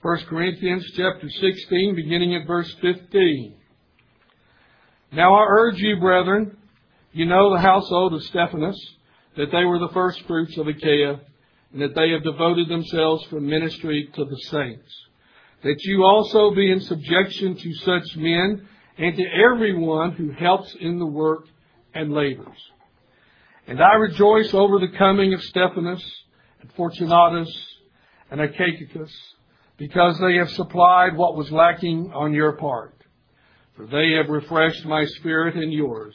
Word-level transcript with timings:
1 0.00 0.26
Corinthians 0.28 0.88
chapter 0.94 1.28
16, 1.28 1.96
beginning 1.96 2.32
at 2.36 2.46
verse 2.46 2.72
15. 2.80 3.56
Now 5.10 5.34
I 5.34 5.44
urge 5.48 5.78
you, 5.78 5.98
brethren, 5.98 6.56
you 7.12 7.26
know 7.26 7.52
the 7.52 7.60
household 7.60 8.14
of 8.14 8.22
Stephanus, 8.22 8.78
that 9.36 9.50
they 9.50 9.64
were 9.64 9.80
the 9.80 9.92
first 9.92 10.22
fruits 10.28 10.56
of 10.56 10.68
Achaia, 10.68 11.20
and 11.72 11.82
that 11.82 11.96
they 11.96 12.10
have 12.10 12.22
devoted 12.22 12.68
themselves 12.68 13.24
for 13.24 13.40
ministry 13.40 14.08
to 14.14 14.24
the 14.24 14.36
saints. 14.50 14.88
That 15.64 15.82
you 15.82 16.04
also 16.04 16.54
be 16.54 16.70
in 16.70 16.80
subjection 16.80 17.56
to 17.56 17.74
such 17.74 18.16
men, 18.18 18.68
and 18.98 19.16
to 19.16 19.24
everyone 19.52 20.12
who 20.12 20.30
helps 20.30 20.76
in 20.78 21.00
the 21.00 21.06
work 21.06 21.46
and 21.92 22.12
labors. 22.12 22.70
And 23.66 23.82
I 23.82 23.94
rejoice 23.94 24.54
over 24.54 24.78
the 24.78 24.96
coming 24.96 25.34
of 25.34 25.42
Stephanus, 25.42 26.04
and 26.60 26.72
Fortunatus, 26.74 27.52
and 28.30 28.40
Achaicus, 28.40 29.10
because 29.78 30.18
they 30.18 30.36
have 30.36 30.50
supplied 30.50 31.16
what 31.16 31.36
was 31.36 31.50
lacking 31.50 32.12
on 32.12 32.34
your 32.34 32.52
part. 32.52 32.94
For 33.76 33.86
they 33.86 34.12
have 34.12 34.28
refreshed 34.28 34.84
my 34.84 35.04
spirit 35.04 35.54
and 35.54 35.72
yours. 35.72 36.14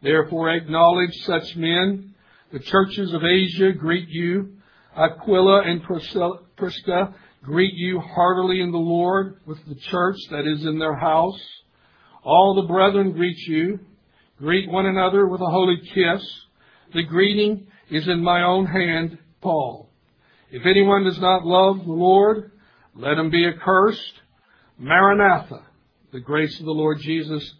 Therefore 0.00 0.50
acknowledge 0.50 1.12
such 1.24 1.56
men. 1.56 2.14
The 2.52 2.60
churches 2.60 3.12
of 3.12 3.24
Asia 3.24 3.72
greet 3.72 4.08
you. 4.08 4.52
Aquila 4.96 5.62
and 5.62 5.82
Prisca 6.56 7.14
greet 7.42 7.74
you 7.74 8.00
heartily 8.00 8.60
in 8.60 8.70
the 8.70 8.78
Lord 8.78 9.40
with 9.44 9.58
the 9.66 9.74
church 9.74 10.16
that 10.30 10.46
is 10.46 10.64
in 10.64 10.78
their 10.78 10.96
house. 10.96 11.40
All 12.22 12.54
the 12.54 12.68
brethren 12.68 13.12
greet 13.12 13.38
you. 13.48 13.80
Greet 14.38 14.70
one 14.70 14.86
another 14.86 15.26
with 15.26 15.40
a 15.40 15.50
holy 15.50 15.78
kiss. 15.94 16.24
The 16.94 17.02
greeting 17.02 17.66
is 17.90 18.06
in 18.08 18.22
my 18.22 18.42
own 18.42 18.66
hand, 18.66 19.18
Paul. 19.40 19.90
If 20.50 20.64
anyone 20.64 21.04
does 21.04 21.18
not 21.18 21.44
love 21.44 21.78
the 21.84 21.92
Lord, 21.92 22.52
let 22.94 23.18
him 23.18 23.30
be 23.30 23.46
accursed. 23.46 24.12
Maranatha. 24.78 25.62
The 26.12 26.20
grace 26.20 26.58
of 26.58 26.66
the 26.66 26.72
Lord 26.72 26.98
Jesus 27.00 27.54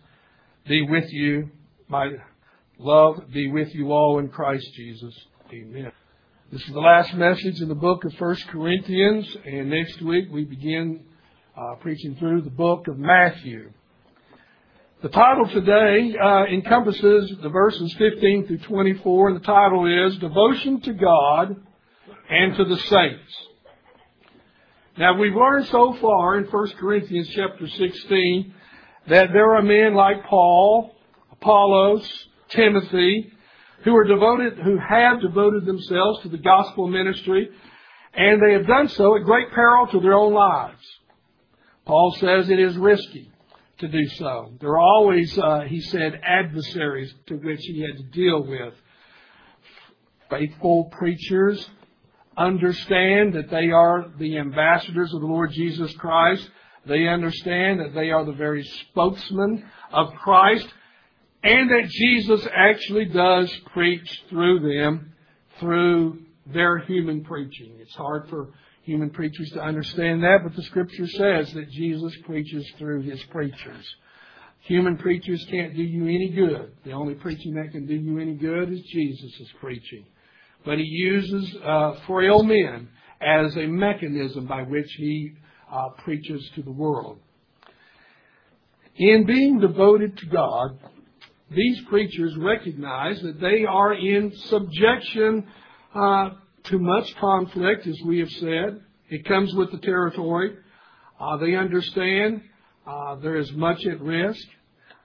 be 0.67 0.83
with 0.83 1.13
you. 1.13 1.51
My 1.89 2.11
love 2.79 3.23
be 3.33 3.49
with 3.49 3.75
you 3.75 3.93
all 3.93 4.19
in 4.19 4.29
Christ 4.29 4.67
Jesus. 4.75 5.15
Amen. 5.53 5.93
This 6.51 6.63
is 6.63 6.73
the 6.73 6.81
last 6.81 7.15
message 7.15 7.61
in 7.61 7.69
the 7.69 7.77
book 7.77 8.05
of 8.05 8.13
1 8.19 8.37
Corinthians, 8.49 9.37
and 9.45 9.71
next 9.71 10.03
week 10.03 10.29
we 10.33 10.45
begin 10.45 11.05
uh, 11.57 11.77
preaching 11.77 12.17
through 12.17 12.43
the 12.43 12.51
book 12.51 12.89
of 12.89 12.99
Matthew. 12.99 13.71
The 15.03 15.11
title 15.11 15.49
today 15.49 16.15
uh, 16.21 16.45
encompasses 16.47 17.35
the 17.41 17.49
verses 17.49 17.95
15 17.97 18.47
through 18.47 18.59
24, 18.59 19.29
and 19.29 19.41
the 19.41 19.45
title 19.45 20.07
is 20.07 20.19
Devotion 20.19 20.81
to 20.81 20.93
God 20.93 21.57
and 22.29 22.57
to 22.57 22.65
the 22.65 22.77
Saints. 22.77 23.50
Now 24.99 25.17
we've 25.19 25.35
learned 25.35 25.67
so 25.67 25.97
far 26.01 26.39
in 26.39 26.45
1 26.45 26.69
Corinthians 26.79 27.29
chapter 27.35 27.69
16 27.69 28.55
that 29.09 29.29
there 29.33 29.55
are 29.55 29.63
men 29.63 29.95
like 29.95 30.25
Paul, 30.25 30.95
Apollos, 31.31 32.07
Timothy, 32.49 33.33
who 33.85 33.95
are 33.97 34.05
devoted, 34.05 34.59
who 34.59 34.79
have 34.79 35.21
devoted 35.21 35.65
themselves 35.65 36.23
to 36.23 36.29
the 36.29 36.39
gospel 36.39 36.89
ministry, 36.89 37.49
and 38.15 38.43
they 38.43 38.53
have 38.53 38.67
done 38.67 38.89
so 38.89 39.17
at 39.17 39.23
great 39.23 39.51
peril 39.53 39.87
to 39.87 40.01
their 40.01 40.15
own 40.15 40.35
lives. 40.35 40.85
Paul 41.87 42.17
says 42.19 42.51
it 42.51 42.59
is 42.59 42.77
risky 42.77 43.31
to 43.79 43.89
do 43.89 44.07
so. 44.17 44.53
There 44.61 44.71
are 44.71 44.81
always, 44.81 45.39
uh, 45.39 45.61
he 45.69 45.81
said, 45.81 46.21
adversaries 46.23 47.15
to 47.29 47.37
which 47.37 47.61
he 47.61 47.81
had 47.81 47.97
to 47.97 48.11
deal 48.11 48.43
with. 48.43 48.75
Faithful 50.29 50.91
preachers 50.93 51.69
understand 52.41 53.35
that 53.35 53.51
they 53.51 53.71
are 53.71 54.07
the 54.19 54.39
ambassadors 54.39 55.13
of 55.13 55.21
the 55.21 55.27
Lord 55.27 55.51
Jesus 55.53 55.93
Christ. 55.97 56.49
They 56.87 57.07
understand 57.07 57.81
that 57.81 57.95
they 57.95 58.11
are 58.11 58.25
the 58.25 58.33
very 58.33 58.65
spokesman 58.65 59.65
of 59.93 60.15
Christ 60.15 60.67
and 61.43 61.71
that 61.71 61.89
Jesus 61.89 62.47
actually 62.55 63.07
does 63.07 63.55
preach 63.73 64.23
through 64.31 64.61
them 64.61 65.13
through 65.59 66.21
their 66.47 66.79
human 66.79 67.23
preaching. 67.25 67.77
It's 67.79 67.95
hard 67.95 68.29
for 68.31 68.49
human 68.83 69.11
preachers 69.11 69.51
to 69.51 69.63
understand 69.63 70.23
that, 70.23 70.39
but 70.43 70.57
the 70.57 70.63
scripture 70.63 71.07
says 71.07 71.53
that 71.53 71.71
Jesus 71.71 72.15
preaches 72.25 72.67
through 72.79 73.03
his 73.03 73.23
preachers. 73.25 73.87
Human 74.61 74.97
preachers 74.97 75.45
can't 75.51 75.75
do 75.77 75.83
you 75.83 76.05
any 76.05 76.31
good. 76.31 76.73
The 76.85 76.93
only 76.93 77.15
preaching 77.15 77.55
that 77.55 77.73
can 77.73 77.87
do 77.87 77.95
you 77.95 78.19
any 78.19 78.35
good 78.35 78.73
is 78.73 78.81
Jesus' 78.83 79.49
preaching. 79.61 80.07
But 80.65 80.79
he 80.79 80.85
uses 80.85 81.57
uh, 81.65 81.95
frail 82.07 82.43
men 82.43 82.89
as 83.21 83.57
a 83.57 83.67
mechanism 83.67 84.47
by 84.47 84.63
which 84.63 84.91
he 84.97 85.33
uh, 85.73 85.91
preaches 86.05 86.51
to 86.55 86.63
the 86.63 86.73
world. 86.73 87.19
In 88.97 89.25
being 89.25 89.61
devoted 89.61 90.17
to 90.19 90.27
God, 90.27 90.79
these 91.51 91.81
preachers 91.89 92.37
recognize 92.37 93.21
that 93.23 93.41
they 93.41 93.65
are 93.65 93.95
in 93.95 94.33
subjection 94.47 95.47
uh, 95.95 96.31
to 96.65 96.79
much 96.79 97.15
conflict, 97.17 97.87
as 97.87 97.99
we 98.07 98.19
have 98.19 98.29
said. 98.29 98.81
It 99.09 99.25
comes 99.27 99.55
with 99.55 99.73
the 99.73 99.79
territory. 99.79 100.57
Uh, 101.19 101.37
they 101.39 101.57
understand 101.57 102.43
uh, 102.87 103.17
there 103.17 103.37
is 103.37 103.51
much 103.53 103.85
at 103.87 104.01
risk, 104.01 104.47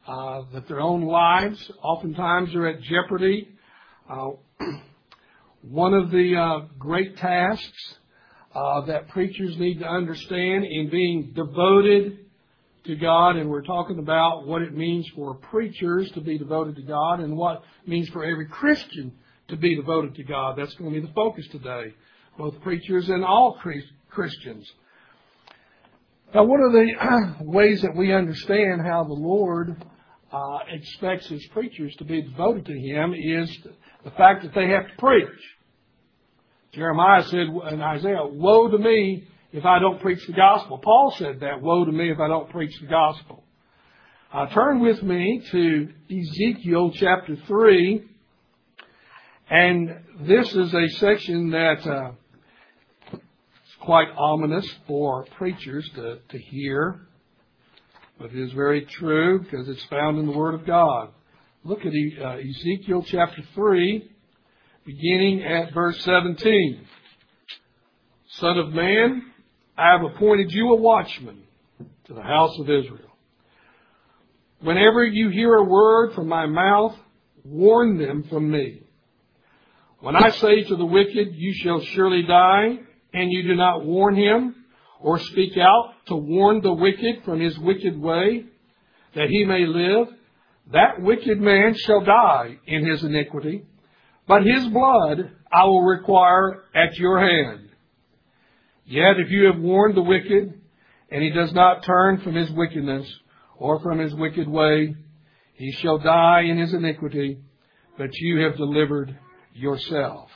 uh, 0.08 0.44
that 0.54 0.68
their 0.68 0.82
own 0.82 1.04
lives 1.04 1.72
oftentimes 1.82 2.54
are 2.54 2.68
at 2.68 2.82
jeopardy. 2.82 3.50
Uh, 5.66 5.70
one 5.70 5.94
of 5.94 6.12
the 6.12 6.36
uh, 6.36 6.68
great 6.78 7.18
tasks 7.18 7.96
that 8.88 9.08
preachers 9.10 9.58
need 9.58 9.80
to 9.80 9.86
understand 9.86 10.66
in 10.66 10.90
being 10.90 11.32
devoted 11.36 12.20
to 12.86 12.96
God, 12.96 13.36
and 13.36 13.50
we're 13.50 13.64
talking 13.64 14.00
about 14.00 14.46
what 14.46 14.62
it 14.62 14.76
means 14.76 15.08
for 15.16 15.36
preachers 15.36 16.10
to 16.12 16.22
be 16.22 16.38
devoted 16.38 16.76
to 16.76 16.84
God 16.84 17.20
and 17.20 17.36
what 17.36 17.64
it 17.84 17.90
means 17.90 18.08
for 18.10 18.24
every 18.24 18.48
Christian 18.48 19.14
to 19.48 19.58
be 19.58 19.76
devoted 19.76 20.16
to 20.16 20.24
God. 20.24 20.58
That's 20.58 20.74
going 20.76 20.94
to 20.94 21.02
be 21.02 21.06
the 21.06 21.14
focus 21.14 21.48
today, 21.52 21.94
both 22.38 22.62
preachers 22.62 23.10
and 23.10 23.26
all 23.26 23.60
Christians. 24.10 24.72
Now, 26.34 26.44
one 26.44 26.62
of 26.62 26.72
the 26.72 27.36
ways 27.42 27.82
that 27.82 27.96
we 27.96 28.14
understand 28.14 28.82
how 28.86 29.04
the 29.04 29.14
Lord 29.14 29.84
uh, 30.32 30.60
expects 30.70 31.28
His 31.28 31.46
preachers 31.48 31.96
to 31.98 32.06
be 32.06 32.22
devoted 32.22 32.66
to 32.66 32.80
Him 32.80 33.14
is 33.14 33.50
the 34.04 34.12
fact 34.12 34.44
that 34.44 34.54
they 34.54 34.70
have 34.70 34.88
to 34.88 34.96
preach. 34.98 35.55
Jeremiah 36.76 37.24
said 37.24 37.48
in 37.72 37.82
Isaiah, 37.82 38.26
Woe 38.26 38.70
to 38.70 38.78
me 38.78 39.26
if 39.54 39.64
I 39.64 39.80
don't 39.80 40.02
preach 40.02 40.26
the 40.28 40.34
gospel. 40.34 40.78
Paul 40.78 41.16
said 41.18 41.40
that, 41.40 41.62
Woe 41.62 41.86
to 41.86 41.92
me 41.92 42.12
if 42.12 42.20
I 42.20 42.28
don't 42.28 42.50
preach 42.50 42.78
the 42.82 42.88
gospel. 42.88 43.44
Uh, 44.34 44.48
turn 44.48 44.82
with 44.82 45.02
me 45.02 45.42
to 45.52 45.88
Ezekiel 46.12 46.92
chapter 46.94 47.38
3. 47.48 48.04
And 49.50 49.90
this 50.22 50.54
is 50.54 50.74
a 50.74 50.88
section 50.98 51.52
that 51.52 51.88
uh, 51.88 52.12
is 53.14 53.76
quite 53.80 54.10
ominous 54.18 54.70
for 54.86 55.24
preachers 55.38 55.90
to, 55.96 56.20
to 56.28 56.38
hear, 56.38 57.08
but 58.20 58.32
it 58.32 58.40
is 58.40 58.52
very 58.52 58.86
true 58.86 59.40
because 59.40 59.70
it's 59.70 59.86
found 59.86 60.20
in 60.20 60.26
the 60.26 60.38
Word 60.38 60.56
of 60.56 60.66
God. 60.66 61.10
Look 61.64 61.86
at 61.86 61.94
uh, 62.22 62.38
Ezekiel 62.38 63.06
chapter 63.08 63.44
3, 63.54 64.12
beginning 64.86 65.44
at 65.44 65.74
verse 65.74 66.00
17. 66.04 66.86
Son 68.28 68.58
of 68.60 68.70
man, 68.70 69.24
I 69.76 69.94
have 69.94 70.04
appointed 70.04 70.52
you 70.52 70.74
a 70.74 70.76
watchman 70.76 71.42
to 72.06 72.14
the 72.14 72.22
house 72.22 72.58
of 72.60 72.70
Israel. 72.70 73.10
Whenever 74.62 75.04
you 75.04 75.30
hear 75.30 75.56
a 75.56 75.64
word 75.64 76.14
from 76.14 76.28
my 76.28 76.46
mouth, 76.46 76.96
warn 77.44 77.98
them 77.98 78.26
from 78.30 78.52
me. 78.52 78.84
When 80.02 80.16
I 80.16 80.30
say 80.30 80.64
to 80.64 80.76
the 80.76 80.86
wicked, 80.86 81.30
you 81.34 81.54
shall 81.56 81.82
surely 81.82 82.22
die, 82.22 82.78
and 83.12 83.32
you 83.32 83.44
do 83.44 83.56
not 83.56 83.86
warn 83.86 84.16
him, 84.16 84.56
or 85.00 85.18
speak 85.18 85.58
out 85.58 85.94
to 86.08 86.16
warn 86.16 86.62
the 86.62 86.74
wicked 86.74 87.24
from 87.24 87.40
his 87.40 87.58
wicked 87.58 88.00
way, 88.00 88.46
that 89.16 89.30
he 89.30 89.46
may 89.46 89.66
live, 89.66 90.10
that 90.72 91.02
wicked 91.02 91.40
man 91.40 91.74
shall 91.76 92.02
die 92.02 92.58
in 92.68 92.86
his 92.86 93.04
iniquity, 93.04 93.66
but 94.28 94.44
his 94.44 94.68
blood 94.68 95.32
I 95.52 95.66
will 95.66 95.84
require 95.84 96.64
at 96.74 96.96
your 96.98 97.20
hand. 97.20 97.70
Yet 98.86 99.18
if 99.18 99.32
you 99.32 99.46
have 99.46 99.60
warned 99.60 99.96
the 99.96 100.02
wicked, 100.02 100.62
and 101.12 101.24
he 101.24 101.30
does 101.32 101.54
not 101.54 101.84
turn 101.84 102.22
from 102.22 102.36
his 102.36 102.52
wickedness, 102.52 103.08
or 103.58 103.80
from 103.80 104.00
his 104.00 104.14
wicked 104.14 104.48
way, 104.48 104.96
he 105.54 105.72
shall 105.72 105.98
die 105.98 106.42
in 106.42 106.58
his 106.58 106.74
iniquity, 106.74 107.40
but 107.98 108.10
you 108.14 108.42
have 108.42 108.58
delivered 108.58 109.18
yourself. 109.54 110.30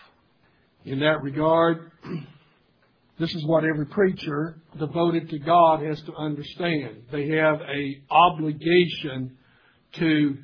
In 0.85 0.99
that 0.99 1.21
regard, 1.21 1.91
this 3.19 3.33
is 3.35 3.45
what 3.45 3.65
every 3.65 3.85
preacher 3.85 4.61
devoted 4.77 5.29
to 5.29 5.39
God 5.39 5.83
has 5.83 6.01
to 6.03 6.15
understand. 6.15 7.03
They 7.11 7.27
have 7.29 7.59
a 7.61 8.01
obligation 8.09 9.37
to 9.93 10.37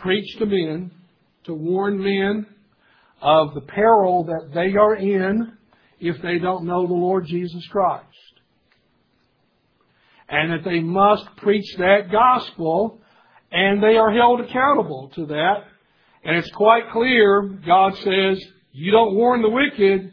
preach 0.00 0.38
to 0.38 0.46
men, 0.46 0.92
to 1.44 1.54
warn 1.54 2.02
men 2.02 2.46
of 3.20 3.54
the 3.54 3.60
peril 3.62 4.24
that 4.24 4.50
they 4.54 4.76
are 4.76 4.94
in 4.96 5.56
if 5.98 6.20
they 6.22 6.38
don't 6.38 6.64
know 6.64 6.86
the 6.86 6.94
Lord 6.94 7.26
Jesus 7.26 7.66
Christ. 7.68 8.06
and 10.30 10.52
that 10.52 10.64
they 10.64 10.80
must 10.80 11.24
preach 11.38 11.66
that 11.78 12.10
gospel 12.10 13.00
and 13.50 13.82
they 13.82 13.96
are 13.96 14.12
held 14.12 14.40
accountable 14.40 15.10
to 15.16 15.26
that. 15.26 15.64
And 16.22 16.36
it's 16.36 16.50
quite 16.52 16.90
clear, 16.92 17.42
God 17.66 17.96
says, 17.96 18.40
you 18.72 18.92
don't 18.92 19.16
warn 19.16 19.42
the 19.42 19.48
wicked 19.50 20.12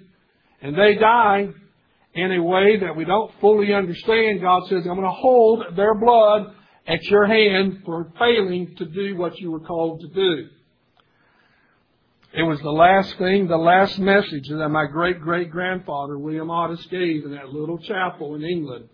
and 0.62 0.76
they 0.76 0.96
die 0.96 1.50
in 2.16 2.32
a 2.32 2.42
way 2.42 2.80
that 2.80 2.96
we 2.96 3.06
don't 3.06 3.32
fully 3.40 3.74
understand. 3.74 4.42
God 4.42 4.64
says, 4.68 4.80
I'm 4.80 4.96
going 4.96 5.02
to 5.04 5.12
hold 5.12 5.66
their 5.76 5.94
blood 5.94 6.56
at 6.88 7.04
your 7.04 7.28
hand 7.28 7.84
for 7.86 8.12
failing 8.18 8.74
to 8.78 8.86
do 8.86 9.18
what 9.18 9.38
you 9.38 9.52
were 9.52 9.60
called 9.60 10.02
to 10.02 10.08
do. 10.08 10.48
It 12.34 12.44
was 12.44 12.60
the 12.60 12.72
last 12.72 13.18
thing, 13.18 13.48
the 13.48 13.58
last 13.58 13.98
message 14.00 14.50
that 14.50 14.70
my 14.70 14.86
great 14.86 15.22
great 15.22 15.50
grandfather, 15.50 16.18
William 16.18 16.52
Otis, 16.52 16.86
gave 16.88 17.24
in 17.24 17.32
that 17.32 17.50
little 17.50 17.78
chapel 17.78 18.36
in 18.36 18.44
England 18.44 18.90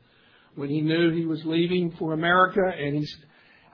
when 0.56 0.70
he 0.70 0.82
knew 0.82 1.12
he 1.12 1.26
was 1.26 1.44
leaving 1.44 1.92
for 1.98 2.14
America 2.14 2.62
and 2.62 2.96
he's, 2.96 3.18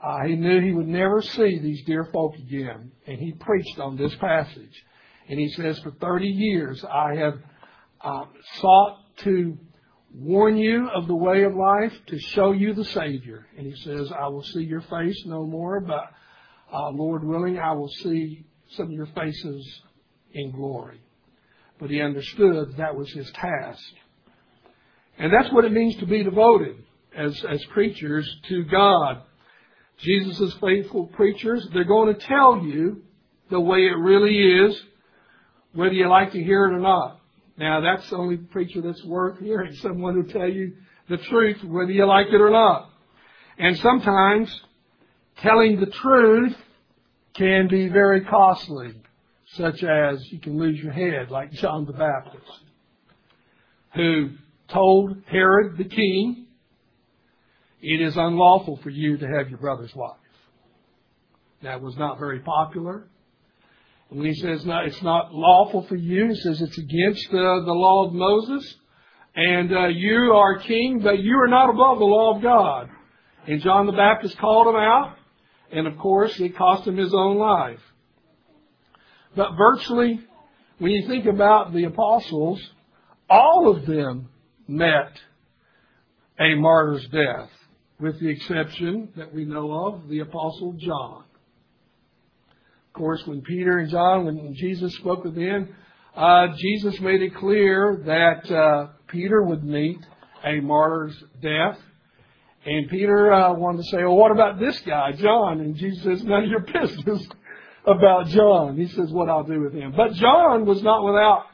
uh, 0.01 0.23
he 0.25 0.35
knew 0.35 0.61
he 0.61 0.71
would 0.71 0.87
never 0.87 1.21
see 1.21 1.59
these 1.59 1.83
dear 1.85 2.05
folk 2.05 2.35
again. 2.35 2.91
And 3.05 3.19
he 3.19 3.33
preached 3.33 3.79
on 3.79 3.97
this 3.97 4.15
passage. 4.15 4.83
And 5.27 5.37
he 5.37 5.49
says, 5.49 5.77
for 5.79 5.91
30 5.91 6.25
years 6.25 6.83
I 6.85 7.15
have 7.15 7.37
uh, 7.99 8.25
sought 8.61 8.97
to 9.17 9.57
warn 10.13 10.57
you 10.57 10.87
of 10.87 11.07
the 11.07 11.15
way 11.15 11.43
of 11.43 11.53
life, 11.53 11.93
to 12.07 12.17
show 12.17 12.53
you 12.53 12.73
the 12.73 12.85
Savior. 12.85 13.45
And 13.57 13.67
he 13.67 13.75
says, 13.83 14.09
I 14.17 14.29
will 14.29 14.43
see 14.43 14.63
your 14.63 14.81
face 14.81 15.21
no 15.25 15.45
more, 15.45 15.81
but 15.81 16.05
uh, 16.73 16.91
Lord 16.91 17.25
willing, 17.25 17.59
I 17.59 17.73
will 17.73 17.89
see 17.89 18.45
some 18.71 18.87
of 18.87 18.91
your 18.91 19.07
faces 19.07 19.81
in 20.33 20.51
glory. 20.51 21.01
But 21.79 21.89
he 21.89 22.01
understood 22.01 22.75
that 22.77 22.95
was 22.95 23.11
his 23.11 23.29
task. 23.31 23.81
And 25.17 25.31
that's 25.33 25.53
what 25.53 25.65
it 25.65 25.71
means 25.71 25.95
to 25.97 26.05
be 26.05 26.23
devoted 26.23 26.77
as, 27.15 27.43
as 27.49 27.63
preachers 27.73 28.29
to 28.49 28.63
God. 28.65 29.21
Jesus' 29.99 30.55
faithful 30.61 31.07
preachers, 31.07 31.67
they're 31.73 31.83
going 31.83 32.13
to 32.13 32.19
tell 32.21 32.63
you 32.63 33.01
the 33.49 33.59
way 33.59 33.79
it 33.79 33.97
really 33.97 34.37
is, 34.65 34.81
whether 35.73 35.93
you 35.93 36.07
like 36.07 36.31
to 36.31 36.43
hear 36.43 36.65
it 36.65 36.73
or 36.73 36.79
not. 36.79 37.19
Now, 37.57 37.81
that's 37.81 38.09
the 38.09 38.15
only 38.15 38.37
preacher 38.37 38.81
that's 38.81 39.03
worth 39.03 39.39
hearing, 39.39 39.73
someone 39.81 40.15
who 40.15 40.31
tell 40.31 40.47
you 40.47 40.75
the 41.09 41.17
truth, 41.17 41.57
whether 41.63 41.91
you 41.91 42.05
like 42.05 42.27
it 42.27 42.39
or 42.39 42.51
not. 42.51 42.89
And 43.57 43.77
sometimes 43.77 44.49
telling 45.41 45.79
the 45.79 45.87
truth 45.87 46.55
can 47.33 47.67
be 47.67 47.87
very 47.87 48.21
costly, 48.25 48.93
such 49.53 49.83
as 49.83 50.31
you 50.31 50.39
can 50.39 50.57
lose 50.57 50.79
your 50.79 50.91
head, 50.91 51.31
like 51.31 51.51
John 51.51 51.85
the 51.85 51.93
Baptist, 51.93 52.61
who 53.95 54.31
told 54.69 55.17
Herod 55.27 55.77
the 55.77 55.85
king, 55.85 56.47
it 57.81 58.01
is 58.01 58.17
unlawful 58.17 58.77
for 58.83 58.89
you 58.89 59.17
to 59.17 59.25
have 59.25 59.49
your 59.49 59.59
brother's 59.59 59.95
wife. 59.95 60.17
That 61.61 61.81
was 61.81 61.95
not 61.97 62.19
very 62.19 62.39
popular. 62.39 63.07
And 64.09 64.19
when 64.19 64.27
he 64.27 64.33
says 64.35 64.65
no, 64.65 64.79
it's 64.79 65.01
not 65.01 65.33
lawful 65.33 65.83
for 65.83 65.95
you, 65.95 66.29
he 66.29 66.35
says 66.35 66.61
it's 66.61 66.77
against 66.77 67.27
uh, 67.29 67.31
the 67.31 67.73
law 67.73 68.07
of 68.07 68.13
Moses. 68.13 68.75
And 69.35 69.71
uh, 69.71 69.87
you 69.87 70.33
are 70.33 70.57
king, 70.59 70.99
but 70.99 71.19
you 71.19 71.37
are 71.37 71.47
not 71.47 71.69
above 71.69 71.99
the 71.99 72.05
law 72.05 72.35
of 72.35 72.41
God. 72.41 72.89
And 73.47 73.61
John 73.61 73.85
the 73.85 73.93
Baptist 73.93 74.37
called 74.37 74.67
him 74.67 74.75
out. 74.75 75.15
And 75.71 75.87
of 75.87 75.97
course, 75.97 76.39
it 76.39 76.57
cost 76.57 76.87
him 76.87 76.97
his 76.97 77.13
own 77.13 77.37
life. 77.37 77.79
But 79.35 79.51
virtually, 79.57 80.19
when 80.79 80.91
you 80.91 81.07
think 81.07 81.25
about 81.25 81.73
the 81.73 81.83
apostles, 81.85 82.61
all 83.29 83.75
of 83.75 83.85
them 83.85 84.29
met 84.67 85.11
a 86.39 86.55
martyr's 86.55 87.07
death, 87.07 87.49
with 87.99 88.19
the 88.19 88.29
exception 88.29 89.09
that 89.17 89.33
we 89.33 89.45
know 89.45 89.71
of 89.71 90.07
the 90.07 90.19
apostle 90.19 90.73
John. 90.79 91.23
Of 92.87 92.93
course, 92.93 93.21
when 93.25 93.41
Peter 93.41 93.77
and 93.77 93.89
John, 93.89 94.25
when 94.25 94.55
Jesus 94.55 94.95
spoke 94.95 95.23
with 95.23 95.35
them, 95.35 95.75
uh, 96.15 96.47
Jesus 96.57 96.99
made 97.01 97.21
it 97.21 97.35
clear 97.35 98.01
that 98.05 98.51
uh, 98.51 98.87
Peter 99.07 99.43
would 99.43 99.63
meet 99.63 99.99
a 100.43 100.59
martyr's 100.61 101.15
death. 101.41 101.77
And 102.65 102.89
Peter 102.89 103.31
uh, 103.31 103.53
wanted 103.53 103.79
to 103.79 103.83
say, 103.85 103.97
well, 103.99 104.17
what 104.17 104.31
about 104.31 104.59
this 104.59 104.79
guy, 104.81 105.13
John? 105.13 105.61
And 105.61 105.75
Jesus 105.75 106.03
says, 106.03 106.23
none 106.23 106.43
of 106.43 106.49
your 106.49 106.59
business 106.81 107.27
about 107.85 108.27
John. 108.27 108.77
He 108.77 108.87
says, 108.87 109.11
what 109.11 109.29
I'll 109.29 109.43
do 109.43 109.61
with 109.61 109.73
him. 109.73 109.93
But 109.95 110.13
John 110.13 110.65
was 110.65 110.83
not 110.83 111.05
without 111.05 111.45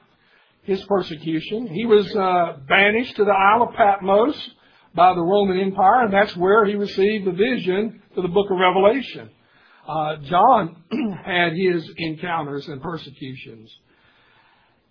his 0.63 0.84
persecution. 0.86 1.68
He 1.68 1.86
was 1.86 2.13
uh, 2.16 2.57
banished 2.68 3.16
to 3.18 3.24
the 3.24 3.31
Isle 3.31 3.69
of 3.69 3.75
Patmos 3.75 4.50
by 4.96 5.13
the 5.13 5.22
Roman 5.22 5.60
Empire, 5.60 6.06
and 6.06 6.13
that's 6.13 6.36
where 6.36 6.66
he 6.66 6.74
received 6.74 7.25
the 7.25 7.31
vision 7.31 8.02
for 8.16 8.22
the 8.22 8.28
book 8.28 8.50
of 8.50 8.57
Revelation. 8.57 9.30
Uh, 9.88 10.16
John 10.24 10.84
had 11.24 11.54
his 11.54 11.88
encounters 11.98 12.68
and 12.68 12.81
persecutions. 12.81 13.72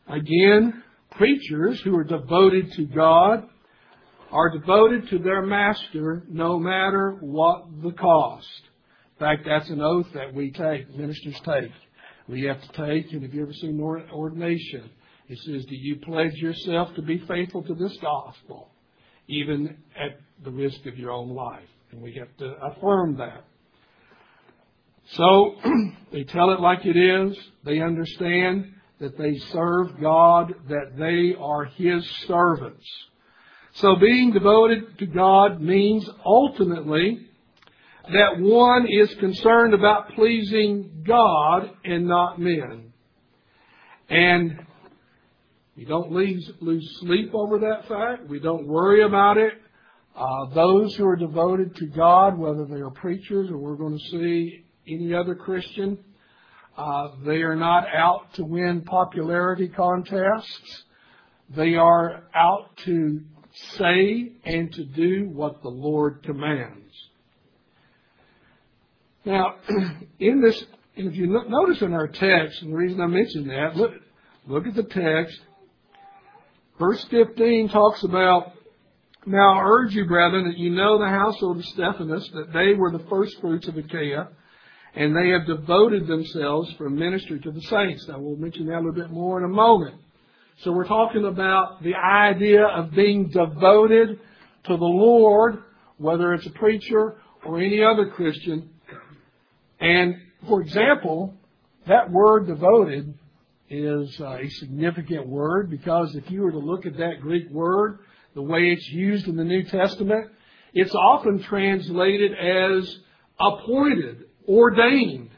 Again, 0.06 0.82
preachers 1.12 1.80
who 1.80 1.96
are 1.96 2.04
devoted 2.04 2.72
to 2.72 2.84
God 2.84 3.48
are 4.34 4.50
devoted 4.50 5.08
to 5.08 5.18
their 5.20 5.42
master 5.42 6.24
no 6.28 6.58
matter 6.58 7.16
what 7.20 7.66
the 7.84 7.92
cost. 7.92 8.62
In 9.16 9.20
fact, 9.20 9.46
that's 9.46 9.70
an 9.70 9.80
oath 9.80 10.08
that 10.12 10.34
we 10.34 10.50
take, 10.50 10.92
ministers 10.92 11.40
take. 11.44 11.70
We 12.26 12.42
have 12.42 12.60
to 12.60 12.68
take, 12.86 13.12
and 13.12 13.22
if 13.22 13.32
you 13.32 13.42
ever 13.42 13.52
seen 13.52 13.80
ordination, 13.80 14.90
it 15.28 15.38
says, 15.38 15.64
Do 15.66 15.76
you 15.76 15.96
pledge 15.96 16.34
yourself 16.34 16.92
to 16.96 17.02
be 17.02 17.18
faithful 17.28 17.62
to 17.62 17.74
this 17.74 17.96
gospel, 18.02 18.70
even 19.28 19.76
at 19.96 20.18
the 20.42 20.50
risk 20.50 20.84
of 20.86 20.98
your 20.98 21.12
own 21.12 21.30
life? 21.30 21.68
And 21.92 22.02
we 22.02 22.14
have 22.14 22.36
to 22.38 22.56
affirm 22.60 23.18
that. 23.18 23.44
So 25.12 25.54
they 26.12 26.24
tell 26.24 26.50
it 26.50 26.60
like 26.60 26.84
it 26.84 26.96
is. 26.96 27.38
They 27.64 27.80
understand 27.80 28.74
that 28.98 29.16
they 29.16 29.36
serve 29.52 30.00
God, 30.00 30.54
that 30.68 30.96
they 30.98 31.36
are 31.40 31.66
His 31.66 32.04
servants. 32.26 32.84
So 33.74 33.96
being 33.96 34.32
devoted 34.32 34.98
to 34.98 35.06
God 35.06 35.60
means 35.60 36.08
ultimately 36.24 37.26
that 38.04 38.38
one 38.38 38.86
is 38.88 39.12
concerned 39.18 39.74
about 39.74 40.10
pleasing 40.14 41.02
God 41.04 41.70
and 41.84 42.06
not 42.06 42.38
men. 42.38 42.92
And 44.08 44.64
we 45.76 45.84
don't 45.84 46.12
lose, 46.12 46.48
lose 46.60 46.88
sleep 47.00 47.32
over 47.34 47.58
that 47.58 47.88
fact. 47.88 48.28
We 48.28 48.38
don't 48.38 48.68
worry 48.68 49.02
about 49.02 49.38
it. 49.38 49.54
Uh, 50.14 50.54
those 50.54 50.94
who 50.94 51.04
are 51.06 51.16
devoted 51.16 51.74
to 51.76 51.86
God, 51.86 52.38
whether 52.38 52.66
they 52.66 52.80
are 52.80 52.90
preachers 52.90 53.50
or 53.50 53.56
we're 53.58 53.74
going 53.74 53.98
to 53.98 54.04
see 54.10 54.64
any 54.86 55.12
other 55.12 55.34
Christian, 55.34 55.98
uh, 56.76 57.08
they 57.24 57.42
are 57.42 57.56
not 57.56 57.86
out 57.92 58.32
to 58.34 58.44
win 58.44 58.82
popularity 58.82 59.66
contests. 59.66 60.84
They 61.56 61.74
are 61.74 62.22
out 62.34 62.76
to 62.84 63.20
say 63.54 64.32
and 64.44 64.72
to 64.72 64.84
do 64.84 65.28
what 65.32 65.62
the 65.62 65.68
Lord 65.68 66.22
commands. 66.22 66.92
Now, 69.24 69.56
in 70.18 70.40
this, 70.42 70.62
if 70.96 71.14
you 71.14 71.26
notice 71.26 71.80
in 71.82 71.92
our 71.92 72.08
text, 72.08 72.62
and 72.62 72.72
the 72.72 72.76
reason 72.76 73.00
I 73.00 73.06
mention 73.06 73.48
that, 73.48 73.76
look, 73.76 73.92
look 74.46 74.66
at 74.66 74.74
the 74.74 74.82
text. 74.82 75.40
Verse 76.78 77.04
15 77.10 77.68
talks 77.68 78.02
about, 78.02 78.52
Now 79.24 79.58
I 79.58 79.62
urge 79.62 79.94
you, 79.94 80.06
brethren, 80.06 80.46
that 80.48 80.58
you 80.58 80.70
know 80.70 80.98
the 80.98 81.08
household 81.08 81.58
of 81.58 81.64
Stephanus, 81.66 82.28
that 82.34 82.52
they 82.52 82.74
were 82.74 82.90
the 82.90 83.04
first 83.08 83.40
fruits 83.40 83.68
of 83.68 83.76
Achaia, 83.76 84.28
and 84.94 85.16
they 85.16 85.30
have 85.30 85.46
devoted 85.46 86.06
themselves 86.06 86.72
for 86.76 86.90
ministry 86.90 87.40
to 87.40 87.50
the 87.50 87.62
saints. 87.62 88.06
Now 88.08 88.18
we'll 88.18 88.36
mention 88.36 88.66
that 88.66 88.76
a 88.76 88.80
little 88.80 88.92
bit 88.92 89.10
more 89.10 89.38
in 89.38 89.44
a 89.44 89.54
moment. 89.54 90.00
So 90.58 90.72
we're 90.72 90.86
talking 90.86 91.24
about 91.24 91.82
the 91.82 91.94
idea 91.94 92.64
of 92.64 92.92
being 92.92 93.28
devoted 93.28 94.20
to 94.64 94.76
the 94.76 94.84
Lord, 94.84 95.58
whether 95.98 96.32
it's 96.32 96.46
a 96.46 96.50
preacher 96.50 97.16
or 97.44 97.58
any 97.58 97.82
other 97.82 98.10
Christian. 98.10 98.70
And 99.80 100.14
for 100.48 100.62
example, 100.62 101.34
that 101.86 102.10
word 102.10 102.46
devoted 102.46 103.14
is 103.68 104.20
a 104.20 104.48
significant 104.48 105.26
word 105.26 105.70
because 105.70 106.14
if 106.14 106.30
you 106.30 106.42
were 106.42 106.52
to 106.52 106.58
look 106.58 106.86
at 106.86 106.96
that 106.98 107.20
Greek 107.20 107.50
word, 107.50 107.98
the 108.34 108.42
way 108.42 108.70
it's 108.70 108.88
used 108.88 109.26
in 109.26 109.36
the 109.36 109.44
New 109.44 109.64
Testament, 109.64 110.30
it's 110.72 110.94
often 110.94 111.42
translated 111.42 112.32
as 112.32 112.98
appointed, 113.40 114.24
ordained. 114.48 115.30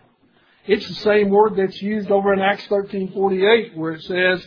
It's 0.66 0.86
the 0.88 0.94
same 0.94 1.30
word 1.30 1.56
that's 1.56 1.80
used 1.80 2.10
over 2.10 2.32
in 2.32 2.40
Acts 2.40 2.66
13:48 2.68 3.76
where 3.76 3.92
it 3.92 4.02
says 4.02 4.46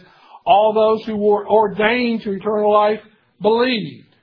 all 0.50 0.74
those 0.74 1.06
who 1.06 1.16
were 1.16 1.48
ordained 1.48 2.24
to 2.24 2.32
eternal 2.32 2.74
life 2.74 3.02
believed. 3.40 4.16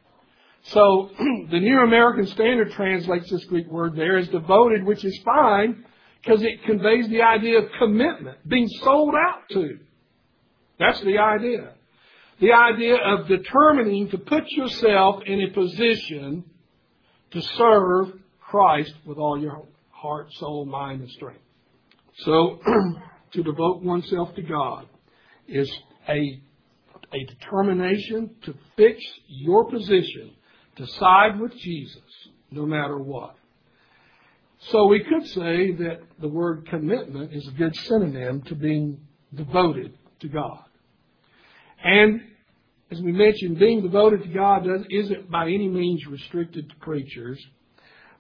So 0.64 1.10
the 1.50 1.60
New 1.60 1.78
American 1.78 2.26
Standard 2.26 2.72
translates 2.72 3.30
this 3.30 3.44
Greek 3.44 3.68
word 3.68 3.94
there 3.94 4.16
as 4.16 4.26
devoted, 4.28 4.84
which 4.84 5.04
is 5.04 5.16
fine 5.24 5.84
because 6.20 6.42
it 6.42 6.64
conveys 6.64 7.08
the 7.08 7.22
idea 7.22 7.60
of 7.60 7.70
commitment, 7.78 8.38
being 8.48 8.66
sold 8.82 9.14
out 9.14 9.48
to. 9.52 9.78
That's 10.80 11.00
the 11.02 11.18
idea. 11.18 11.74
The 12.40 12.52
idea 12.52 12.96
of 12.96 13.28
determining 13.28 14.10
to 14.10 14.18
put 14.18 14.48
yourself 14.48 15.22
in 15.24 15.42
a 15.42 15.52
position 15.52 16.44
to 17.30 17.40
serve 17.40 18.14
Christ 18.40 18.94
with 19.06 19.18
all 19.18 19.40
your 19.40 19.64
heart, 19.90 20.32
soul, 20.32 20.64
mind, 20.64 21.02
and 21.02 21.10
strength. 21.10 21.40
So, 22.16 22.58
to 23.32 23.42
devote 23.44 23.82
oneself 23.82 24.34
to 24.34 24.42
God 24.42 24.86
is 25.46 25.70
a, 26.08 26.40
a 27.12 27.24
determination 27.24 28.30
to 28.42 28.54
fix 28.76 29.02
your 29.26 29.70
position, 29.70 30.32
to 30.76 30.86
side 30.86 31.40
with 31.40 31.56
Jesus, 31.56 32.02
no 32.50 32.66
matter 32.66 32.98
what. 32.98 33.36
So 34.70 34.86
we 34.86 35.04
could 35.04 35.26
say 35.26 35.72
that 35.72 36.00
the 36.20 36.28
word 36.28 36.66
commitment 36.68 37.32
is 37.32 37.46
a 37.46 37.52
good 37.52 37.76
synonym 37.76 38.42
to 38.42 38.54
being 38.54 39.00
devoted 39.34 39.92
to 40.20 40.28
God. 40.28 40.64
And 41.84 42.22
as 42.90 43.00
we 43.00 43.12
mentioned, 43.12 43.58
being 43.58 43.82
devoted 43.82 44.22
to 44.22 44.28
God 44.28 44.66
isn't 44.90 45.30
by 45.30 45.44
any 45.44 45.68
means 45.68 46.06
restricted 46.06 46.68
to 46.68 46.76
preachers, 46.76 47.44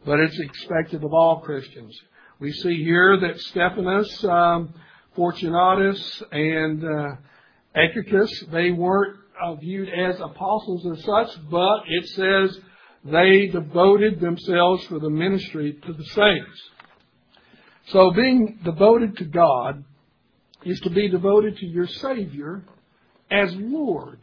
but 0.04 0.20
it's 0.20 0.38
expected 0.38 1.04
of 1.04 1.14
all 1.14 1.40
Christians. 1.40 1.96
We 2.38 2.52
see 2.52 2.82
here 2.84 3.18
that 3.18 3.40
Stephanus, 3.40 4.24
um, 4.24 4.74
Fortunatus, 5.14 6.22
and 6.32 6.84
uh, 6.84 7.16
they 8.50 8.70
weren't 8.70 9.18
uh, 9.42 9.54
viewed 9.56 9.88
as 9.88 10.18
apostles 10.20 10.86
as 10.86 11.04
such, 11.04 11.28
but 11.50 11.80
it 11.86 12.06
says 12.08 12.58
they 13.04 13.48
devoted 13.48 14.18
themselves 14.18 14.84
for 14.86 14.98
the 14.98 15.10
ministry 15.10 15.78
to 15.86 15.92
the 15.92 16.04
saints. 16.04 16.70
So 17.88 18.10
being 18.10 18.58
devoted 18.64 19.18
to 19.18 19.24
God 19.24 19.84
is 20.64 20.80
to 20.80 20.90
be 20.90 21.08
devoted 21.08 21.58
to 21.58 21.66
your 21.66 21.86
Savior 21.86 22.64
as 23.30 23.54
Lord. 23.54 24.20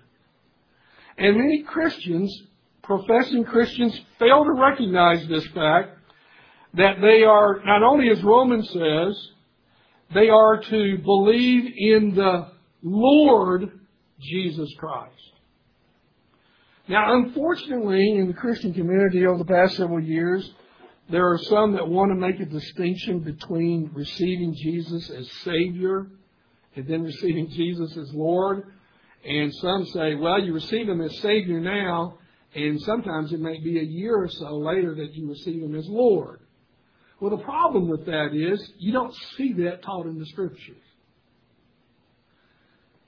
And 1.17 1.37
many 1.37 1.63
Christians, 1.63 2.35
professing 2.81 3.45
Christians, 3.45 3.97
fail 4.19 4.43
to 4.43 4.51
recognize 4.51 5.27
this 5.27 5.45
fact 5.47 5.99
that 6.73 6.95
they 7.01 7.23
are, 7.23 7.61
not 7.63 7.83
only 7.83 8.09
as 8.09 8.21
Romans 8.23 8.67
says, 8.69 9.29
they 10.13 10.29
are 10.29 10.59
to 10.59 10.97
believe 10.97 11.71
in 11.77 12.15
the 12.15 12.51
Lord 12.83 13.79
Jesus 14.19 14.69
Christ. 14.77 15.13
Now, 16.87 17.15
unfortunately, 17.15 18.17
in 18.17 18.27
the 18.27 18.33
Christian 18.33 18.73
community 18.73 19.25
over 19.25 19.37
the 19.37 19.45
past 19.45 19.77
several 19.77 20.01
years, 20.01 20.49
there 21.09 21.29
are 21.29 21.37
some 21.37 21.73
that 21.73 21.87
want 21.87 22.11
to 22.11 22.15
make 22.15 22.39
a 22.39 22.45
distinction 22.45 23.19
between 23.19 23.89
receiving 23.93 24.53
Jesus 24.53 25.09
as 25.09 25.29
Savior 25.43 26.07
and 26.75 26.87
then 26.87 27.03
receiving 27.03 27.49
Jesus 27.49 27.95
as 27.95 28.13
Lord. 28.13 28.73
And 29.25 29.53
some 29.55 29.85
say, 29.87 30.15
well, 30.15 30.41
you 30.41 30.53
receive 30.53 30.89
Him 30.89 31.01
as 31.01 31.17
Savior 31.19 31.61
now, 31.61 32.17
and 32.53 32.81
sometimes 32.81 33.31
it 33.31 33.39
may 33.39 33.59
be 33.59 33.79
a 33.79 33.83
year 33.83 34.15
or 34.17 34.29
so 34.29 34.57
later 34.57 34.93
that 34.95 35.13
you 35.13 35.29
receive 35.29 35.63
Him 35.63 35.75
as 35.75 35.87
Lord. 35.87 36.41
Well, 37.21 37.37
the 37.37 37.43
problem 37.43 37.87
with 37.87 38.05
that 38.07 38.33
is 38.33 38.61
you 38.77 38.91
don't 38.91 39.15
see 39.37 39.53
that 39.63 39.81
taught 39.83 40.07
in 40.07 40.19
the 40.19 40.25
Scriptures. 40.25 40.75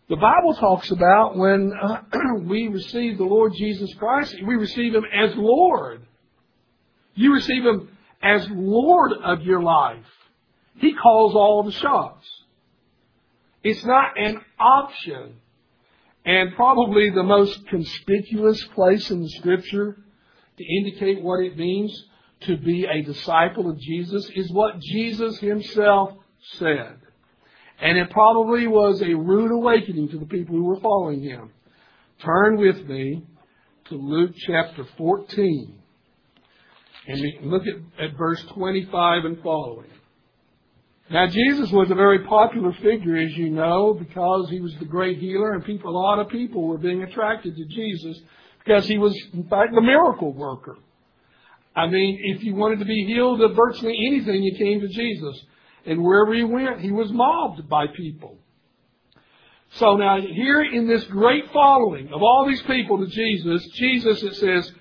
The 0.07 0.17
Bible 0.17 0.53
talks 0.53 0.91
about 0.91 1.35
when 1.35 1.73
uh, 1.73 2.01
we 2.43 2.67
receive 2.67 3.17
the 3.17 3.23
Lord 3.23 3.53
Jesus 3.55 3.91
Christ, 3.95 4.35
we 4.45 4.55
receive 4.55 4.93
Him 4.93 5.05
as 5.11 5.31
Lord. 5.35 6.05
You 7.15 7.33
receive 7.33 7.63
Him 7.63 7.89
as 8.21 8.47
Lord 8.51 9.13
of 9.23 9.41
your 9.41 9.63
life. 9.63 10.05
He 10.77 10.93
calls 10.93 11.33
all 11.33 11.63
the 11.63 11.71
shots. 11.71 12.27
It's 13.63 13.83
not 13.83 14.17
an 14.17 14.41
option. 14.59 15.37
And 16.23 16.55
probably 16.55 17.09
the 17.09 17.23
most 17.23 17.67
conspicuous 17.67 18.63
place 18.75 19.09
in 19.09 19.21
the 19.21 19.29
Scripture 19.29 19.97
to 20.57 20.63
indicate 20.63 21.23
what 21.23 21.39
it 21.39 21.57
means 21.57 22.05
to 22.41 22.57
be 22.57 22.85
a 22.85 23.01
disciple 23.01 23.69
of 23.69 23.79
Jesus 23.79 24.29
is 24.35 24.51
what 24.51 24.79
Jesus 24.79 25.39
Himself 25.39 26.13
said. 26.57 26.97
And 27.81 27.97
it 27.97 28.09
probably 28.09 28.67
was 28.67 29.01
a 29.01 29.13
rude 29.13 29.51
awakening 29.51 30.09
to 30.09 30.19
the 30.19 30.25
people 30.25 30.55
who 30.55 30.63
were 30.63 30.79
following 30.79 31.21
him. 31.21 31.51
Turn 32.23 32.57
with 32.57 32.87
me 32.87 33.23
to 33.89 33.95
Luke 33.95 34.31
chapter 34.47 34.85
14. 34.97 35.75
And 37.07 37.51
look 37.51 37.63
at, 37.67 38.03
at 38.03 38.17
verse 38.17 38.43
25 38.53 39.25
and 39.25 39.41
following. 39.43 39.89
Now, 41.11 41.27
Jesus 41.27 41.69
was 41.71 41.91
a 41.91 41.95
very 41.95 42.25
popular 42.25 42.73
figure, 42.81 43.17
as 43.17 43.37
you 43.37 43.51
know, 43.51 43.93
because 43.93 44.49
he 44.49 44.59
was 44.59 44.73
the 44.79 44.85
great 44.85 45.19
healer, 45.19 45.53
and 45.53 45.63
people, 45.63 45.91
a 45.91 45.93
lot 45.95 46.17
of 46.17 46.29
people 46.29 46.63
were 46.63 46.79
being 46.79 47.03
attracted 47.03 47.55
to 47.55 47.65
Jesus 47.65 48.19
because 48.57 48.87
he 48.87 48.97
was, 48.97 49.15
in 49.33 49.43
fact, 49.43 49.75
the 49.75 49.81
miracle 49.81 50.33
worker. 50.33 50.77
I 51.75 51.85
mean, 51.87 52.19
if 52.23 52.43
you 52.43 52.55
wanted 52.55 52.79
to 52.79 52.85
be 52.85 53.05
healed 53.05 53.41
of 53.41 53.55
virtually 53.55 53.95
anything, 54.07 54.41
you 54.41 54.57
came 54.57 54.79
to 54.79 54.87
Jesus. 54.87 55.45
And 55.85 56.03
wherever 56.03 56.33
he 56.33 56.43
went, 56.43 56.81
he 56.81 56.91
was 56.91 57.11
mobbed 57.11 57.69
by 57.69 57.87
people. 57.87 58.37
So 59.73 59.97
now 59.97 60.19
here 60.21 60.63
in 60.63 60.87
this 60.87 61.03
great 61.05 61.51
following 61.51 62.07
of 62.13 62.21
all 62.21 62.45
these 62.47 62.61
people 62.63 62.97
to 62.99 63.07
Jesus, 63.07 63.67
Jesus, 63.73 64.23
it 64.23 64.35
says, 64.35 64.71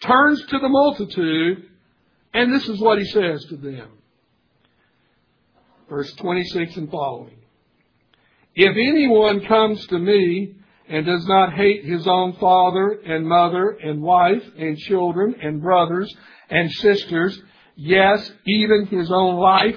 turns 0.00 0.44
to 0.46 0.58
the 0.58 0.68
multitude, 0.68 1.68
and 2.32 2.52
this 2.52 2.68
is 2.68 2.80
what 2.80 2.98
he 2.98 3.04
says 3.04 3.44
to 3.46 3.56
them. 3.56 3.90
Verse 5.88 6.12
26 6.14 6.76
and 6.76 6.90
following. 6.90 7.38
If 8.54 8.76
anyone 8.76 9.44
comes 9.46 9.86
to 9.88 9.98
me 9.98 10.54
and 10.88 11.06
does 11.06 11.26
not 11.26 11.52
hate 11.52 11.84
his 11.84 12.06
own 12.06 12.34
father 12.34 12.98
and 13.04 13.26
mother 13.26 13.70
and 13.70 14.02
wife 14.02 14.42
and 14.58 14.76
children 14.78 15.34
and 15.42 15.62
brothers 15.62 16.14
and 16.50 16.70
sisters, 16.72 17.40
yes, 17.76 18.30
even 18.46 18.86
his 18.86 19.10
own 19.12 19.36
life, 19.36 19.76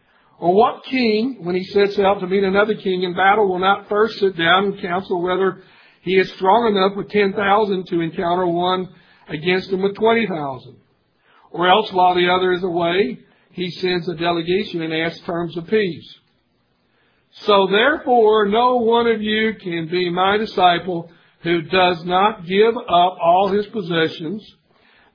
Or 0.41 0.55
what 0.55 0.83
king, 0.85 1.45
when 1.45 1.53
he 1.53 1.63
sets 1.65 1.99
out 1.99 2.19
to 2.19 2.27
meet 2.27 2.43
another 2.43 2.73
king 2.73 3.03
in 3.03 3.13
battle, 3.13 3.47
will 3.47 3.59
not 3.59 3.87
first 3.87 4.17
sit 4.17 4.35
down 4.35 4.65
and 4.65 4.81
counsel 4.81 5.21
whether 5.21 5.61
he 6.01 6.17
is 6.17 6.31
strong 6.33 6.75
enough 6.75 6.97
with 6.97 7.09
10,000 7.09 7.85
to 7.85 8.01
encounter 8.01 8.47
one 8.47 8.89
against 9.27 9.69
him 9.69 9.83
with 9.83 9.93
20,000? 9.95 10.77
Or 11.51 11.67
else, 11.67 11.93
while 11.93 12.15
the 12.15 12.27
other 12.27 12.53
is 12.53 12.63
away, 12.63 13.19
he 13.51 13.69
sends 13.69 14.09
a 14.09 14.15
delegation 14.15 14.81
and 14.81 14.91
asks 14.91 15.19
terms 15.27 15.55
of 15.57 15.67
peace. 15.67 16.11
So 17.33 17.67
therefore, 17.67 18.47
no 18.47 18.77
one 18.77 19.05
of 19.05 19.21
you 19.21 19.53
can 19.61 19.89
be 19.89 20.09
my 20.09 20.37
disciple 20.37 21.11
who 21.41 21.61
does 21.61 22.03
not 22.03 22.47
give 22.47 22.75
up 22.75 23.17
all 23.21 23.49
his 23.49 23.67
possessions. 23.67 24.43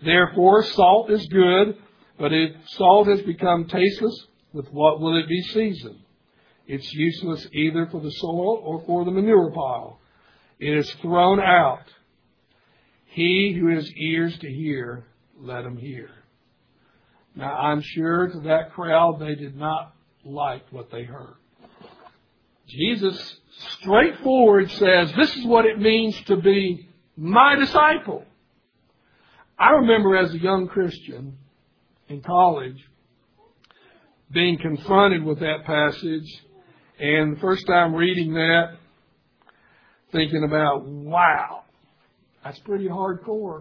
Therefore, 0.05 0.63
salt 0.63 1.11
is 1.11 1.27
good, 1.27 1.77
but 2.17 2.33
if 2.33 2.53
salt 2.67 3.09
has 3.09 3.23
become 3.23 3.67
tasteless, 3.67 4.27
with 4.57 4.73
what 4.73 5.01
will 5.01 5.17
it 5.17 5.29
be 5.29 5.43
seasoned? 5.43 6.01
It's 6.67 6.91
useless 6.95 7.47
either 7.53 7.87
for 7.87 8.01
the 8.01 8.11
soil 8.11 8.61
or 8.65 8.83
for 8.87 9.05
the 9.05 9.11
manure 9.11 9.53
pile. 9.53 10.01
It 10.59 10.77
is 10.79 10.91
thrown 11.03 11.39
out. 11.39 11.85
He 13.05 13.57
who 13.59 13.69
has 13.75 13.89
ears 13.93 14.37
to 14.39 14.51
hear, 14.51 15.05
let 15.39 15.65
him 15.65 15.77
hear. 15.77 16.09
Now, 17.35 17.55
I'm 17.55 17.83
sure 17.83 18.29
to 18.29 18.41
that 18.41 18.73
crowd 18.73 19.21
they 19.21 19.35
did 19.35 19.57
not 19.57 19.95
like 20.25 20.65
what 20.71 20.91
they 20.91 21.05
heard. 21.05 21.35
Jesus 22.67 23.37
straightforward 23.81 24.71
says, 24.71 25.13
This 25.17 25.37
is 25.37 25.45
what 25.45 25.67
it 25.67 25.79
means 25.79 26.19
to 26.25 26.37
be 26.37 26.89
my 27.17 27.57
disciple. 27.57 28.25
I 29.59 29.71
remember 29.73 30.17
as 30.17 30.33
a 30.33 30.39
young 30.39 30.67
Christian 30.67 31.37
in 32.09 32.23
college, 32.23 32.83
being 34.33 34.59
confronted 34.59 35.25
with 35.25 35.41
that 35.41 35.65
passage 35.65 36.43
and 36.99 37.37
the 37.37 37.41
first 37.41 37.67
time 37.67 37.95
reading 37.95 38.35
that, 38.35 38.77
thinking 40.13 40.45
about, 40.45 40.87
wow, 40.87 41.65
that's 42.43 42.59
pretty 42.61 42.89
hardcore. 42.89 43.61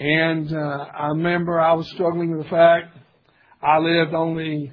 And 0.00 0.52
uh, 0.52 0.86
I 0.98 1.06
remember 1.08 1.60
I 1.60 1.74
was 1.74 1.88
struggling 1.90 2.36
with 2.36 2.44
the 2.44 2.50
fact 2.50 2.96
I 3.62 3.78
lived 3.78 4.12
only 4.12 4.72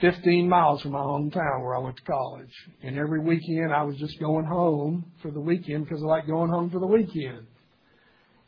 15 0.00 0.48
miles 0.48 0.82
from 0.82 0.92
my 0.92 0.98
hometown 0.98 1.62
where 1.62 1.76
I 1.76 1.78
went 1.78 1.96
to 1.96 2.02
college. 2.02 2.52
And 2.82 2.98
every 2.98 3.20
weekend 3.20 3.72
I 3.72 3.84
was 3.84 3.96
just 3.96 4.18
going 4.18 4.44
home 4.44 5.04
for 5.22 5.30
the 5.30 5.40
weekend 5.40 5.84
because 5.84 6.02
I 6.02 6.06
like 6.06 6.26
going 6.26 6.50
home 6.50 6.70
for 6.70 6.80
the 6.80 6.86
weekend. 6.86 7.46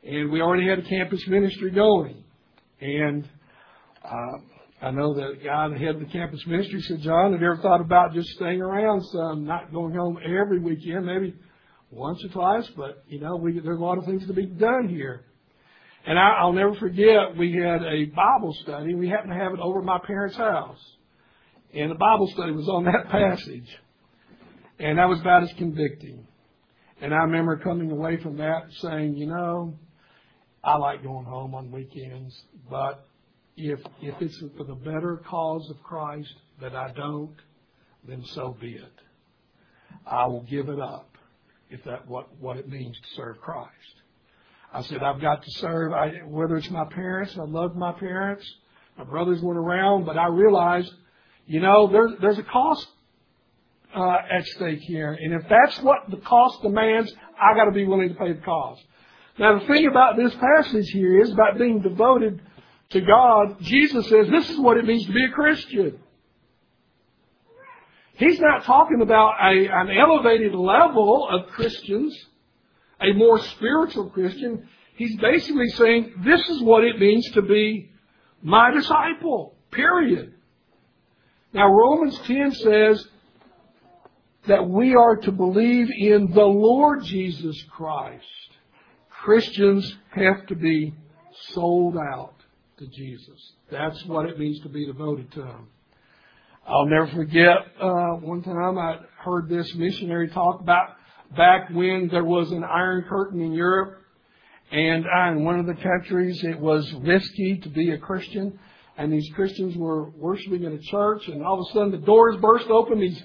And 0.03 0.33
we 0.33 0.41
already 0.41 0.69
had 0.69 0.81
a 0.81 0.89
campus 0.89 1.23
ministry 1.29 1.71
going. 1.71 2.25
And 2.81 3.29
I 4.83 4.91
know 4.91 5.15
that 5.15 5.43
guy, 5.43 5.69
the 5.69 5.79
head 5.79 5.95
of 5.95 6.01
the 6.01 6.07
campus 6.07 6.45
ministry, 6.47 6.81
said, 6.83 7.01
John, 7.01 7.33
have 7.33 7.41
you 7.41 7.51
ever 7.51 7.63
thought 7.63 7.81
about 7.81 8.13
just 8.13 8.29
staying 8.31 8.61
around 8.61 9.03
some, 9.05 9.45
not 9.45 9.73
going 9.73 9.95
home 9.95 10.19
every 10.25 10.59
weekend, 10.59 11.07
maybe 11.07 11.35
once 11.91 12.23
or 12.25 12.29
twice, 12.29 12.69
but 12.77 13.03
you 13.09 13.21
know, 13.21 13.37
we, 13.37 13.59
there's 13.59 13.79
a 13.79 13.83
lot 13.83 13.99
of 13.99 14.05
things 14.05 14.27
to 14.27 14.33
be 14.33 14.47
done 14.47 14.89
here. 14.89 15.25
And 16.07 16.19
I, 16.19 16.37
I'll 16.41 16.53
never 16.53 16.75
forget, 16.75 17.37
we 17.37 17.53
had 17.55 17.83
a 17.83 18.05
Bible 18.07 18.55
study. 18.63 18.95
We 18.95 19.09
happened 19.09 19.33
to 19.33 19.39
have 19.39 19.55
it 19.55 19.61
over 19.61 19.81
at 19.81 19.85
my 19.85 19.99
parents' 20.07 20.37
house. 20.37 20.79
And 21.75 21.91
the 21.91 21.97
Bible 21.97 22.29
study 22.33 22.53
was 22.53 22.69
on 22.69 22.85
that 22.85 23.09
passage. 23.11 23.69
And 24.79 24.99
that 24.99 25.09
was 25.09 25.21
about 25.21 25.43
as 25.43 25.53
convicting. 25.59 26.27
And 27.01 27.13
I 27.13 27.19
remember 27.19 27.57
coming 27.57 27.91
away 27.91 28.19
from 28.23 28.37
that 28.39 28.67
saying, 28.81 29.17
you 29.17 29.27
know, 29.27 29.79
I 30.63 30.77
like 30.77 31.03
going 31.03 31.25
home 31.25 31.55
on 31.55 31.71
weekends, 31.71 32.35
but 32.71 33.06
if 33.57 33.81
if 34.03 34.15
it's 34.21 34.43
for 34.57 34.65
the 34.65 34.75
better 34.75 35.23
cause 35.29 35.69
of 35.71 35.83
Christ 35.83 36.35
that 36.61 36.75
I 36.75 36.93
don't, 36.93 37.35
then 38.07 38.25
so 38.25 38.57
be 38.61 38.73
it. 38.73 38.93
I 40.07 40.27
will 40.27 40.43
give 40.43 40.69
it 40.69 40.79
up 40.79 41.17
if 41.71 41.83
that 41.85 42.07
what 42.07 42.29
what 42.39 42.57
it 42.57 42.69
means 42.69 42.97
to 42.97 43.17
serve 43.17 43.41
Christ. 43.41 43.71
I 44.73 44.83
said 44.83 45.03
I've 45.03 45.21
got 45.21 45.43
to 45.43 45.51
serve. 45.53 45.93
I, 45.93 46.21
whether 46.27 46.57
it's 46.57 46.71
my 46.71 46.85
parents, 46.85 47.37
I 47.39 47.45
loved 47.45 47.77
my 47.77 47.93
parents. 47.93 48.45
My 48.99 49.05
brothers 49.05 49.41
weren't 49.41 49.59
around, 49.59 50.05
but 50.05 50.19
I 50.19 50.27
realized, 50.27 50.93
you 51.47 51.61
know, 51.61 51.87
there's 51.87 52.13
there's 52.21 52.39
a 52.39 52.43
cost 52.43 52.87
uh, 53.95 54.19
at 54.31 54.45
stake 54.47 54.81
here, 54.81 55.13
and 55.13 55.33
if 55.33 55.49
that's 55.49 55.79
what 55.81 56.11
the 56.11 56.19
cost 56.19 56.63
demands, 56.63 57.13
I 57.41 57.55
got 57.55 57.65
to 57.65 57.73
be 57.73 57.87
willing 57.87 58.11
to 58.11 58.15
pay 58.15 58.33
the 58.33 58.41
cost. 58.41 58.83
Now 59.39 59.59
the 59.59 59.67
thing 59.67 59.87
about 59.87 60.17
this 60.17 60.35
passage 60.35 60.91
here 60.91 61.21
is 61.21 61.31
about 61.31 61.59
being 61.59 61.81
devoted 61.81 62.41
to 62.91 63.01
God, 63.01 63.61
Jesus 63.61 64.09
says 64.09 64.29
this 64.31 64.49
is 64.49 64.59
what 64.59 64.77
it 64.77 64.85
means 64.85 65.07
to 65.07 65.13
be 65.13 65.25
a 65.25 65.35
Christian. 65.35 65.99
He's 68.15 68.41
not 68.41 68.65
talking 68.65 69.03
about 69.03 69.35
a, 69.43 69.69
an 69.71 69.91
elevated 69.91 70.55
level 70.55 71.29
of 71.29 71.49
Christians, 71.49 72.17
a 73.01 73.13
more 73.13 73.39
spiritual 73.39 74.09
Christian. 74.11 74.69
He's 74.97 75.17
basically 75.17 75.69
saying 75.71 76.15
this 76.25 76.41
is 76.49 76.63
what 76.63 76.85
it 76.85 76.99
means 76.99 77.29
to 77.33 77.43
be 77.43 77.91
my 78.43 78.71
disciple, 78.71 79.55
period. 79.71 80.35
Now 81.53 81.69
Romans 81.69 82.19
10 82.27 82.53
says 82.53 83.07
that 84.47 84.67
we 84.67 84.95
are 84.95 85.17
to 85.17 85.33
believe 85.33 85.89
in 85.91 86.31
the 86.33 86.45
Lord 86.45 87.05
Jesus 87.05 87.63
Christ. 87.71 88.25
Christians 89.11 89.95
have 90.13 90.47
to 90.47 90.55
be 90.55 90.95
sold 91.53 91.97
out 91.97 92.36
to 92.79 92.87
Jesus. 92.89 93.53
That's 93.71 94.05
what 94.05 94.27
it 94.27 94.39
means 94.39 94.61
to 94.61 94.69
be 94.69 94.85
devoted 94.85 95.33
to 95.33 95.43
Him. 95.43 95.69
I'll 96.67 96.87
never 96.87 97.07
forget 97.07 97.57
uh, 97.81 98.17
one 98.17 98.43
time 98.43 98.77
I 98.77 98.99
heard 99.25 99.49
this 99.49 99.75
missionary 99.75 100.29
talk 100.29 100.61
about 100.61 100.91
back 101.37 101.71
when 101.71 102.09
there 102.09 102.25
was 102.25 102.51
an 102.51 102.65
Iron 102.65 103.05
Curtain 103.09 103.41
in 103.41 103.53
Europe, 103.53 104.03
and 104.71 105.07
in 105.07 105.45
one 105.45 105.59
of 105.59 105.67
the 105.67 105.75
countries 105.75 106.45
it 106.45 106.59
was 106.61 106.93
risky 106.95 107.59
to 107.59 107.69
be 107.71 107.93
a 107.93 107.99
Christian, 107.99 108.59
and 108.99 109.11
these 109.11 109.31
Christians 109.35 109.75
were 109.77 110.11
worshiping 110.11 110.65
in 110.65 110.73
a 110.73 110.79
church, 110.79 111.29
and 111.29 111.43
all 111.43 111.61
of 111.61 111.67
a 111.69 111.73
sudden 111.73 111.93
the 111.93 112.07
doors 112.07 112.37
burst 112.43 112.69
open. 112.69 113.01
These 113.01 113.23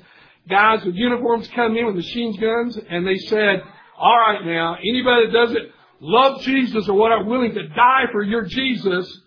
guys 0.49 0.85
with 0.85 0.95
uniforms 0.95 1.49
come 1.49 1.75
in 1.75 1.87
with 1.87 1.95
machine 1.95 2.39
guns, 2.39 2.79
and 2.89 3.05
they 3.05 3.17
said, 3.17 3.63
"All 3.97 4.17
right, 4.17 4.45
now 4.45 4.75
anybody 4.75 5.25
that 5.25 5.33
doesn't 5.33 5.71
love 5.99 6.41
Jesus 6.41 6.87
or 6.87 6.93
what 6.93 7.11
are 7.11 7.23
willing 7.25 7.53
to 7.53 7.67
die 7.67 8.05
for 8.11 8.23
your 8.23 8.43
Jesus, 8.43 9.21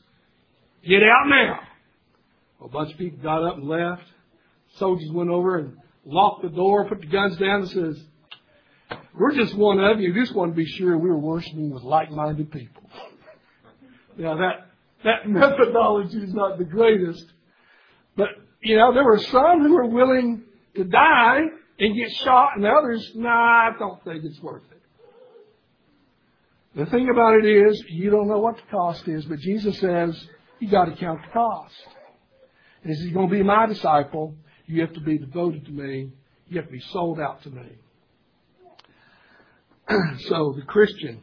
Get 0.86 1.02
out 1.02 1.28
now. 1.28 1.60
A 2.64 2.68
bunch 2.68 2.92
of 2.92 2.98
people 2.98 3.18
got 3.22 3.42
up 3.42 3.56
and 3.56 3.66
left. 3.66 4.02
Soldiers 4.76 5.10
went 5.10 5.30
over 5.30 5.58
and 5.58 5.76
locked 6.04 6.42
the 6.42 6.50
door, 6.50 6.88
put 6.88 7.00
the 7.00 7.06
guns 7.06 7.36
down, 7.38 7.62
and 7.62 7.70
says, 7.70 8.04
"We're 9.14 9.34
just 9.34 9.54
one 9.54 9.80
of 9.80 10.00
you. 10.00 10.12
Just 10.12 10.34
want 10.34 10.52
to 10.52 10.56
be 10.56 10.66
sure 10.66 10.98
we 10.98 11.08
were 11.08 11.18
worshiping 11.18 11.70
with 11.70 11.82
like-minded 11.82 12.50
people." 12.50 12.82
Now 14.16 14.36
that 14.36 14.68
that 15.02 15.28
methodology 15.28 16.18
is 16.18 16.32
not 16.32 16.56
the 16.56 16.64
greatest, 16.64 17.24
but 18.16 18.28
you 18.62 18.76
know 18.76 18.94
there 18.94 19.02
were 19.02 19.18
some 19.18 19.60
who 19.60 19.74
were 19.74 19.86
willing 19.86 20.44
to 20.76 20.84
die 20.84 21.40
and 21.80 21.96
get 21.96 22.12
shot, 22.18 22.50
and 22.54 22.64
the 22.64 22.68
others, 22.68 23.10
nah, 23.16 23.28
I 23.28 23.70
don't 23.76 24.02
think 24.04 24.24
it's 24.24 24.40
worth 24.40 24.62
it. 24.70 24.82
The 26.76 26.86
thing 26.86 27.08
about 27.10 27.44
it 27.44 27.46
is, 27.46 27.82
you 27.88 28.10
don't 28.10 28.28
know 28.28 28.38
what 28.38 28.56
the 28.56 28.62
cost 28.70 29.06
is, 29.08 29.24
but 29.24 29.38
Jesus 29.40 29.78
says, 29.78 30.28
you 30.64 30.70
got 30.70 30.86
to 30.86 30.96
count 30.96 31.20
the 31.20 31.32
cost. 31.32 31.74
And 32.82 32.92
if 32.92 32.98
you're 33.00 33.12
going 33.12 33.28
to 33.28 33.34
be 33.34 33.42
my 33.42 33.66
disciple, 33.66 34.34
you 34.66 34.80
have 34.80 34.94
to 34.94 35.00
be 35.00 35.18
devoted 35.18 35.66
to 35.66 35.72
me. 35.72 36.10
You 36.48 36.56
have 36.56 36.66
to 36.66 36.72
be 36.72 36.80
sold 36.90 37.20
out 37.20 37.42
to 37.42 37.50
me. 37.50 37.66
so 40.28 40.54
the 40.56 40.64
Christian 40.66 41.20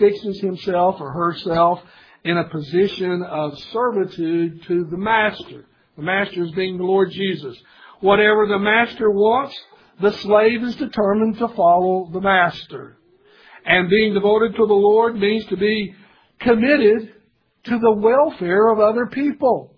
fixes 0.00 0.40
himself 0.40 0.96
or 1.00 1.12
herself 1.12 1.80
in 2.24 2.36
a 2.36 2.48
position 2.48 3.22
of 3.22 3.56
servitude 3.72 4.64
to 4.64 4.84
the 4.90 4.96
master. 4.96 5.66
The 5.96 6.02
master 6.02 6.42
is 6.42 6.50
being 6.52 6.78
the 6.78 6.84
Lord 6.84 7.12
Jesus. 7.12 7.56
Whatever 8.00 8.48
the 8.48 8.58
master 8.58 9.08
wants, 9.08 9.56
the 10.00 10.12
slave 10.12 10.64
is 10.64 10.74
determined 10.74 11.38
to 11.38 11.48
follow 11.48 12.10
the 12.12 12.20
master. 12.20 12.96
And 13.64 13.88
being 13.88 14.14
devoted 14.14 14.56
to 14.56 14.66
the 14.66 14.74
Lord 14.74 15.16
means 15.16 15.44
to 15.46 15.56
be 15.56 15.94
committed 16.40 17.14
to 17.64 17.78
the 17.78 17.92
welfare 17.92 18.68
of 18.68 18.78
other 18.78 19.06
people. 19.06 19.74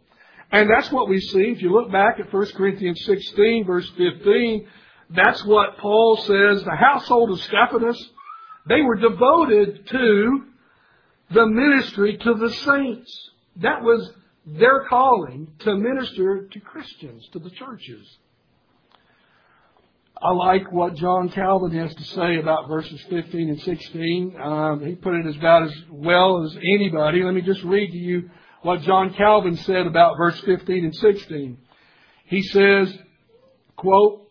And 0.53 0.69
that's 0.69 0.91
what 0.91 1.09
we 1.09 1.21
see. 1.21 1.53
If 1.53 1.63
you 1.63 1.73
look 1.73 1.93
back 1.93 2.19
at 2.19 2.33
1 2.33 2.47
Corinthians 2.57 3.03
16, 3.05 3.65
verse 3.67 3.89
15, 3.97 4.67
that's 5.11 5.45
what 5.45 5.79
Paul 5.79 6.17
says. 6.17 6.65
The 6.65 6.77
household 6.77 7.31
of 7.31 7.41
Stephanus, 7.41 8.11
they 8.67 8.83
were 8.83 8.97
devoted 8.97 9.87
to 9.89 10.45
the 11.31 11.47
ministry 11.47 12.19
to 12.19 12.35
the 12.35 12.51
saints. 12.51 13.31
That 13.57 13.83
was 13.83 14.13
their 14.47 14.87
calling 14.89 15.49
to 15.61 15.77
minister 15.77 16.49
to 16.51 16.61
Christians, 16.61 17.29
to 17.33 17.39
the 17.39 17.51
churches. 17.51 18.19
I 20.23 20.33
like 20.33 20.71
what 20.71 20.97
John 20.97 21.31
Calvin 21.31 21.73
has 21.79 21.95
to 21.95 22.05
say 22.05 22.37
about 22.37 22.69
verses 22.69 23.01
15 23.09 23.49
and 23.49 23.61
16. 23.63 24.37
Um, 24.39 24.85
he 24.85 24.95
put 24.95 25.15
it 25.15 25.27
as 25.27 25.37
about 25.37 25.63
as 25.63 25.73
well 25.91 26.45
as 26.45 26.55
anybody. 26.57 27.23
Let 27.23 27.33
me 27.33 27.41
just 27.41 27.63
read 27.63 27.91
to 27.91 27.97
you 27.97 28.29
what 28.61 28.83
John 28.83 29.15
Calvin 29.15 29.57
said 29.57 29.87
about 29.87 30.19
verse 30.19 30.39
15 30.41 30.85
and 30.85 30.95
16. 30.95 31.57
He 32.27 32.43
says, 32.43 32.95
quote, 33.77 34.29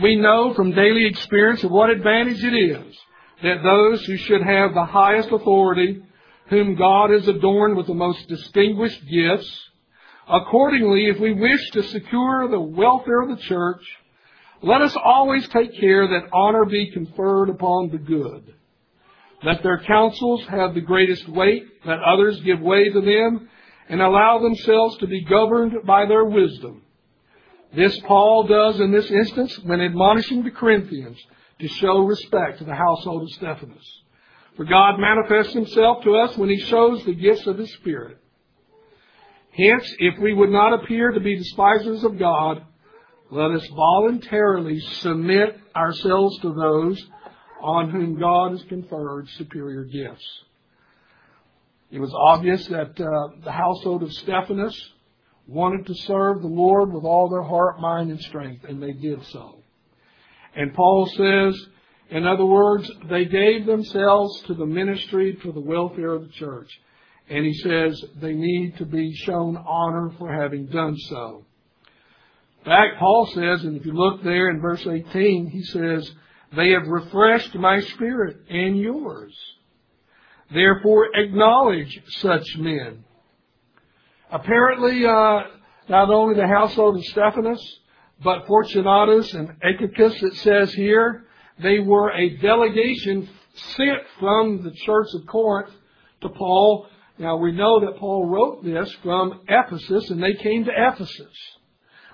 We 0.00 0.14
know 0.14 0.54
from 0.54 0.70
daily 0.70 1.06
experience 1.06 1.64
of 1.64 1.72
what 1.72 1.90
advantage 1.90 2.44
it 2.44 2.54
is 2.54 2.96
that 3.42 3.64
those 3.64 4.04
who 4.06 4.16
should 4.16 4.42
have 4.42 4.74
the 4.74 4.84
highest 4.84 5.32
authority, 5.32 6.04
whom 6.50 6.76
God 6.76 7.10
has 7.10 7.26
adorned 7.26 7.76
with 7.76 7.88
the 7.88 7.94
most 7.94 8.28
distinguished 8.28 9.02
gifts, 9.10 9.70
accordingly, 10.28 11.08
if 11.08 11.18
we 11.18 11.32
wish 11.32 11.70
to 11.72 11.82
secure 11.82 12.46
the 12.48 12.60
welfare 12.60 13.22
of 13.22 13.36
the 13.36 13.42
church, 13.42 13.82
let 14.66 14.82
us 14.82 14.96
always 15.02 15.46
take 15.48 15.78
care 15.78 16.08
that 16.08 16.28
honor 16.32 16.64
be 16.64 16.90
conferred 16.90 17.50
upon 17.50 17.90
the 17.90 17.98
good. 17.98 18.52
Let 19.44 19.62
their 19.62 19.78
counsels 19.78 20.44
have 20.48 20.74
the 20.74 20.80
greatest 20.80 21.28
weight, 21.28 21.62
let 21.84 22.00
others 22.00 22.40
give 22.40 22.60
way 22.60 22.88
to 22.88 23.00
them, 23.00 23.48
and 23.88 24.02
allow 24.02 24.40
themselves 24.40 24.98
to 24.98 25.06
be 25.06 25.24
governed 25.24 25.86
by 25.86 26.06
their 26.06 26.24
wisdom. 26.24 26.82
This 27.76 27.96
Paul 28.00 28.48
does 28.48 28.80
in 28.80 28.90
this 28.90 29.08
instance 29.08 29.56
when 29.62 29.80
admonishing 29.80 30.42
the 30.42 30.50
Corinthians 30.50 31.18
to 31.60 31.68
show 31.68 32.00
respect 32.00 32.58
to 32.58 32.64
the 32.64 32.74
household 32.74 33.22
of 33.22 33.30
Stephanus. 33.30 34.02
For 34.56 34.64
God 34.64 34.98
manifests 34.98 35.52
himself 35.52 36.02
to 36.02 36.16
us 36.16 36.36
when 36.36 36.48
he 36.48 36.58
shows 36.58 37.04
the 37.04 37.14
gifts 37.14 37.46
of 37.46 37.58
his 37.58 37.72
Spirit. 37.74 38.18
Hence, 39.52 39.94
if 40.00 40.18
we 40.18 40.34
would 40.34 40.50
not 40.50 40.72
appear 40.72 41.12
to 41.12 41.20
be 41.20 41.36
despisers 41.36 42.02
of 42.02 42.18
God, 42.18 42.62
let 43.30 43.50
us 43.50 43.66
voluntarily 43.74 44.78
submit 44.78 45.58
ourselves 45.74 46.38
to 46.40 46.54
those 46.54 47.04
on 47.60 47.90
whom 47.90 48.20
God 48.20 48.52
has 48.52 48.62
conferred 48.68 49.28
superior 49.30 49.84
gifts. 49.84 50.24
It 51.90 51.98
was 51.98 52.12
obvious 52.14 52.66
that 52.68 53.00
uh, 53.00 53.44
the 53.44 53.52
household 53.52 54.02
of 54.02 54.12
Stephanus 54.12 54.78
wanted 55.46 55.86
to 55.86 55.94
serve 55.94 56.42
the 56.42 56.48
Lord 56.48 56.92
with 56.92 57.04
all 57.04 57.28
their 57.28 57.42
heart, 57.42 57.80
mind, 57.80 58.10
and 58.10 58.20
strength, 58.20 58.64
and 58.64 58.82
they 58.82 58.92
did 58.92 59.24
so. 59.26 59.56
And 60.54 60.74
Paul 60.74 61.06
says, 61.16 61.66
in 62.10 62.26
other 62.26 62.44
words, 62.44 62.90
they 63.08 63.24
gave 63.24 63.66
themselves 63.66 64.42
to 64.42 64.54
the 64.54 64.66
ministry 64.66 65.38
for 65.42 65.52
the 65.52 65.60
welfare 65.60 66.12
of 66.12 66.22
the 66.22 66.32
church. 66.32 66.70
And 67.28 67.44
he 67.44 67.54
says 67.54 68.04
they 68.20 68.34
need 68.34 68.76
to 68.78 68.84
be 68.84 69.12
shown 69.14 69.56
honor 69.56 70.12
for 70.18 70.32
having 70.32 70.66
done 70.66 70.96
so 71.08 71.45
fact, 72.66 72.98
Paul 72.98 73.26
says, 73.34 73.64
and 73.64 73.76
if 73.76 73.86
you 73.86 73.92
look 73.92 74.22
there 74.22 74.50
in 74.50 74.60
verse 74.60 74.86
18, 74.86 75.46
he 75.46 75.62
says, 75.62 76.10
They 76.56 76.70
have 76.70 76.86
refreshed 76.86 77.54
my 77.54 77.80
spirit 77.80 78.38
and 78.50 78.78
yours. 78.78 79.34
Therefore 80.52 81.08
acknowledge 81.14 82.00
such 82.18 82.56
men. 82.58 83.04
apparently, 84.30 85.04
uh, 85.06 85.40
not 85.88 86.10
only 86.10 86.34
the 86.34 86.48
household 86.48 86.96
of 86.96 87.04
Stephanus, 87.04 87.78
but 88.22 88.46
Fortunatus 88.46 89.32
and 89.34 89.50
Achaicus, 89.62 90.22
it 90.22 90.34
says 90.38 90.72
here, 90.74 91.26
they 91.62 91.78
were 91.78 92.10
a 92.10 92.36
delegation 92.38 93.28
sent 93.76 94.00
from 94.18 94.62
the 94.62 94.72
church 94.72 95.08
of 95.14 95.26
Corinth 95.26 95.72
to 96.22 96.28
Paul. 96.28 96.86
Now 97.18 97.36
we 97.36 97.52
know 97.52 97.80
that 97.80 97.98
Paul 97.98 98.26
wrote 98.26 98.64
this 98.64 98.92
from 99.02 99.40
Ephesus 99.48 100.10
and 100.10 100.22
they 100.22 100.34
came 100.34 100.64
to 100.64 100.70
Ephesus. 100.74 101.34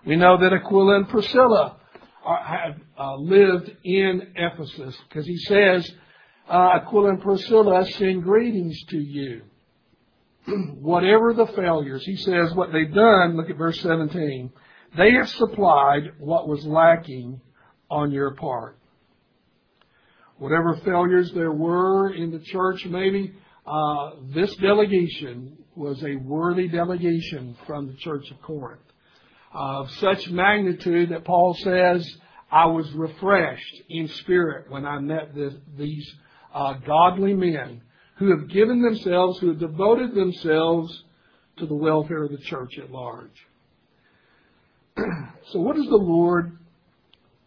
We 0.04 0.16
know 0.16 0.36
that 0.38 0.52
Aquila 0.52 0.96
and 0.96 1.08
Priscilla 1.08 1.76
are, 2.24 2.42
have 2.44 2.80
uh, 2.98 3.16
lived 3.16 3.70
in 3.84 4.32
Ephesus 4.34 4.96
because 5.08 5.26
he 5.26 5.36
says, 5.38 5.90
uh, 6.48 6.80
Aquila 6.80 7.10
and 7.10 7.22
Priscilla 7.22 7.86
send 7.86 8.24
greetings 8.24 8.76
to 8.88 8.98
you. 8.98 9.42
Whatever 10.80 11.34
the 11.34 11.46
failures, 11.46 12.04
he 12.04 12.16
says 12.16 12.52
what 12.54 12.72
they've 12.72 12.92
done, 12.92 13.36
look 13.36 13.48
at 13.48 13.56
verse 13.56 13.80
17, 13.80 14.50
they 14.96 15.12
have 15.12 15.28
supplied 15.30 16.12
what 16.18 16.48
was 16.48 16.66
lacking 16.66 17.40
on 17.88 18.10
your 18.10 18.34
part. 18.34 18.78
Whatever 20.38 20.80
failures 20.84 21.30
there 21.32 21.52
were 21.52 22.12
in 22.12 22.32
the 22.32 22.40
church, 22.40 22.84
maybe, 22.86 23.32
uh, 23.64 24.10
this 24.34 24.52
delegation 24.56 25.56
was 25.76 26.02
a 26.02 26.16
worthy 26.16 26.66
delegation 26.66 27.56
from 27.66 27.86
the 27.86 27.94
church 27.94 28.28
of 28.32 28.42
Corinth. 28.42 28.82
Of 29.54 29.90
such 29.92 30.30
magnitude 30.30 31.10
that 31.10 31.24
Paul 31.24 31.54
says, 31.54 32.10
I 32.50 32.66
was 32.66 32.90
refreshed 32.92 33.82
in 33.88 34.08
spirit 34.08 34.70
when 34.70 34.86
I 34.86 34.98
met 34.98 35.34
these 35.76 36.10
uh, 36.54 36.74
godly 36.86 37.34
men 37.34 37.82
who 38.16 38.30
have 38.36 38.48
given 38.48 38.82
themselves, 38.82 39.38
who 39.38 39.48
have 39.48 39.58
devoted 39.58 40.14
themselves 40.14 41.02
to 41.58 41.66
the 41.66 41.74
welfare 41.74 42.24
of 42.24 42.30
the 42.30 42.38
church 42.38 42.78
at 42.78 42.90
large. 42.90 43.46
so, 44.96 45.60
what 45.60 45.76
is 45.76 45.86
the 45.86 45.96
Lord 45.96 46.58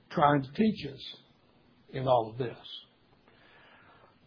trying 0.09 0.43
to 0.43 0.51
teach 0.53 0.85
us 0.87 1.01
in 1.93 2.07
all 2.07 2.29
of 2.29 2.37
this? 2.37 2.57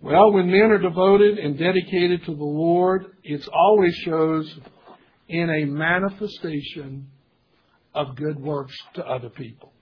Well, 0.01 0.33
when 0.33 0.51
men 0.51 0.71
are 0.71 0.79
devoted 0.79 1.39
and 1.39 1.59
dedicated 1.59 2.25
to 2.27 2.35
the 2.35 2.45
Lord, 2.45 3.07
it 3.25 3.47
always 3.53 3.95
shows 3.97 4.53
in 5.29 5.51
a 5.51 5.65
manifestation 5.65 7.09
of 7.99 8.15
good 8.15 8.39
works 8.39 8.77
to 8.95 9.05
other 9.05 9.29
people. 9.29 9.73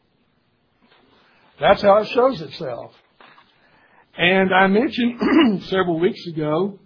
That's 1.60 1.82
how 1.82 1.98
it 1.98 2.08
shows 2.08 2.40
itself. 2.40 2.92
And 4.16 4.54
I 4.54 4.66
mentioned 4.68 5.62
several 5.64 6.00
weeks 6.00 6.26
ago 6.26 6.78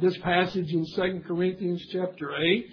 this 0.00 0.16
passage 0.18 0.72
in 0.72 0.86
2 0.94 1.22
Corinthians 1.26 1.84
chapter 1.90 2.36
8, 2.36 2.66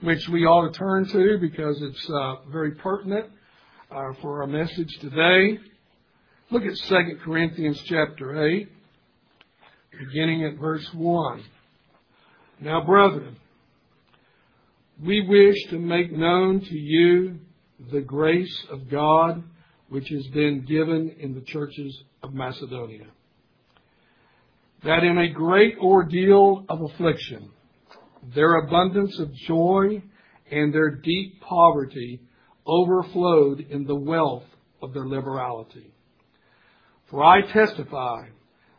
which 0.00 0.26
we 0.30 0.46
ought 0.46 0.72
to 0.72 0.78
turn 0.78 1.06
to 1.08 1.38
because 1.38 1.80
it's 1.82 2.10
uh, 2.10 2.36
very 2.50 2.72
pertinent 2.72 3.26
uh, 3.90 4.14
for 4.22 4.40
our 4.40 4.46
message 4.46 4.98
today. 5.02 5.58
Look 6.50 6.64
at 6.64 6.74
2 6.88 7.18
Corinthians 7.22 7.80
chapter 7.84 8.42
8, 8.42 8.68
beginning 9.98 10.44
at 10.46 10.54
verse 10.58 10.88
1. 10.94 11.44
Now, 12.60 12.82
brethren, 12.84 13.36
we 15.04 15.20
wish 15.26 15.56
to 15.70 15.78
make 15.78 16.12
known 16.12 16.60
to 16.60 16.78
you 16.78 17.38
the 17.90 18.00
grace 18.00 18.64
of 18.70 18.88
God 18.88 19.42
which 19.88 20.08
has 20.08 20.26
been 20.28 20.64
given 20.64 21.16
in 21.18 21.34
the 21.34 21.40
churches 21.40 22.02
of 22.22 22.32
Macedonia. 22.32 23.06
That 24.84 25.02
in 25.02 25.18
a 25.18 25.32
great 25.32 25.76
ordeal 25.78 26.64
of 26.68 26.82
affliction, 26.82 27.50
their 28.34 28.58
abundance 28.58 29.18
of 29.18 29.34
joy 29.34 30.02
and 30.50 30.72
their 30.72 30.90
deep 30.90 31.40
poverty 31.40 32.20
overflowed 32.64 33.60
in 33.60 33.84
the 33.84 33.96
wealth 33.96 34.44
of 34.80 34.94
their 34.94 35.06
liberality. 35.06 35.92
For 37.10 37.24
I 37.24 37.40
testify 37.52 38.28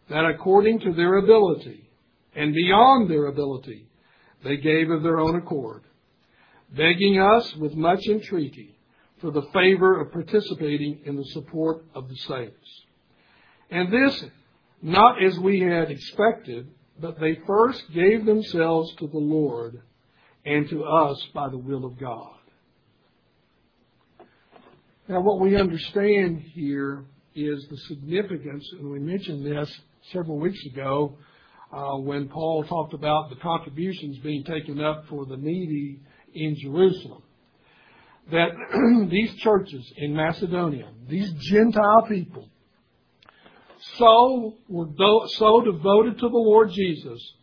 that 0.09 0.25
according 0.25 0.79
to 0.81 0.93
their 0.93 1.17
ability 1.17 1.89
and 2.33 2.53
beyond 2.53 3.09
their 3.09 3.25
ability, 3.25 3.87
they 4.43 4.57
gave 4.57 4.89
of 4.89 5.03
their 5.03 5.19
own 5.19 5.35
accord, 5.35 5.83
begging 6.75 7.19
us 7.19 7.55
with 7.55 7.75
much 7.75 8.05
entreaty 8.07 8.75
for 9.21 9.31
the 9.31 9.43
favor 9.53 10.01
of 10.01 10.11
participating 10.11 10.99
in 11.05 11.15
the 11.15 11.25
support 11.25 11.85
of 11.95 12.09
the 12.09 12.15
saints. 12.15 12.81
And 13.69 13.91
this, 13.91 14.23
not 14.81 15.23
as 15.23 15.39
we 15.39 15.61
had 15.61 15.89
expected, 15.89 16.69
but 16.99 17.19
they 17.19 17.39
first 17.47 17.83
gave 17.93 18.25
themselves 18.25 18.93
to 18.95 19.07
the 19.07 19.17
Lord 19.17 19.81
and 20.45 20.69
to 20.69 20.83
us 20.83 21.25
by 21.33 21.49
the 21.49 21.57
will 21.57 21.85
of 21.85 21.97
God. 21.97 22.35
Now, 25.07 25.21
what 25.21 25.39
we 25.39 25.55
understand 25.55 26.41
here 26.53 27.05
is 27.35 27.65
the 27.69 27.77
significance, 27.77 28.65
and 28.73 28.89
we 28.89 28.99
mentioned 28.99 29.45
this 29.45 29.73
several 30.11 30.37
weeks 30.37 30.63
ago 30.65 31.17
uh, 31.71 31.97
when 31.97 32.29
Paul 32.29 32.63
talked 32.63 32.93
about 32.93 33.29
the 33.29 33.35
contributions 33.37 34.17
being 34.19 34.43
taken 34.43 34.79
up 34.79 35.05
for 35.09 35.25
the 35.25 35.37
needy 35.37 35.99
in 36.33 36.55
Jerusalem. 36.55 37.23
That 38.31 38.49
these 39.09 39.33
churches 39.35 39.91
in 39.97 40.15
Macedonia, 40.15 40.89
these 41.09 41.31
Gentile 41.33 42.05
people, 42.07 42.49
so 43.97 44.55
were 44.69 44.87
so 45.27 45.61
devoted 45.61 46.19
to 46.19 46.29
the 46.29 46.37
Lord 46.37 46.71
Jesus, 46.71 47.33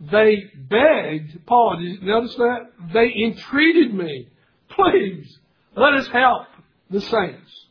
they 0.00 0.44
begged 0.54 1.44
Paul. 1.46 1.78
Did 1.78 2.00
you 2.00 2.06
notice 2.06 2.34
that? 2.36 2.70
They 2.92 3.12
entreated 3.24 3.94
me, 3.94 4.28
please 4.70 5.38
let 5.76 5.94
us 5.94 6.08
help 6.08 6.46
the 6.90 7.00
saints. 7.00 7.66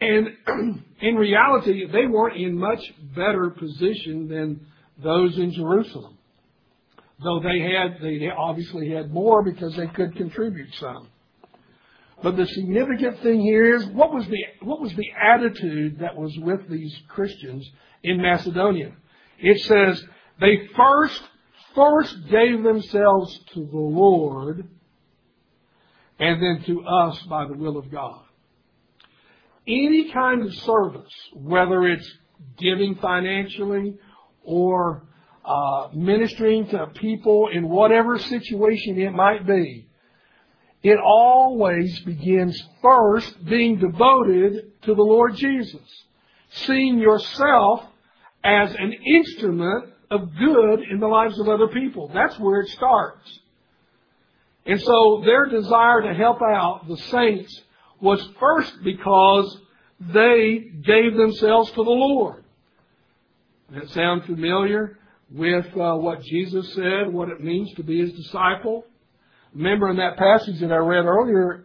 And 0.00 0.28
in 1.00 1.16
reality, 1.16 1.86
they 1.90 2.06
weren't 2.06 2.36
in 2.36 2.56
much 2.56 2.80
better 3.14 3.50
position 3.50 4.28
than 4.28 4.66
those 5.02 5.36
in 5.38 5.52
Jerusalem. 5.52 6.17
Though 7.22 7.40
they 7.40 7.60
had, 7.60 8.00
they 8.00 8.28
obviously 8.30 8.90
had 8.90 9.12
more 9.12 9.42
because 9.42 9.74
they 9.76 9.88
could 9.88 10.14
contribute 10.16 10.72
some. 10.74 11.08
But 12.22 12.36
the 12.36 12.46
significant 12.46 13.20
thing 13.22 13.40
here 13.40 13.76
is 13.76 13.86
what 13.88 14.12
was 14.12 14.26
the 14.26 14.44
what 14.62 14.80
was 14.80 14.92
the 14.94 15.10
attitude 15.12 16.00
that 16.00 16.16
was 16.16 16.36
with 16.38 16.68
these 16.68 16.96
Christians 17.08 17.68
in 18.02 18.20
Macedonia? 18.20 18.92
It 19.38 19.60
says 19.62 20.02
they 20.40 20.68
first 20.76 21.22
first 21.74 22.16
gave 22.28 22.62
themselves 22.62 23.38
to 23.54 23.66
the 23.66 23.78
Lord 23.78 24.68
and 26.18 26.42
then 26.42 26.64
to 26.66 26.82
us 26.82 27.20
by 27.28 27.46
the 27.46 27.54
will 27.54 27.76
of 27.76 27.90
God. 27.90 28.20
Any 29.66 30.10
kind 30.12 30.42
of 30.42 30.52
service, 30.54 31.12
whether 31.34 31.86
it's 31.86 32.10
giving 32.58 32.96
financially 32.96 33.96
or 34.42 35.07
uh, 35.48 35.88
ministering 35.94 36.66
to 36.68 36.86
people 36.94 37.48
in 37.50 37.68
whatever 37.68 38.18
situation 38.18 39.00
it 39.00 39.12
might 39.12 39.46
be, 39.46 39.86
it 40.82 40.98
always 41.02 41.98
begins 42.00 42.62
first 42.82 43.44
being 43.46 43.78
devoted 43.78 44.72
to 44.82 44.94
the 44.94 45.02
Lord 45.02 45.34
Jesus. 45.36 45.80
Seeing 46.50 46.98
yourself 46.98 47.82
as 48.44 48.74
an 48.74 48.92
instrument 48.92 49.92
of 50.10 50.28
good 50.38 50.80
in 50.90 51.00
the 51.00 51.06
lives 51.06 51.38
of 51.40 51.48
other 51.48 51.68
people. 51.68 52.10
That's 52.12 52.38
where 52.38 52.60
it 52.60 52.68
starts. 52.70 53.40
And 54.66 54.80
so 54.80 55.22
their 55.24 55.46
desire 55.46 56.02
to 56.02 56.14
help 56.14 56.42
out 56.42 56.86
the 56.86 56.96
saints 56.96 57.62
was 58.00 58.26
first 58.38 58.72
because 58.84 59.58
they 59.98 60.70
gave 60.84 61.16
themselves 61.16 61.70
to 61.70 61.82
the 61.82 61.90
Lord. 61.90 62.44
That 63.70 63.88
sound 63.90 64.24
familiar 64.24 64.98
with 65.30 65.66
uh, 65.76 65.94
what 65.96 66.22
Jesus 66.22 66.72
said, 66.74 67.12
what 67.12 67.28
it 67.28 67.42
means 67.42 67.72
to 67.74 67.82
be 67.82 68.00
his 68.00 68.12
disciple? 68.12 68.84
Remember 69.54 69.90
in 69.90 69.96
that 69.96 70.16
passage 70.16 70.60
that 70.60 70.72
I 70.72 70.76
read 70.76 71.04
earlier 71.04 71.64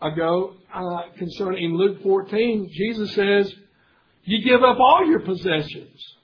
ago 0.00 0.54
uh, 0.72 1.02
concerning 1.16 1.64
in 1.64 1.76
Luke 1.76 2.02
14, 2.02 2.70
Jesus 2.72 3.14
says, 3.14 3.52
"You 4.24 4.42
give 4.44 4.62
up 4.62 4.78
all 4.78 5.06
your 5.06 5.20
possessions 5.20 6.16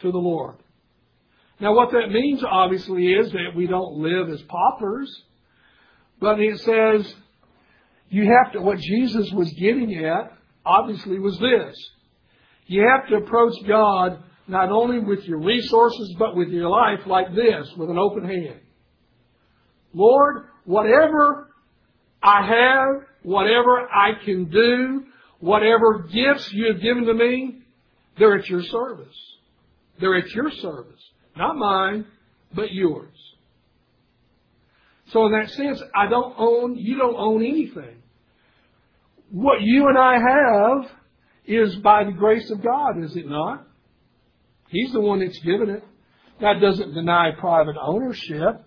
to 0.00 0.10
the 0.10 0.18
Lord." 0.18 0.56
Now, 1.60 1.74
what 1.74 1.92
that 1.92 2.10
means 2.10 2.42
obviously 2.44 3.06
is 3.06 3.30
that 3.32 3.52
we 3.56 3.66
don't 3.66 3.98
live 3.98 4.28
as 4.28 4.42
paupers, 4.42 5.22
but 6.20 6.40
it 6.40 6.58
says 6.60 7.14
you 8.08 8.24
have 8.24 8.52
to. 8.52 8.60
What 8.60 8.78
Jesus 8.78 9.30
was 9.32 9.52
getting 9.52 10.04
at 10.04 10.32
obviously 10.64 11.18
was 11.18 11.38
this: 11.38 11.76
you 12.66 12.86
have 12.88 13.08
to 13.08 13.16
approach 13.16 13.54
God 13.66 14.22
not 14.46 14.70
only 14.70 14.98
with 14.98 15.24
your 15.24 15.38
resources 15.38 16.14
but 16.18 16.36
with 16.36 16.48
your 16.48 16.68
life 16.68 17.00
like 17.06 17.34
this, 17.34 17.70
with 17.76 17.90
an 17.90 17.98
open 17.98 18.24
hand. 18.24 18.60
Lord, 19.92 20.46
whatever 20.64 21.48
I 22.22 22.46
have, 22.46 23.02
whatever 23.22 23.88
I 23.88 24.24
can 24.24 24.50
do, 24.50 25.04
whatever 25.40 26.08
gifts 26.12 26.52
you 26.52 26.72
have 26.72 26.82
given 26.82 27.04
to 27.06 27.14
me, 27.14 27.62
they're 28.18 28.36
at 28.36 28.48
your 28.48 28.62
service. 28.62 29.16
They're 30.00 30.16
at 30.16 30.30
your 30.30 30.50
service. 30.50 31.00
Not 31.36 31.56
mine, 31.56 32.06
but 32.54 32.72
yours. 32.72 33.10
So 35.08 35.26
in 35.26 35.32
that 35.32 35.50
sense, 35.50 35.82
I 35.94 36.08
don't 36.08 36.34
own, 36.38 36.76
you 36.76 36.96
don't 36.96 37.16
own 37.16 37.44
anything. 37.44 38.02
What 39.30 39.60
you 39.60 39.88
and 39.88 39.98
I 39.98 40.14
have 40.14 40.90
is 41.46 41.76
by 41.76 42.04
the 42.04 42.12
grace 42.12 42.50
of 42.50 42.62
God, 42.62 43.02
is 43.02 43.16
it 43.16 43.28
not? 43.28 43.66
He's 44.68 44.92
the 44.92 45.00
one 45.00 45.20
that's 45.20 45.38
given 45.40 45.70
it. 45.70 45.84
That 46.40 46.60
doesn't 46.60 46.94
deny 46.94 47.30
private 47.38 47.76
ownership 47.80 48.64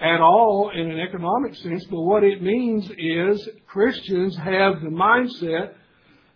at 0.00 0.20
all 0.20 0.70
in 0.74 0.90
an 0.90 1.00
economic 1.00 1.54
sense, 1.56 1.84
but 1.86 2.00
what 2.00 2.22
it 2.22 2.42
means 2.42 2.88
is 2.96 3.48
Christians 3.66 4.36
have 4.36 4.80
the 4.82 4.90
mindset 4.90 5.72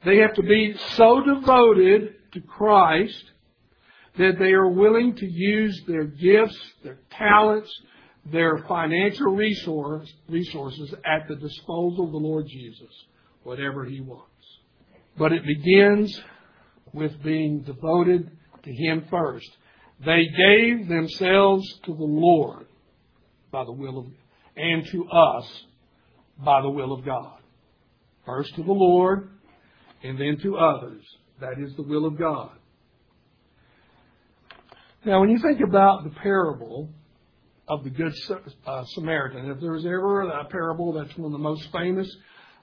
they 0.04 0.18
have 0.18 0.34
to 0.34 0.42
be 0.42 0.74
so 0.96 1.20
devoted 1.20 2.14
to 2.32 2.40
Christ 2.40 3.22
that 4.16 4.38
they 4.38 4.52
are 4.52 4.68
willing 4.68 5.14
to 5.16 5.26
use 5.26 5.82
their 5.86 6.04
gifts, 6.04 6.58
their 6.82 6.98
talents, 7.10 7.70
their 8.24 8.64
financial 8.66 9.34
resource, 9.34 10.10
resources 10.28 10.94
at 11.04 11.28
the 11.28 11.36
disposal 11.36 12.06
of 12.06 12.12
the 12.12 12.18
Lord 12.18 12.46
Jesus, 12.46 12.90
whatever 13.42 13.84
He 13.84 14.00
wants. 14.00 14.26
But 15.18 15.32
it 15.32 15.44
begins 15.44 16.18
with 16.92 17.22
being 17.22 17.60
devoted 17.60 18.30
to 18.64 18.72
Him 18.72 19.06
first. 19.10 19.48
They 20.04 20.24
gave 20.24 20.88
themselves 20.88 21.66
to 21.84 21.94
the 21.94 22.04
Lord 22.04 22.66
by 23.50 23.64
the 23.64 23.72
will 23.72 23.98
of, 23.98 24.06
and 24.56 24.86
to 24.86 25.08
us 25.08 25.64
by 26.44 26.62
the 26.62 26.70
will 26.70 26.92
of 26.92 27.04
God. 27.04 27.38
First 28.24 28.54
to 28.56 28.62
the 28.62 28.72
Lord, 28.72 29.30
and 30.02 30.18
then 30.18 30.38
to 30.42 30.56
others. 30.56 31.02
That 31.40 31.58
is 31.58 31.74
the 31.76 31.82
will 31.82 32.06
of 32.06 32.18
God. 32.18 32.52
Now, 35.04 35.20
when 35.20 35.30
you 35.30 35.38
think 35.38 35.60
about 35.60 36.04
the 36.04 36.10
parable 36.10 36.90
of 37.66 37.84
the 37.84 37.90
Good 37.90 38.12
uh, 38.66 38.84
Samaritan, 38.88 39.50
if 39.50 39.60
there 39.60 39.72
was 39.72 39.86
ever 39.86 40.22
a 40.22 40.44
parable 40.46 40.92
that's 40.92 41.16
one 41.16 41.26
of 41.26 41.32
the 41.32 41.38
most 41.38 41.68
famous 41.72 42.14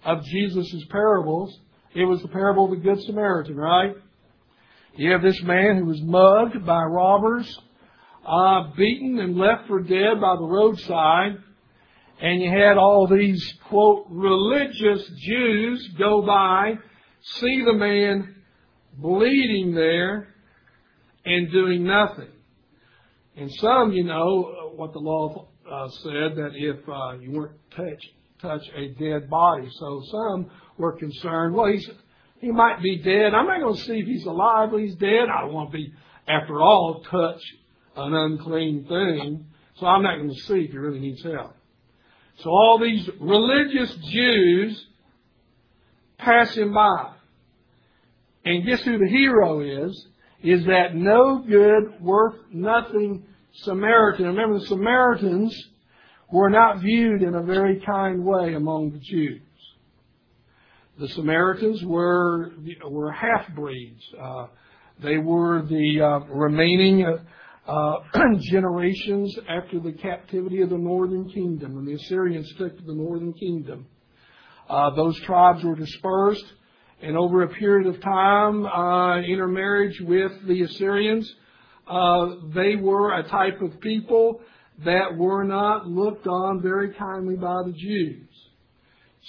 of 0.06 0.24
Jesus' 0.24 0.86
parables, 0.90 1.58
it 1.96 2.06
was 2.06 2.22
the 2.22 2.28
parable 2.28 2.66
of 2.66 2.72
the 2.72 2.84
Good 2.84 3.02
Samaritan, 3.04 3.56
right? 3.56 3.96
You 4.98 5.12
have 5.12 5.22
this 5.22 5.42
man 5.44 5.78
who 5.78 5.86
was 5.86 6.02
mugged 6.02 6.66
by 6.66 6.82
robbers, 6.82 7.60
uh, 8.26 8.72
beaten 8.76 9.20
and 9.20 9.38
left 9.38 9.68
for 9.68 9.80
dead 9.80 10.20
by 10.20 10.36
the 10.36 10.46
roadside, 10.46 11.38
and 12.20 12.42
you 12.42 12.50
had 12.50 12.78
all 12.78 13.08
these, 13.08 13.54
quote, 13.70 14.08
religious 14.10 15.08
Jews 15.20 15.88
go 16.00 16.24
by 16.26 16.74
see 17.22 17.64
the 17.66 17.74
man 17.74 18.36
bleeding 18.98 19.74
there 19.74 20.34
and 21.26 21.52
doing 21.52 21.84
nothing. 21.84 22.30
And 23.36 23.52
some, 23.54 23.92
you 23.92 24.04
know, 24.04 24.72
what 24.76 24.94
the 24.94 25.00
law 25.00 25.48
uh, 25.72 25.90
said 26.04 26.36
that 26.38 26.52
if 26.56 26.78
uh, 26.90 27.20
you 27.20 27.32
weren't 27.32 27.58
touch 27.76 28.04
touch 28.42 28.62
a 28.76 28.90
dead 29.00 29.30
body, 29.30 29.68
so 29.80 30.02
some 30.12 30.52
were 30.78 30.94
concerned. 30.94 31.56
Well, 31.56 31.72
he's 31.72 31.90
he 32.40 32.52
might 32.52 32.82
be 32.82 32.98
dead. 32.98 33.34
I'm 33.34 33.48
not 33.48 33.60
going 33.60 33.76
to 33.76 33.82
see 33.82 34.00
if 34.00 34.06
he's 34.06 34.26
alive. 34.26 34.74
or 34.74 34.80
He's 34.80 34.96
dead. 34.96 35.28
I 35.34 35.42
don't 35.42 35.54
want 35.54 35.72
to 35.72 35.78
be, 35.78 35.94
after 36.28 36.62
all, 36.62 37.04
touch 37.10 37.42
an 37.96 38.14
unclean 38.14 38.86
thing. 38.86 39.46
So 39.76 39.86
I'm 39.86 40.04
not 40.04 40.18
going 40.18 40.30
to 40.30 40.42
see 40.42 40.62
if 40.62 40.72
he 40.72 40.78
really 40.78 41.00
needs 41.00 41.24
help. 41.24 41.54
So 42.40 42.50
all 42.50 42.80
these 42.80 43.10
religious 43.20 43.94
Jews 44.12 44.86
pass 46.18 46.56
him 46.56 46.74
by. 46.74 47.14
And 48.46 48.66
guess 48.66 48.82
who 48.82 48.98
the 48.98 49.08
hero 49.08 49.62
is? 49.62 50.08
Is 50.44 50.66
that 50.66 50.96
no 50.96 51.40
good, 51.40 52.00
worth 52.00 52.36
nothing 52.52 53.26
Samaritan. 53.64 54.28
Remember, 54.28 54.60
the 54.60 54.66
Samaritans 54.68 55.70
were 56.32 56.50
not 56.50 56.80
viewed 56.80 57.24
in 57.24 57.34
a 57.34 57.42
very 57.42 57.80
kind 57.82 58.24
way 58.24 58.54
among 58.54 58.92
the 58.92 59.00
Jews. 59.00 59.42
The 61.00 61.08
Samaritans 61.10 61.84
were 61.86 62.52
were 62.86 63.12
half 63.12 63.54
breeds. 63.56 64.02
Uh, 64.20 64.48
they 65.02 65.18
were 65.18 65.62
the 65.62 66.02
uh, 66.02 66.20
remaining 66.34 67.06
uh, 67.06 67.72
uh 67.72 68.00
generations 68.52 69.38
after 69.48 69.80
the 69.80 69.92
captivity 69.92 70.62
of 70.62 70.70
the 70.70 70.78
northern 70.78 71.30
kingdom 71.30 71.76
when 71.76 71.86
the 71.86 71.94
Assyrians 71.94 72.52
took 72.58 72.78
the 72.86 72.94
northern 72.94 73.34
kingdom. 73.34 73.86
Uh, 74.70 74.90
those 74.96 75.20
tribes 75.22 75.64
were 75.64 75.76
dispersed 75.76 76.46
and 77.02 77.16
over 77.16 77.44
a 77.44 77.48
period 77.48 77.94
of 77.94 78.02
time, 78.02 78.66
uh, 78.66 79.20
intermarriage 79.22 80.00
with 80.02 80.32
the 80.48 80.64
Assyrians, 80.64 81.32
uh, 81.88 82.36
they 82.56 82.76
were 82.76 83.20
a 83.20 83.28
type 83.30 83.62
of 83.62 83.80
people 83.82 84.42
that 84.84 85.16
were 85.16 85.44
not 85.44 85.88
looked 85.88 86.28
on 86.28 86.62
very 86.62 86.94
kindly 86.94 87.36
by 87.36 87.62
the 87.66 87.72
Jews. 87.72 88.27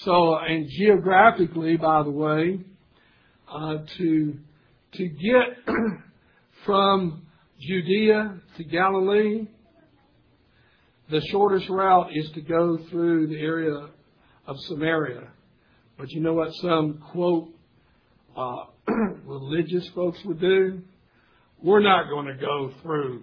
So, 0.05 0.37
and 0.37 0.69
geographically, 0.69 1.77
by 1.77 2.03
the 2.03 2.11
way, 2.11 2.61
uh, 3.53 3.79
to 3.99 4.39
to 4.93 5.09
get 5.09 5.65
from 6.65 7.23
Judea 7.61 8.41
to 8.57 8.65
Galilee, 8.65 9.49
the 11.11 11.21
shortest 11.31 11.69
route 11.69 12.11
is 12.15 12.31
to 12.33 12.41
go 12.41 12.79
through 12.91 13.29
the 13.29 13.41
area 13.41 13.89
of 14.47 14.57
Samaria. 14.69 15.29
But 15.99 16.11
you 16.11 16.21
know 16.21 16.35
what 16.35 16.53
some 16.55 17.03
quote 17.13 17.49
uh, 18.37 18.65
religious 19.25 19.89
folks 19.95 20.19
would 20.25 20.41
do, 20.41 20.81
we're 21.63 21.83
not 21.83 22.09
going 22.09 22.27
to 22.27 22.35
go 22.35 22.73
through 22.83 23.23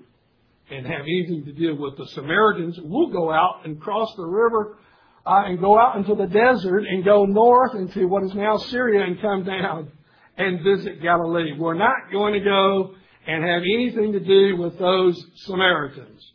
and 0.69 0.86
have 0.86 1.01
anything 1.01 1.45
to 1.45 1.54
do 1.54 1.75
with 1.75 1.97
the 1.97 2.06
Samaritans. 2.08 2.78
We'll 2.84 3.12
go 3.12 3.32
out 3.32 3.62
and 3.63 3.80
cross 3.80 4.10
the 4.17 4.25
river 4.25 4.78
uh, 5.25 5.43
and 5.45 5.59
go 5.59 5.79
out 5.79 5.97
into 5.97 6.15
the 6.15 6.27
desert 6.27 6.85
and 6.85 7.03
go 7.03 7.25
north 7.25 7.75
into 7.75 8.07
what 8.07 8.23
is 8.23 8.33
now 8.35 8.57
Syria 8.57 9.05
and 9.05 9.19
come 9.21 9.43
down 9.43 9.91
and 10.38 10.63
visit 10.63 11.01
Galilee. 11.01 11.53
We're 11.57 11.73
not 11.73 12.11
going 12.11 12.33
to 12.33 12.39
go 12.39 12.95
and 13.27 13.43
have 13.43 13.61
anything 13.61 14.11
to 14.13 14.19
do 14.19 14.57
with 14.57 14.77
those 14.77 15.23
Samaritans. 15.45 16.31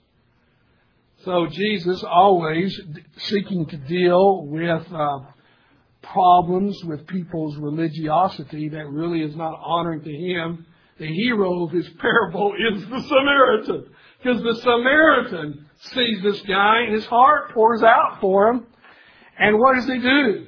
So 1.25 1.47
Jesus 1.47 2.03
always 2.03 2.81
seeking 3.19 3.67
to 3.67 3.77
deal 3.77 4.47
with 4.47 4.87
uh, 4.93 5.19
problems 6.03 6.83
with 6.85 7.07
people's 7.07 7.57
religiosity 7.57 8.71
that 8.71 8.89
really 8.89 9.23
is 9.23 9.37
not 9.37 9.59
honoring 9.63 10.03
to 10.03 10.13
him, 10.13 10.67
the 10.99 11.07
hero 11.07 11.65
of 11.65 11.73
his 11.73 11.89
parable 12.01 12.55
is 12.75 12.83
the 12.89 13.03
Samaritan. 13.03 13.95
Because 14.23 14.43
the 14.43 14.61
Samaritan 14.63 15.67
sees 15.79 16.23
this 16.23 16.41
guy 16.43 16.81
and 16.83 16.95
his 16.95 17.07
heart 17.07 17.53
pours 17.53 17.83
out 17.83 18.19
for 18.21 18.49
him. 18.49 18.67
And 19.41 19.59
what 19.59 19.75
does 19.75 19.87
he 19.87 19.99
do? 19.99 20.47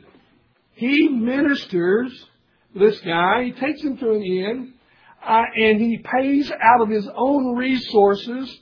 He 0.74 1.09
ministers 1.09 2.26
this 2.74 3.00
guy. 3.00 3.44
He 3.44 3.52
takes 3.52 3.83
him 3.83 3.96
to 3.96 4.11
an 4.12 4.22
inn. 4.22 4.74
Uh, 5.24 5.42
and 5.57 5.81
he 5.81 5.98
pays 5.98 6.50
out 6.50 6.81
of 6.81 6.88
his 6.88 7.09
own 7.14 7.55
resources 7.57 8.59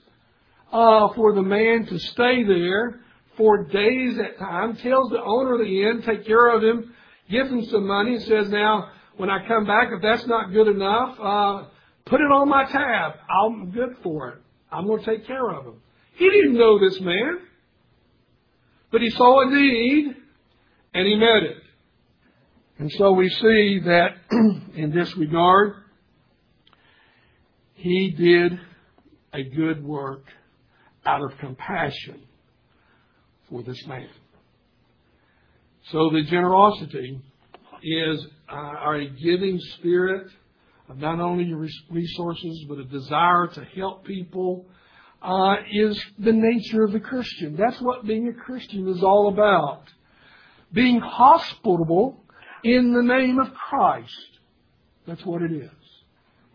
uh, 0.72 1.08
for 1.14 1.34
the 1.34 1.42
man 1.42 1.86
to 1.86 1.98
stay 1.98 2.44
there 2.44 3.00
for 3.36 3.64
days 3.64 4.18
at 4.18 4.34
a 4.34 4.38
time, 4.38 4.76
tells 4.76 5.10
the 5.10 5.22
owner 5.22 5.54
of 5.54 5.60
the 5.60 5.82
inn, 5.82 6.02
take 6.02 6.26
care 6.26 6.54
of 6.54 6.62
him, 6.62 6.94
gives 7.30 7.50
him 7.50 7.64
some 7.64 7.86
money, 7.86 8.16
and 8.16 8.22
says, 8.24 8.50
now, 8.50 8.90
when 9.16 9.30
I 9.30 9.46
come 9.48 9.64
back, 9.64 9.88
if 9.90 10.02
that's 10.02 10.26
not 10.26 10.52
good 10.52 10.68
enough, 10.68 11.18
uh, 11.18 11.64
put 12.04 12.20
it 12.20 12.30
on 12.30 12.48
my 12.48 12.64
tab. 12.64 13.12
I'm 13.30 13.70
good 13.70 13.96
for 14.02 14.28
it. 14.28 14.38
I'm 14.70 14.86
going 14.86 15.02
to 15.02 15.06
take 15.06 15.26
care 15.26 15.50
of 15.50 15.64
him. 15.64 15.80
He 16.16 16.28
didn't 16.28 16.54
know 16.54 16.78
this 16.78 17.00
man, 17.00 17.38
but 18.92 19.00
he 19.00 19.10
saw 19.10 19.40
a 19.40 19.50
need, 19.50 20.16
and 20.94 21.06
he 21.06 21.16
met 21.16 21.42
it. 21.42 21.56
And 22.78 22.90
so 22.92 23.12
we 23.12 23.28
see 23.28 23.80
that 23.84 24.14
in 24.74 24.92
this 24.94 25.14
regard, 25.16 25.74
he 27.74 28.10
did 28.10 28.58
a 29.32 29.42
good 29.42 29.84
work 29.84 30.24
out 31.04 31.22
of 31.22 31.36
compassion 31.38 32.22
for 33.48 33.62
this 33.62 33.86
man. 33.86 34.08
So 35.90 36.10
the 36.10 36.22
generosity 36.22 37.20
is 37.82 38.26
uh, 38.52 38.56
a 38.56 39.08
giving 39.22 39.58
spirit 39.78 40.28
of 40.88 40.98
not 40.98 41.20
only 41.20 41.52
resources 41.90 42.64
but 42.68 42.78
a 42.78 42.84
desire 42.84 43.46
to 43.54 43.64
help 43.76 44.04
people 44.04 44.66
uh, 45.22 45.56
is 45.70 46.02
the 46.18 46.32
nature 46.32 46.84
of 46.84 46.92
the 46.92 47.00
Christian. 47.00 47.56
That's 47.56 47.80
what 47.80 48.06
being 48.06 48.28
a 48.28 48.32
Christian 48.32 48.88
is 48.88 49.02
all 49.02 49.28
about. 49.28 49.82
Being 50.72 51.00
hospitable 51.00 52.22
in 52.62 52.92
the 52.92 53.02
name 53.02 53.38
of 53.38 53.52
Christ. 53.54 54.38
That's 55.06 55.24
what 55.24 55.42
it 55.42 55.52
is. 55.52 55.70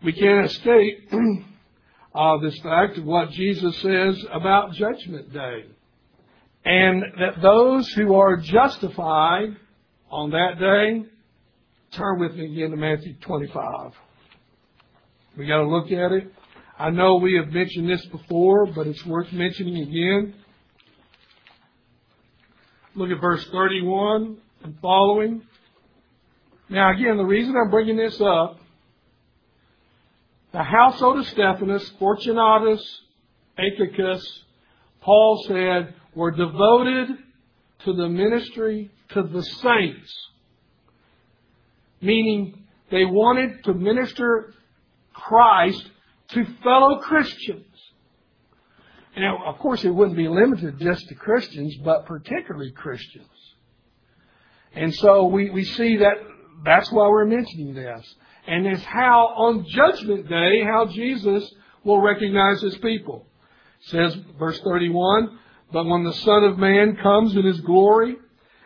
We 0.03 0.13
can't 0.13 0.45
escape 0.45 1.09
uh, 2.15 2.37
this 2.37 2.57
fact 2.59 2.97
of 2.97 3.05
what 3.05 3.31
Jesus 3.31 3.75
says 3.81 4.23
about 4.31 4.73
Judgment 4.73 5.33
Day 5.33 5.65
and 6.65 7.03
that 7.19 7.41
those 7.41 7.87
who 7.93 8.15
are 8.15 8.37
justified 8.37 9.55
on 10.09 10.31
that 10.31 10.59
day, 10.59 11.05
turn 11.91 12.19
with 12.19 12.35
me 12.35 12.51
again 12.51 12.71
to 12.71 12.77
Matthew 12.77 13.15
25. 13.21 13.91
We 15.37 15.47
got 15.47 15.57
to 15.57 15.67
look 15.67 15.91
at 15.91 16.11
it. 16.11 16.33
I 16.77 16.89
know 16.89 17.15
we 17.15 17.35
have 17.35 17.53
mentioned 17.53 17.89
this 17.89 18.05
before, 18.07 18.65
but 18.65 18.87
it's 18.87 19.05
worth 19.05 19.31
mentioning 19.31 19.77
again. 19.77 20.35
Look 22.97 23.09
at 23.09 23.19
verse 23.19 23.45
31 23.51 24.37
and 24.63 24.79
following. 24.81 25.41
Now, 26.69 26.93
again, 26.93 27.17
the 27.17 27.25
reason 27.25 27.53
I'm 27.57 27.69
bringing 27.69 27.97
this 27.97 28.19
up, 28.21 28.57
the 30.53 30.63
household 30.63 31.19
of 31.19 31.27
Stephanus, 31.27 31.91
Fortunatus, 31.99 33.01
Achaicus, 33.59 34.25
Paul 35.01 35.43
said, 35.45 35.93
were 36.15 36.31
devoted 36.31 37.09
to 37.83 37.93
the 37.93 38.07
ministry 38.07 38.89
to 39.09 39.23
the 39.23 39.43
saints. 39.43 40.29
Meaning, 41.99 42.63
they 42.91 43.03
wanted 43.03 43.61
to 43.65 43.73
minister 43.73 44.53
Christ 45.13 45.83
to 46.29 46.45
fellow 46.63 46.99
Christians. 46.99 47.65
Now, 49.17 49.43
of 49.45 49.59
course, 49.59 49.83
it 49.83 49.89
wouldn't 49.89 50.17
be 50.17 50.27
limited 50.27 50.79
just 50.79 51.07
to 51.07 51.15
Christians, 51.15 51.75
but 51.83 52.05
particularly 52.05 52.71
Christians. 52.71 53.29
And 54.73 54.93
so 54.95 55.25
we, 55.25 55.49
we 55.49 55.63
see 55.63 55.97
that 55.97 56.15
that's 56.65 56.91
why 56.91 57.07
we're 57.07 57.25
mentioning 57.25 57.73
this. 57.73 58.15
And 58.47 58.67
it's 58.67 58.83
how 58.83 59.27
on 59.37 59.65
Judgment 59.69 60.27
Day, 60.27 60.63
how 60.63 60.87
Jesus 60.87 61.49
will 61.83 62.01
recognize 62.01 62.61
his 62.61 62.77
people. 62.79 63.25
It 63.85 63.89
says, 63.89 64.17
verse 64.37 64.59
31, 64.59 65.39
But 65.71 65.85
when 65.85 66.03
the 66.03 66.13
Son 66.13 66.43
of 66.43 66.57
Man 66.57 66.97
comes 67.01 67.35
in 67.35 67.45
his 67.45 67.61
glory, 67.61 68.17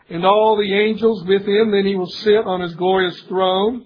and 0.09 0.25
all 0.25 0.57
the 0.57 0.73
angels 0.73 1.23
with 1.25 1.47
him, 1.47 1.71
then 1.71 1.85
he 1.85 1.95
will 1.95 2.09
sit 2.09 2.45
on 2.45 2.61
his 2.61 2.73
glorious 2.75 3.19
throne, 3.27 3.85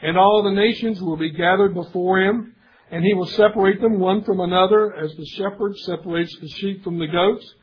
and 0.00 0.16
all 0.16 0.42
the 0.42 0.52
nations 0.52 1.00
will 1.02 1.16
be 1.16 1.30
gathered 1.30 1.74
before 1.74 2.20
him, 2.20 2.54
and 2.90 3.04
he 3.04 3.14
will 3.14 3.26
separate 3.26 3.80
them 3.80 4.00
one 4.00 4.24
from 4.24 4.40
another, 4.40 4.94
as 4.94 5.14
the 5.14 5.26
shepherd 5.26 5.76
separates 5.78 6.36
the 6.40 6.48
sheep 6.48 6.82
from 6.82 6.98
the 6.98 7.06
goats. 7.06 7.54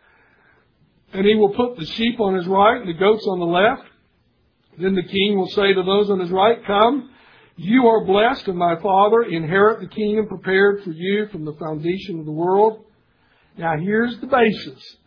And 1.13 1.25
he 1.25 1.35
will 1.35 1.53
put 1.53 1.77
the 1.77 1.85
sheep 1.85 2.19
on 2.19 2.35
his 2.35 2.47
right 2.47 2.79
and 2.79 2.89
the 2.89 2.93
goats 2.93 3.25
on 3.27 3.39
the 3.39 3.45
left. 3.45 3.89
Then 4.79 4.95
the 4.95 5.03
king 5.03 5.37
will 5.37 5.49
say 5.49 5.73
to 5.73 5.83
those 5.83 6.09
on 6.09 6.19
his 6.19 6.31
right, 6.31 6.63
Come, 6.65 7.09
you 7.57 7.87
are 7.87 8.05
blessed 8.05 8.47
of 8.47 8.55
my 8.55 8.79
Father, 8.81 9.23
inherit 9.23 9.81
the 9.81 9.87
kingdom 9.87 10.27
prepared 10.27 10.83
for 10.83 10.91
you 10.91 11.27
from 11.31 11.43
the 11.43 11.53
foundation 11.53 12.19
of 12.19 12.25
the 12.25 12.31
world. 12.31 12.85
Now 13.57 13.75
here's 13.77 14.17
the 14.19 14.27
basis 14.27 14.97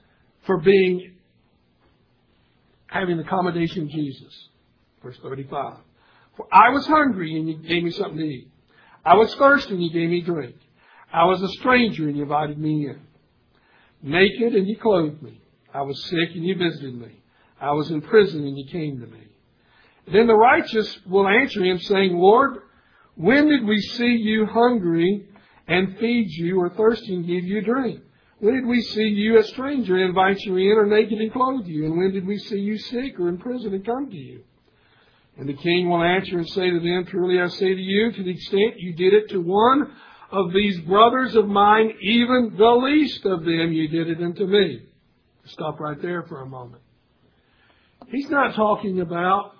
for 0.44 0.58
being, 0.58 1.14
having 2.88 3.16
the 3.16 3.22
accommodation 3.22 3.84
of 3.84 3.90
Jesus. 3.90 4.48
Verse 5.02 5.16
35. 5.22 5.76
For 6.36 6.46
I 6.52 6.70
was 6.70 6.86
hungry 6.86 7.36
and 7.36 7.48
you 7.48 7.56
gave 7.56 7.84
me 7.84 7.90
something 7.90 8.18
to 8.18 8.24
eat. 8.24 8.48
I 9.04 9.14
was 9.14 9.34
thirsty 9.34 9.74
and 9.74 9.82
you 9.82 9.92
gave 9.92 10.10
me 10.10 10.20
drink. 10.22 10.56
I 11.12 11.24
was 11.24 11.42
a 11.42 11.48
stranger 11.60 12.06
and 12.08 12.16
you 12.16 12.22
invited 12.22 12.58
me 12.58 12.86
in. 12.86 13.00
Naked 14.02 14.54
and 14.54 14.66
you 14.66 14.76
clothed 14.76 15.22
me. 15.22 15.40
I 15.72 15.82
was 15.82 16.02
sick 16.04 16.30
and 16.34 16.44
you 16.44 16.56
visited 16.56 16.94
me. 16.94 17.22
I 17.60 17.72
was 17.72 17.90
in 17.90 18.00
prison 18.00 18.46
and 18.46 18.56
you 18.56 18.66
came 18.70 19.00
to 19.00 19.06
me. 19.06 19.26
Then 20.12 20.26
the 20.26 20.34
righteous 20.34 20.98
will 21.06 21.28
answer 21.28 21.64
him 21.64 21.78
saying, 21.78 22.16
Lord, 22.16 22.58
when 23.14 23.48
did 23.48 23.64
we 23.64 23.78
see 23.80 24.16
you 24.16 24.46
hungry 24.46 25.26
and 25.68 25.98
feed 25.98 26.28
you 26.30 26.60
or 26.60 26.70
thirsty 26.70 27.14
and 27.14 27.26
give 27.26 27.44
you 27.44 27.60
drink? 27.62 28.00
When 28.38 28.54
did 28.54 28.66
we 28.66 28.80
see 28.80 29.04
you 29.04 29.38
a 29.38 29.44
stranger 29.44 29.96
and 29.96 30.08
invite 30.08 30.40
you 30.40 30.56
in 30.56 30.78
or 30.78 30.86
naked 30.86 31.18
and 31.18 31.32
clothe 31.32 31.66
you? 31.66 31.84
And 31.84 31.98
when 31.98 32.12
did 32.12 32.26
we 32.26 32.38
see 32.38 32.58
you 32.58 32.78
sick 32.78 33.20
or 33.20 33.28
in 33.28 33.38
prison 33.38 33.74
and 33.74 33.84
come 33.84 34.10
to 34.10 34.16
you? 34.16 34.42
And 35.36 35.48
the 35.48 35.54
king 35.54 35.88
will 35.88 36.02
answer 36.02 36.38
and 36.38 36.48
say 36.48 36.70
to 36.70 36.80
them, 36.80 37.06
Truly 37.06 37.40
I 37.40 37.48
say 37.48 37.74
to 37.74 37.80
you, 37.80 38.12
to 38.12 38.22
the 38.22 38.30
extent 38.30 38.78
you 38.78 38.94
did 38.94 39.14
it 39.14 39.30
to 39.30 39.40
one 39.40 39.92
of 40.30 40.52
these 40.52 40.80
brothers 40.80 41.34
of 41.34 41.48
mine, 41.48 41.92
even 42.02 42.54
the 42.56 42.70
least 42.70 43.24
of 43.24 43.40
them, 43.40 43.72
you 43.72 43.88
did 43.88 44.08
it 44.08 44.22
unto 44.22 44.46
me. 44.46 44.82
Stop 45.46 45.80
right 45.80 46.00
there 46.00 46.22
for 46.24 46.42
a 46.42 46.46
moment. 46.46 46.82
He's 48.08 48.28
not 48.28 48.54
talking 48.54 49.00
about 49.00 49.52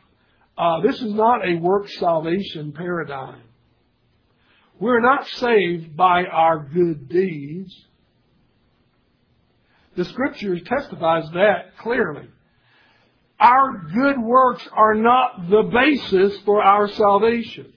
uh, 0.59 0.80
this 0.83 1.00
is 1.00 1.14
not 1.14 1.46
a 1.46 1.56
work 1.56 1.88
salvation 1.88 2.72
paradigm. 2.72 3.40
We're 4.78 5.00
not 5.00 5.26
saved 5.26 5.96
by 5.96 6.24
our 6.24 6.59
good 6.59 7.09
deeds. 7.09 7.74
The 9.96 10.04
scripture 10.04 10.59
testifies 10.61 11.30
that 11.33 11.78
clearly. 11.78 12.28
Our 13.40 13.79
good 13.94 14.20
works 14.20 14.68
are 14.70 14.94
not 14.94 15.48
the 15.48 15.62
basis 15.62 16.38
for 16.44 16.62
our 16.62 16.88
salvation. 16.88 17.72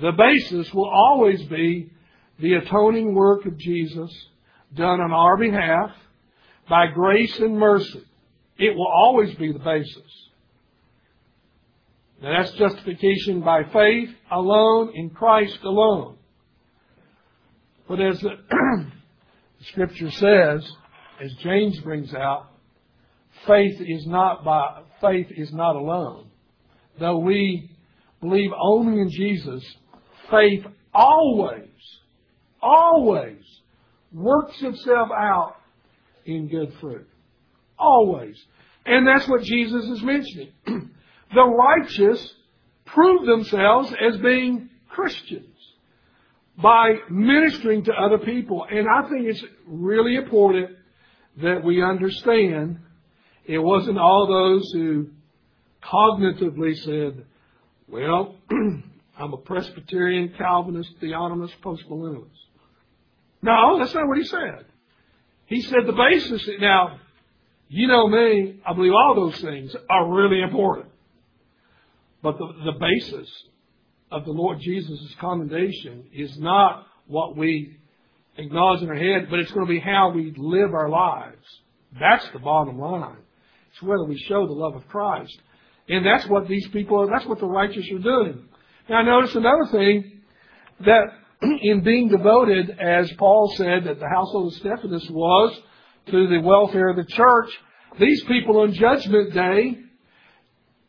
The 0.00 0.12
basis 0.12 0.72
will 0.72 0.88
always 0.88 1.42
be 1.44 1.90
the 2.38 2.54
atoning 2.54 3.14
work 3.14 3.46
of 3.46 3.58
Jesus 3.58 4.10
done 4.74 5.00
on 5.00 5.12
our 5.12 5.36
behalf 5.36 5.90
by 6.68 6.86
grace 6.86 7.36
and 7.40 7.58
mercy. 7.58 8.04
It 8.58 8.76
will 8.76 8.86
always 8.86 9.34
be 9.34 9.52
the 9.52 9.58
basis. 9.58 10.28
Now 12.22 12.36
that's 12.36 12.52
justification 12.52 13.40
by 13.40 13.64
faith 13.64 14.10
alone 14.30 14.92
in 14.94 15.10
Christ 15.10 15.58
alone. 15.64 16.16
But 17.88 18.00
as 18.00 18.20
the, 18.20 18.36
scripture 19.62 20.10
says, 20.10 20.70
as 21.20 21.32
James 21.42 21.80
brings 21.80 22.14
out, 22.14 22.47
faith 23.46 23.80
is 23.80 24.06
not 24.06 24.44
by 24.44 24.82
faith 25.00 25.28
is 25.30 25.52
not 25.52 25.76
alone. 25.76 26.30
Though 26.98 27.18
we 27.18 27.70
believe 28.20 28.50
only 28.60 29.00
in 29.00 29.10
Jesus, 29.10 29.64
faith 30.30 30.64
always, 30.92 31.68
always 32.60 33.42
works 34.12 34.60
itself 34.60 35.08
out 35.16 35.56
in 36.24 36.48
good 36.48 36.72
fruit. 36.80 37.06
Always. 37.78 38.36
And 38.84 39.06
that's 39.06 39.28
what 39.28 39.42
Jesus 39.42 39.84
is 39.84 40.02
mentioning. 40.02 40.52
the 40.66 41.44
righteous 41.44 42.34
prove 42.86 43.26
themselves 43.26 43.92
as 44.00 44.16
being 44.18 44.70
Christians 44.88 45.54
by 46.60 46.94
ministering 47.08 47.84
to 47.84 47.92
other 47.92 48.18
people. 48.18 48.66
And 48.68 48.88
I 48.88 49.08
think 49.08 49.26
it's 49.26 49.44
really 49.66 50.16
important 50.16 50.70
that 51.40 51.62
we 51.62 51.82
understand 51.82 52.80
it 53.48 53.58
wasn't 53.58 53.98
all 53.98 54.26
those 54.26 54.70
who 54.72 55.08
cognitively 55.82 56.76
said, 56.84 57.24
well, 57.88 58.36
I'm 58.50 59.32
a 59.32 59.38
Presbyterian, 59.38 60.34
Calvinist, 60.36 61.00
Theonomist, 61.00 61.54
Postmillennialist. 61.64 62.28
No, 63.40 63.78
that's 63.78 63.94
not 63.94 64.06
what 64.06 64.18
he 64.18 64.24
said. 64.24 64.66
He 65.46 65.62
said 65.62 65.86
the 65.86 65.92
basis, 65.92 66.46
now, 66.60 67.00
you 67.68 67.88
know 67.88 68.06
me, 68.06 68.60
I 68.66 68.74
believe 68.74 68.92
all 68.92 69.14
those 69.14 69.40
things 69.40 69.74
are 69.88 70.12
really 70.12 70.42
important. 70.42 70.88
But 72.22 72.36
the, 72.36 72.52
the 72.66 72.78
basis 72.78 73.30
of 74.10 74.26
the 74.26 74.32
Lord 74.32 74.58
Jesus' 74.60 75.14
commendation 75.20 76.04
is 76.12 76.38
not 76.38 76.86
what 77.06 77.34
we 77.34 77.78
acknowledge 78.36 78.82
in 78.82 78.90
our 78.90 78.94
head, 78.94 79.28
but 79.30 79.38
it's 79.38 79.52
going 79.52 79.66
to 79.66 79.72
be 79.72 79.80
how 79.80 80.10
we 80.14 80.34
live 80.36 80.74
our 80.74 80.90
lives. 80.90 81.46
That's 81.98 82.28
the 82.34 82.40
bottom 82.40 82.78
line. 82.78 83.16
It's 83.72 83.82
whether 83.82 84.04
we 84.04 84.18
show 84.18 84.46
the 84.46 84.52
love 84.52 84.74
of 84.74 84.86
Christ. 84.88 85.36
And 85.88 86.04
that's 86.04 86.26
what 86.26 86.48
these 86.48 86.66
people 86.68 87.00
are, 87.00 87.10
that's 87.10 87.26
what 87.26 87.38
the 87.38 87.46
righteous 87.46 87.86
are 87.90 87.98
doing. 87.98 88.44
Now 88.88 89.02
notice 89.02 89.34
another 89.34 89.66
thing, 89.70 90.20
that 90.80 91.04
in 91.42 91.82
being 91.82 92.08
devoted, 92.08 92.78
as 92.78 93.10
Paul 93.12 93.52
said, 93.56 93.84
that 93.84 94.00
the 94.00 94.08
household 94.08 94.52
of 94.52 94.58
Stephanus 94.58 95.08
was 95.10 95.58
to 96.06 96.28
the 96.28 96.40
welfare 96.40 96.88
of 96.88 96.96
the 96.96 97.04
church, 97.04 97.50
these 97.98 98.22
people 98.24 98.60
on 98.60 98.72
Judgment 98.72 99.34
Day 99.34 99.78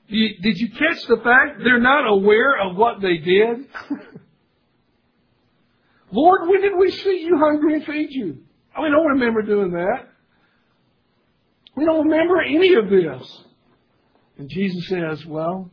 did 0.10 0.58
you 0.58 0.70
catch 0.72 1.06
the 1.08 1.18
fact 1.18 1.60
they're 1.64 1.80
not 1.80 2.08
aware 2.08 2.60
of 2.60 2.76
what 2.76 3.00
they 3.00 3.18
did? 3.18 3.68
Lord, 6.12 6.50
when 6.50 6.62
did 6.62 6.76
we 6.76 6.90
see 6.90 7.24
you 7.28 7.38
hungry 7.38 7.76
and 7.76 7.86
feed 7.86 8.10
you? 8.10 8.40
I 8.76 8.90
don't 8.90 9.06
remember 9.06 9.44
doing 9.44 9.72
that. 9.72 10.08
We 11.80 11.86
don't 11.86 12.10
remember 12.10 12.42
any 12.42 12.74
of 12.74 12.90
this. 12.90 13.44
And 14.38 14.50
Jesus 14.50 14.90
says, 14.90 15.26
well, 15.26 15.72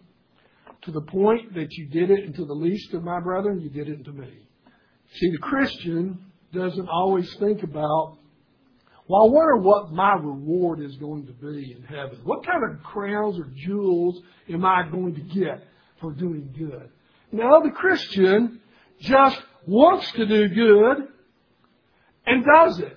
to 0.82 0.92
the 0.92 1.00
point 1.00 1.54
that 1.54 1.72
you 1.72 1.88
did 1.88 2.12
it 2.12 2.28
unto 2.28 2.46
the 2.46 2.54
least 2.54 2.94
of 2.94 3.02
my 3.02 3.18
brethren, 3.18 3.60
you 3.60 3.70
did 3.70 3.88
it 3.88 3.98
unto 3.98 4.12
me. 4.12 4.32
See, 5.14 5.30
the 5.32 5.38
Christian 5.38 6.26
doesn't 6.54 6.88
always 6.88 7.34
think 7.40 7.64
about 7.64 8.18
well, 9.08 9.22
I 9.22 9.30
wonder 9.30 9.56
what 9.56 9.92
my 9.92 10.14
reward 10.14 10.80
is 10.80 10.96
going 10.96 11.26
to 11.26 11.32
be 11.32 11.76
in 11.76 11.84
heaven. 11.84 12.18
What 12.24 12.44
kind 12.44 12.62
of 12.68 12.82
crowns 12.82 13.38
or 13.38 13.48
jewels 13.54 14.20
am 14.48 14.64
I 14.64 14.88
going 14.90 15.14
to 15.14 15.20
get 15.20 15.64
for 16.00 16.12
doing 16.12 16.52
good? 16.58 16.88
Now, 17.30 17.60
the 17.60 17.70
Christian 17.70 18.60
just 19.00 19.40
wants 19.64 20.10
to 20.12 20.26
do 20.26 20.48
good 20.48 21.08
and 22.26 22.44
does 22.44 22.80
it. 22.80 22.96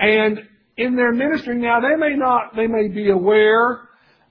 And 0.00 0.47
in 0.78 0.94
their 0.94 1.12
ministry 1.12 1.58
now, 1.58 1.80
they 1.80 1.96
may 1.96 2.14
not, 2.14 2.54
they 2.56 2.68
may 2.68 2.88
be 2.88 3.10
aware 3.10 3.80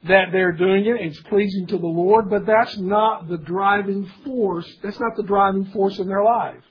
that 0.03 0.27
they're 0.31 0.53
doing 0.53 0.85
it, 0.85 1.01
it's 1.01 1.19
pleasing 1.23 1.67
to 1.67 1.77
the 1.77 1.85
Lord, 1.85 2.29
but 2.29 2.45
that's 2.45 2.77
not 2.77 3.27
the 3.27 3.37
driving 3.37 4.09
force, 4.23 4.65
that's 4.81 4.99
not 4.99 5.15
the 5.17 5.23
driving 5.23 5.65
force 5.65 5.99
in 5.99 6.07
their 6.07 6.23
life. 6.23 6.63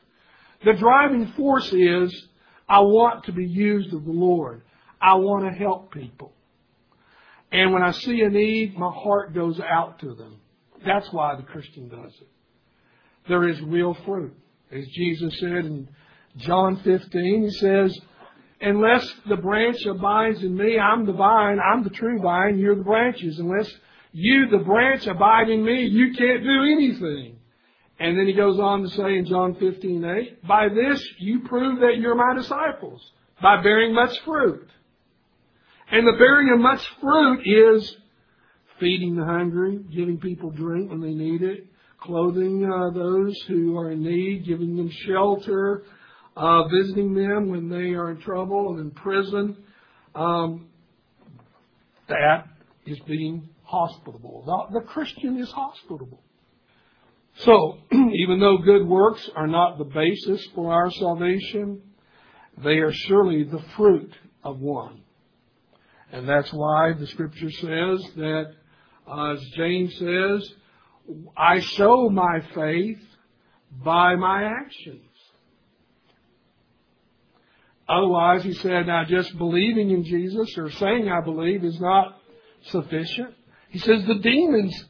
The 0.65 0.73
driving 0.73 1.33
force 1.37 1.71
is 1.73 2.29
I 2.69 2.81
want 2.81 3.25
to 3.25 3.33
be 3.33 3.45
used 3.45 3.93
of 3.93 4.05
the 4.05 4.11
Lord. 4.11 4.63
I 5.01 5.15
want 5.15 5.45
to 5.45 5.57
help 5.57 5.93
people. 5.93 6.33
And 7.53 7.73
when 7.73 7.83
I 7.83 7.91
see 7.91 8.23
a 8.23 8.31
need, 8.31 8.77
my 8.77 8.91
heart 8.91 9.35
goes 9.35 9.61
out 9.61 10.01
to 10.01 10.15
them. 10.15 10.41
That's 10.85 11.13
why 11.13 11.37
the 11.37 11.43
Christian 11.43 11.89
does 11.89 12.13
it. 12.21 12.29
There 13.29 13.47
is 13.49 13.61
real 13.61 13.95
fruit. 14.07 14.35
As 14.73 14.87
Jesus 14.89 15.39
said 15.39 15.67
in 15.67 15.89
John 16.39 16.81
15, 16.83 17.43
he 17.45 17.51
says, 17.51 17.97
Unless 18.61 19.13
the 19.29 19.37
branch 19.37 19.85
abides 19.85 20.43
in 20.43 20.57
me, 20.57 20.79
I'm 20.79 21.05
the 21.05 21.13
vine, 21.13 21.59
I'm 21.61 21.85
the 21.85 21.91
true 21.91 22.21
vine, 22.21 22.59
you're 22.59 22.77
the 22.77 22.83
branches. 22.83 23.39
Unless 23.39 23.71
you, 24.13 24.49
the 24.51 24.65
branch, 24.65 25.07
abide 25.07 25.51
in 25.51 25.63
me, 25.65 25.85
you 25.85 26.15
can't 26.15 26.43
do 26.43 26.63
anything. 26.63 27.37
And 27.99 28.19
then 28.19 28.27
he 28.27 28.33
goes 28.33 28.59
on 28.59 28.83
to 28.83 28.89
say 28.91 29.17
in 29.19 29.27
John 29.27 29.55
15, 29.55 30.05
8, 30.05 30.47
By 30.47 30.69
this 30.69 31.07
you 31.19 31.41
prove 31.41 31.81
that 31.81 31.99
you're 31.99 32.15
my 32.15 32.35
disciples, 32.35 33.03
by 33.43 33.63
bearing 33.63 33.95
much 33.95 34.19
fruit. 34.25 34.69
And 35.91 36.07
the 36.07 36.19
bearing 36.19 36.51
of 36.53 36.59
much 36.59 36.85
fruit 37.01 37.43
is 37.45 37.97
feeding 38.81 39.17
the 39.17 39.25
hungry, 39.25 39.81
giving 39.95 40.19
people 40.19 40.51
drink 40.51 40.91
when 40.91 41.01
they 41.01 41.15
need 41.15 41.43
it, 41.43 41.67
clothing 42.01 42.65
uh, 42.65 42.91
those 42.91 43.35
who 43.49 43.79
are 43.79 43.91
in 43.91 44.03
need, 44.03 44.47
giving 44.47 44.77
them 44.77 44.91
shelter, 45.07 45.85
uh, 46.37 46.69
visiting 46.69 47.15
them 47.15 47.49
when 47.49 47.69
they 47.69 47.95
are 47.95 48.11
in 48.11 48.21
trouble 48.21 48.71
and 48.71 48.81
in 48.81 48.91
prison. 48.91 49.57
Um, 50.15 50.69
that 52.09 52.47
is 52.87 52.99
being 53.01 53.49
hospitable. 53.65 54.45
The, 54.47 54.81
the 54.81 54.87
Christian 54.87 55.39
is 55.39 55.51
hospitable. 55.51 56.23
So, 57.39 57.79
even 57.93 58.41
though 58.41 58.59
good 58.59 58.87
works 58.87 59.29
are 59.35 59.47
not 59.47 59.79
the 59.79 59.85
basis 59.85 60.47
for 60.55 60.73
our 60.73 60.91
salvation, 60.91 61.83
they 62.63 62.79
are 62.79 62.93
surely 62.93 63.45
the 63.45 63.63
fruit 63.77 64.13
of 64.43 64.61
one. 64.61 65.03
And 66.13 66.29
that's 66.29 66.53
why 66.53 66.93
the 66.93 67.07
scripture 67.09 67.51
says 67.51 68.11
that, 68.17 68.53
uh, 69.07 69.33
as 69.33 69.41
James 69.57 69.95
says, 69.99 70.53
I 71.37 71.61
show 71.61 72.09
my 72.09 72.41
faith 72.55 73.01
by 73.85 74.15
my 74.15 74.45
actions. 74.45 75.06
Otherwise, 77.89 78.43
he 78.43 78.53
said, 78.53 78.87
now 78.87 79.05
just 79.05 79.37
believing 79.39 79.91
in 79.91 80.05
Jesus 80.05 80.57
or 80.59 80.71
saying 80.71 81.09
I 81.09 81.21
believe 81.25 81.65
is 81.65 81.81
not 81.81 82.19
sufficient. 82.71 83.35
He 83.71 83.79
says 83.79 84.05
the 84.07 84.19
demons 84.19 84.85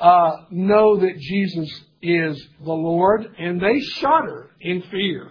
uh, 0.00 0.32
know 0.50 0.98
that 0.98 1.18
Jesus 1.18 1.68
is 2.02 2.48
the 2.64 2.72
Lord 2.72 3.26
and 3.38 3.60
they 3.60 3.78
shudder 3.80 4.50
in 4.60 4.82
fear. 4.90 5.30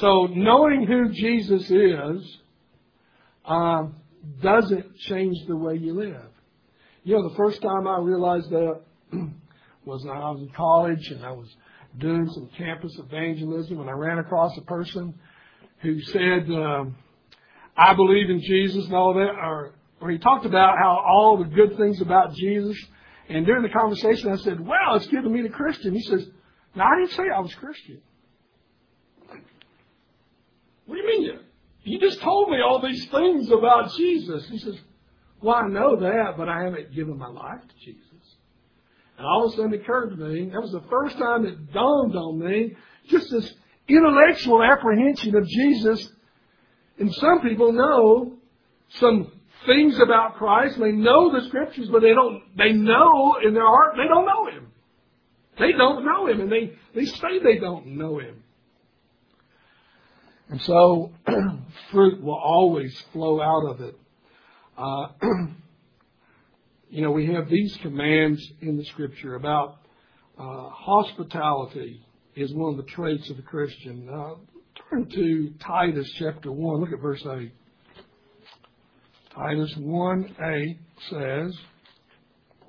So 0.00 0.26
knowing 0.26 0.86
who 0.86 1.10
Jesus 1.12 1.70
is 1.70 2.38
uh, 3.44 3.84
doesn't 4.42 4.96
change 4.96 5.36
the 5.46 5.56
way 5.56 5.76
you 5.76 5.94
live. 5.94 6.28
You 7.04 7.16
know, 7.16 7.28
the 7.28 7.36
first 7.36 7.60
time 7.62 7.86
I 7.86 7.98
realized 7.98 8.50
that 8.50 8.80
was 9.84 10.04
when 10.04 10.16
I 10.16 10.30
was 10.30 10.40
in 10.40 10.50
college 10.50 11.10
and 11.10 11.24
I 11.24 11.32
was 11.32 11.48
doing 11.98 12.28
some 12.30 12.48
campus 12.56 12.96
evangelism 12.98 13.80
and 13.80 13.90
I 13.90 13.92
ran 13.92 14.18
across 14.18 14.56
a 14.56 14.62
person 14.62 15.14
who 15.82 16.00
said, 16.00 16.48
um, 16.50 16.96
I 17.76 17.94
believe 17.94 18.30
in 18.30 18.40
Jesus 18.40 18.84
and 18.86 18.94
all 18.94 19.14
that, 19.14 19.30
or, 19.30 19.74
or 20.00 20.10
he 20.10 20.18
talked 20.18 20.46
about 20.46 20.78
how 20.78 21.02
all 21.06 21.38
the 21.38 21.44
good 21.44 21.76
things 21.76 22.00
about 22.00 22.34
Jesus. 22.34 22.76
And 23.28 23.46
during 23.46 23.62
the 23.62 23.68
conversation, 23.68 24.30
I 24.30 24.36
said, 24.36 24.60
well, 24.60 24.94
it's 24.94 25.06
good 25.06 25.22
to 25.22 25.30
meet 25.30 25.44
a 25.44 25.50
Christian. 25.50 25.94
He 25.94 26.02
says, 26.02 26.26
no, 26.74 26.84
I 26.84 26.96
didn't 26.98 27.12
say 27.12 27.24
I 27.34 27.40
was 27.40 27.54
Christian. 27.54 28.00
What 30.86 30.96
do 30.96 31.00
you 31.00 31.06
mean? 31.06 31.22
You, 31.22 31.38
you 31.84 32.00
just 32.00 32.20
told 32.20 32.50
me 32.50 32.58
all 32.60 32.80
these 32.80 33.06
things 33.06 33.50
about 33.50 33.92
Jesus. 33.94 34.46
He 34.48 34.58
says, 34.58 34.76
well, 35.40 35.56
I 35.56 35.68
know 35.68 35.96
that, 35.96 36.34
but 36.36 36.48
I 36.48 36.64
haven't 36.64 36.94
given 36.94 37.18
my 37.18 37.28
life 37.28 37.60
to 37.60 37.84
Jesus. 37.84 38.02
And 39.18 39.26
all 39.26 39.46
of 39.46 39.52
a 39.52 39.56
sudden 39.56 39.74
it 39.74 39.82
occurred 39.82 40.10
to 40.10 40.16
me, 40.16 40.50
that 40.50 40.60
was 40.60 40.72
the 40.72 40.84
first 40.90 41.18
time 41.18 41.46
it 41.46 41.72
dawned 41.72 42.16
on 42.16 42.38
me, 42.38 42.76
just 43.08 43.30
this 43.30 43.52
intellectual 43.88 44.62
apprehension 44.62 45.34
of 45.36 45.46
Jesus. 45.46 46.08
And 46.98 47.12
some 47.14 47.40
people 47.40 47.72
know 47.72 48.36
some 49.00 49.32
things 49.66 49.98
about 49.98 50.36
Christ. 50.36 50.78
They 50.78 50.92
know 50.92 51.32
the 51.32 51.46
scriptures, 51.48 51.88
but 51.90 52.02
they 52.02 52.14
don't, 52.14 52.42
they 52.56 52.72
know 52.72 53.36
in 53.44 53.54
their 53.54 53.66
heart 53.66 53.94
they 53.96 54.08
don't 54.08 54.26
know 54.26 54.46
Him. 54.46 54.68
They 55.58 55.72
don't 55.72 56.04
know 56.04 56.26
Him, 56.26 56.40
and 56.40 56.52
they, 56.52 56.72
they 56.94 57.06
say 57.06 57.38
they 57.42 57.58
don't 57.58 57.86
know 57.98 58.18
Him. 58.18 58.42
And 60.48 60.60
so, 60.62 61.12
fruit 61.90 62.22
will 62.22 62.34
always 62.34 62.98
flow 63.12 63.40
out 63.40 63.70
of 63.70 63.80
it. 63.80 63.98
Uh, 64.76 65.06
you 66.90 67.02
know, 67.02 67.10
we 67.10 67.26
have 67.32 67.48
these 67.48 67.76
commands 67.78 68.46
in 68.60 68.76
the 68.76 68.84
scripture 68.84 69.34
about 69.34 69.78
uh, 70.38 70.68
hospitality 70.68 72.04
is 72.34 72.52
one 72.54 72.72
of 72.72 72.76
the 72.76 72.90
traits 72.90 73.28
of 73.30 73.36
the 73.36 73.42
Christian. 73.42 74.08
Uh, 74.08 74.34
turn 74.90 75.08
to 75.10 75.52
Titus 75.60 76.10
chapter 76.18 76.50
1. 76.50 76.80
Look 76.80 76.92
at 76.92 77.00
verse 77.00 77.24
8. 77.24 77.52
Titus 79.34 79.74
1 79.78 80.36
8 80.40 80.78
says, 81.10 81.56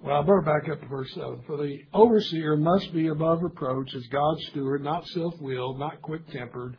well, 0.04 0.18
I 0.18 0.22
better 0.22 0.42
back 0.42 0.70
up 0.70 0.82
to 0.82 0.88
verse 0.88 1.10
7. 1.14 1.44
For 1.48 1.56
the 1.56 1.80
overseer 1.94 2.58
must 2.58 2.94
be 2.94 3.08
above 3.08 3.42
reproach 3.42 3.94
as 3.96 4.06
God's 4.08 4.46
steward, 4.48 4.84
not 4.84 5.06
self 5.08 5.34
willed, 5.40 5.80
not 5.80 6.02
quick 6.02 6.28
tempered, 6.28 6.76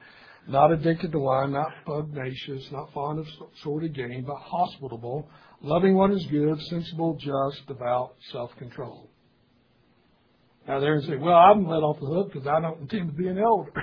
not 0.47 0.73
addicted 0.73 1.13
to 1.13 1.19
wine, 1.19 1.53
not 1.53 1.73
pugnacious, 1.87 2.69
not 2.71 2.93
fond 2.93 3.19
of 3.19 3.27
sordid 3.63 3.95
gain, 3.95 4.25
but 4.27 4.37
hospitable, 4.37 5.27
loving 5.63 5.95
what 5.95 6.11
is 6.11 6.27
good, 6.27 6.61
sensible, 6.65 7.19
just, 7.19 7.67
devout, 7.67 8.15
self 8.31 8.51
controlled. 8.59 9.09
Now 10.67 10.81
there 10.81 10.95
and 10.95 11.05
say, 11.05 11.17
well, 11.17 11.37
I'm 11.37 11.67
let 11.69 11.83
off 11.83 12.01
the 12.01 12.07
hook 12.07 12.33
because 12.33 12.47
I 12.47 12.61
don't 12.61 12.81
intend 12.81 13.09
to 13.09 13.15
be 13.15 13.29
an 13.29 13.39
elder. 13.39 13.73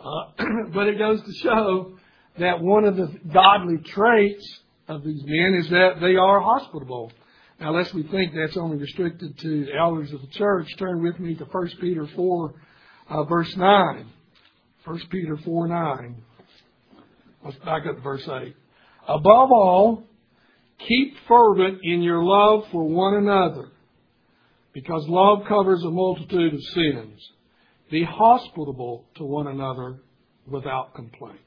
uh, 0.00 0.44
but 0.72 0.86
it 0.88 0.98
goes 0.98 1.20
to 1.22 1.32
show 1.42 1.98
that 2.38 2.60
one 2.60 2.84
of 2.84 2.96
the 2.96 3.12
godly 3.32 3.78
traits 3.78 4.60
of 4.86 5.04
these 5.04 5.22
men 5.26 5.54
is 5.60 5.68
that 5.68 6.00
they 6.00 6.16
are 6.16 6.40
hospitable. 6.40 7.12
Now, 7.60 7.72
lest 7.72 7.92
we 7.92 8.04
think 8.04 8.32
that's 8.34 8.56
only 8.56 8.78
restricted 8.78 9.36
to 9.38 9.66
elders 9.78 10.12
of 10.12 10.22
the 10.22 10.28
church, 10.28 10.68
turn 10.78 11.02
with 11.02 11.18
me 11.18 11.34
to 11.34 11.44
1 11.44 11.70
Peter 11.80 12.06
4, 12.06 12.54
uh, 13.10 13.24
verse 13.24 13.54
9. 13.54 14.06
1 14.84 15.00
Peter 15.10 15.36
4, 15.36 15.68
9. 15.68 16.22
Let's 17.44 17.56
back 17.58 17.86
up 17.86 17.96
to 17.96 18.00
verse 18.00 18.26
8. 18.26 18.54
Above 19.08 19.50
all, 19.52 20.04
keep 20.78 21.16
fervent 21.26 21.80
in 21.82 22.00
your 22.00 22.22
love 22.22 22.64
for 22.70 22.84
one 22.84 23.14
another 23.14 23.70
because 24.72 25.04
love 25.08 25.40
covers 25.48 25.82
a 25.84 25.90
multitude 25.90 26.54
of 26.54 26.62
sins. 26.62 27.30
Be 27.90 28.04
hospitable 28.04 29.06
to 29.16 29.24
one 29.24 29.46
another 29.46 30.00
without 30.46 30.94
complaint. 30.94 31.38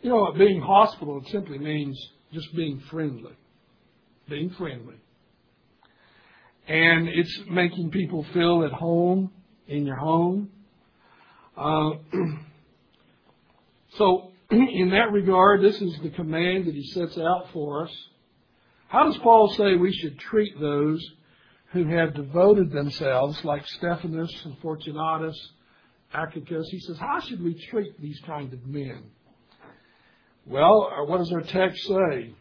You 0.00 0.10
know, 0.10 0.32
being 0.36 0.60
hospitable 0.60 1.22
simply 1.30 1.58
means 1.58 1.98
just 2.32 2.54
being 2.56 2.82
friendly. 2.90 3.32
Being 4.28 4.50
friendly. 4.50 4.96
And 6.66 7.08
it's 7.08 7.40
making 7.50 7.90
people 7.90 8.24
feel 8.32 8.64
at 8.64 8.72
home 8.72 9.30
in 9.68 9.86
your 9.86 9.96
home. 9.96 10.50
Uh, 11.56 11.90
so, 13.96 14.32
in 14.50 14.90
that 14.90 15.12
regard, 15.12 15.62
this 15.62 15.80
is 15.80 15.98
the 16.02 16.10
command 16.10 16.66
that 16.66 16.74
he 16.74 16.84
sets 16.92 17.18
out 17.18 17.48
for 17.52 17.84
us. 17.84 17.92
How 18.88 19.04
does 19.04 19.16
Paul 19.18 19.54
say 19.56 19.74
we 19.76 19.92
should 19.92 20.18
treat 20.18 20.58
those 20.60 21.02
who 21.72 21.86
have 21.86 22.14
devoted 22.14 22.70
themselves, 22.70 23.42
like 23.44 23.66
Stephanus 23.66 24.30
and 24.44 24.58
Fortunatus, 24.58 25.36
Achaicus. 26.14 26.66
He 26.70 26.80
says, 26.80 26.98
how 26.98 27.20
should 27.20 27.42
we 27.42 27.54
treat 27.70 27.98
these 28.00 28.20
kind 28.26 28.52
of 28.52 28.66
men? 28.66 29.04
Well, 30.46 30.92
uh, 30.92 31.04
what 31.04 31.18
does 31.18 31.32
our 31.32 31.42
text 31.42 31.82
say? 31.86 32.34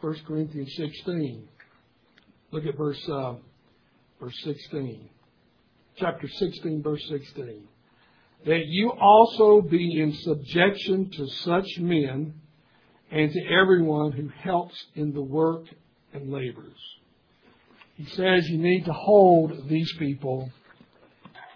1 0.00 0.16
Corinthians 0.26 0.74
16. 0.76 1.48
Look 2.50 2.66
at 2.66 2.76
verse, 2.76 3.08
uh, 3.08 3.34
verse 4.20 4.36
16. 4.44 5.08
Chapter 5.96 6.28
16, 6.28 6.82
verse 6.82 7.02
16. 7.08 7.62
That 8.44 8.66
you 8.66 8.92
also 8.92 9.62
be 9.62 10.00
in 10.00 10.12
subjection 10.12 11.10
to 11.12 11.26
such 11.28 11.78
men 11.78 12.34
and 13.10 13.32
to 13.32 13.40
everyone 13.46 14.12
who 14.12 14.28
helps 14.28 14.76
in 14.94 15.14
the 15.14 15.22
work 15.22 15.64
and 16.12 16.30
labors. 16.30 16.76
He 17.96 18.06
says 18.06 18.48
you 18.48 18.58
need 18.58 18.84
to 18.84 18.92
hold 18.92 19.68
these 19.68 19.92
people 19.98 20.50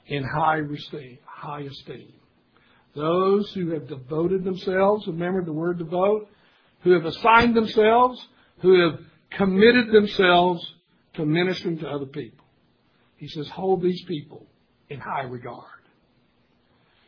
in 0.07 0.25
high 0.25 0.61
esteem. 0.61 1.19
High 1.25 1.63
esteem. 1.63 2.13
Those 2.95 3.53
who 3.53 3.71
have 3.71 3.89
devoted 3.89 4.43
themselves, 4.43 5.07
remember 5.07 5.45
the 5.45 5.53
word 5.53 5.79
devote, 5.79 6.29
who 6.83 6.93
have 6.93 7.05
assigned 7.05 7.55
themselves, 7.55 8.21
who 8.61 8.81
have 8.81 9.01
committed 9.31 9.93
themselves 9.93 10.67
to 11.15 11.25
ministering 11.25 11.79
to 11.79 11.89
other 11.89 12.07
people. 12.07 12.45
He 13.17 13.29
says, 13.29 13.49
hold 13.49 13.83
these 13.83 14.03
people 14.05 14.47
in 14.89 14.99
high 14.99 15.23
regard. 15.23 15.65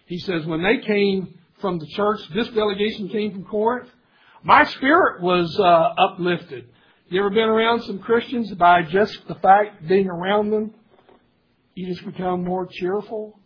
He 0.07 0.19
says, 0.19 0.45
when 0.45 0.63
they 0.63 0.79
came 0.87 1.39
from 1.61 1.79
the 1.79 1.87
church, 1.87 2.21
this 2.35 2.49
delegation 2.49 3.09
came 3.09 3.33
from 3.33 3.45
Corinth, 3.45 3.89
My 4.43 4.65
spirit 4.65 5.23
was 5.23 5.59
uh, 5.59 5.63
uplifted. 5.63 6.69
You 7.13 7.21
ever 7.21 7.29
been 7.29 7.51
around 7.51 7.83
some 7.83 7.99
Christians 7.99 8.51
by 8.55 8.85
just 8.85 9.29
the 9.29 9.35
fact 9.35 9.87
being 9.87 10.09
around 10.09 10.51
them, 10.51 10.73
you 11.75 11.87
just 11.87 12.07
become 12.07 12.43
more 12.43 12.67
cheerful 12.67 13.39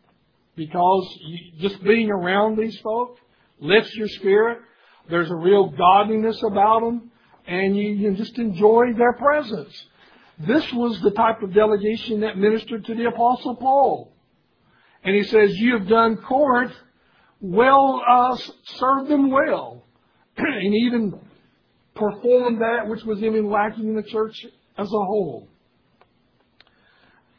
because 0.55 1.19
you, 1.21 1.69
just 1.69 1.83
being 1.83 2.09
around 2.09 2.57
these 2.57 2.79
folk 2.79 3.19
lifts 3.59 3.93
your 3.97 4.07
spirit. 4.07 4.59
There's 5.11 5.33
a 5.33 5.35
real 5.35 5.71
godliness 5.71 6.41
about 6.45 6.83
them, 6.83 7.11
and 7.49 7.77
you, 7.77 7.89
you 7.89 8.15
just 8.15 8.39
enjoy 8.39 8.93
their 8.97 9.15
presence. 9.15 9.75
This 10.39 10.73
was 10.73 11.01
the 11.01 11.11
type 11.11 11.43
of 11.43 11.53
delegation 11.53 12.21
that 12.21 12.39
ministered 12.39 12.85
to 12.85 12.95
the 12.95 13.07
Apostle 13.07 13.57
Paul. 13.57 14.13
And 15.03 15.17
he 15.17 15.25
says, 15.25 15.57
You 15.57 15.77
have 15.77 15.89
done 15.89 16.19
Corinth 16.19 16.73
well, 17.41 18.01
uh, 18.09 18.37
served 18.77 19.11
them 19.11 19.33
well. 19.33 19.83
and 20.37 20.73
even 20.73 21.21
performed 21.97 22.61
that 22.61 22.89
which 22.89 23.03
was 23.05 23.23
even 23.23 23.51
lacking 23.51 23.89
in 23.89 23.97
the 23.97 24.03
church 24.03 24.47
as 24.79 24.87
a 24.87 25.05
whole. 25.05 25.49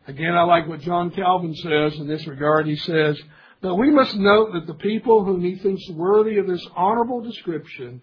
Again, 0.08 0.36
I 0.36 0.44
like 0.44 0.68
what 0.68 0.82
John 0.82 1.12
Calvin 1.12 1.54
says 1.56 2.00
in 2.00 2.08
this 2.08 2.26
regard. 2.28 2.66
He 2.66 2.78
says, 2.78 3.20
But 3.62 3.76
we 3.76 3.92
must 3.92 4.16
note 4.16 4.54
that 4.54 4.66
the 4.66 4.74
people 4.74 5.26
whom 5.26 5.42
he 5.42 5.58
thinks 5.58 5.84
worthy 5.90 6.38
of 6.38 6.48
this 6.48 6.66
honorable 6.76 7.22
description 7.22 8.02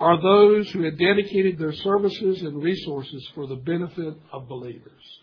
are 0.00 0.20
those 0.20 0.70
who 0.70 0.82
had 0.82 0.98
dedicated 0.98 1.58
their 1.58 1.72
services 1.72 2.42
and 2.42 2.62
resources 2.62 3.28
for 3.34 3.46
the 3.46 3.56
benefit 3.56 4.14
of 4.32 4.48
believers. 4.48 5.20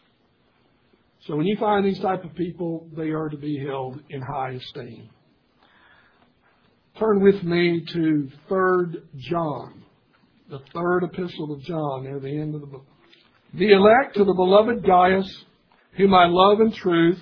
So 1.21 1.35
when 1.35 1.47
you 1.47 1.57
find 1.57 1.85
these 1.85 1.99
type 1.99 2.23
of 2.23 2.35
people, 2.35 2.87
they 2.95 3.09
are 3.09 3.29
to 3.29 3.37
be 3.37 3.57
held 3.57 3.99
in 4.09 4.21
high 4.21 4.51
esteem. 4.51 5.09
Turn 6.99 7.21
with 7.21 7.43
me 7.43 7.83
to 7.91 8.29
3 8.47 9.01
John, 9.17 9.84
the 10.49 10.59
third 10.73 11.03
epistle 11.03 11.53
of 11.53 11.61
John 11.61 12.03
near 12.03 12.19
the 12.19 12.29
end 12.29 12.53
of 12.53 12.61
the 12.61 12.67
book. 12.67 12.85
The 13.53 13.71
elect 13.71 14.15
to 14.15 14.23
the 14.23 14.33
beloved 14.33 14.85
Gaius, 14.85 15.45
whom 15.97 16.13
I 16.13 16.25
love 16.27 16.59
in 16.61 16.71
truth, 16.71 17.19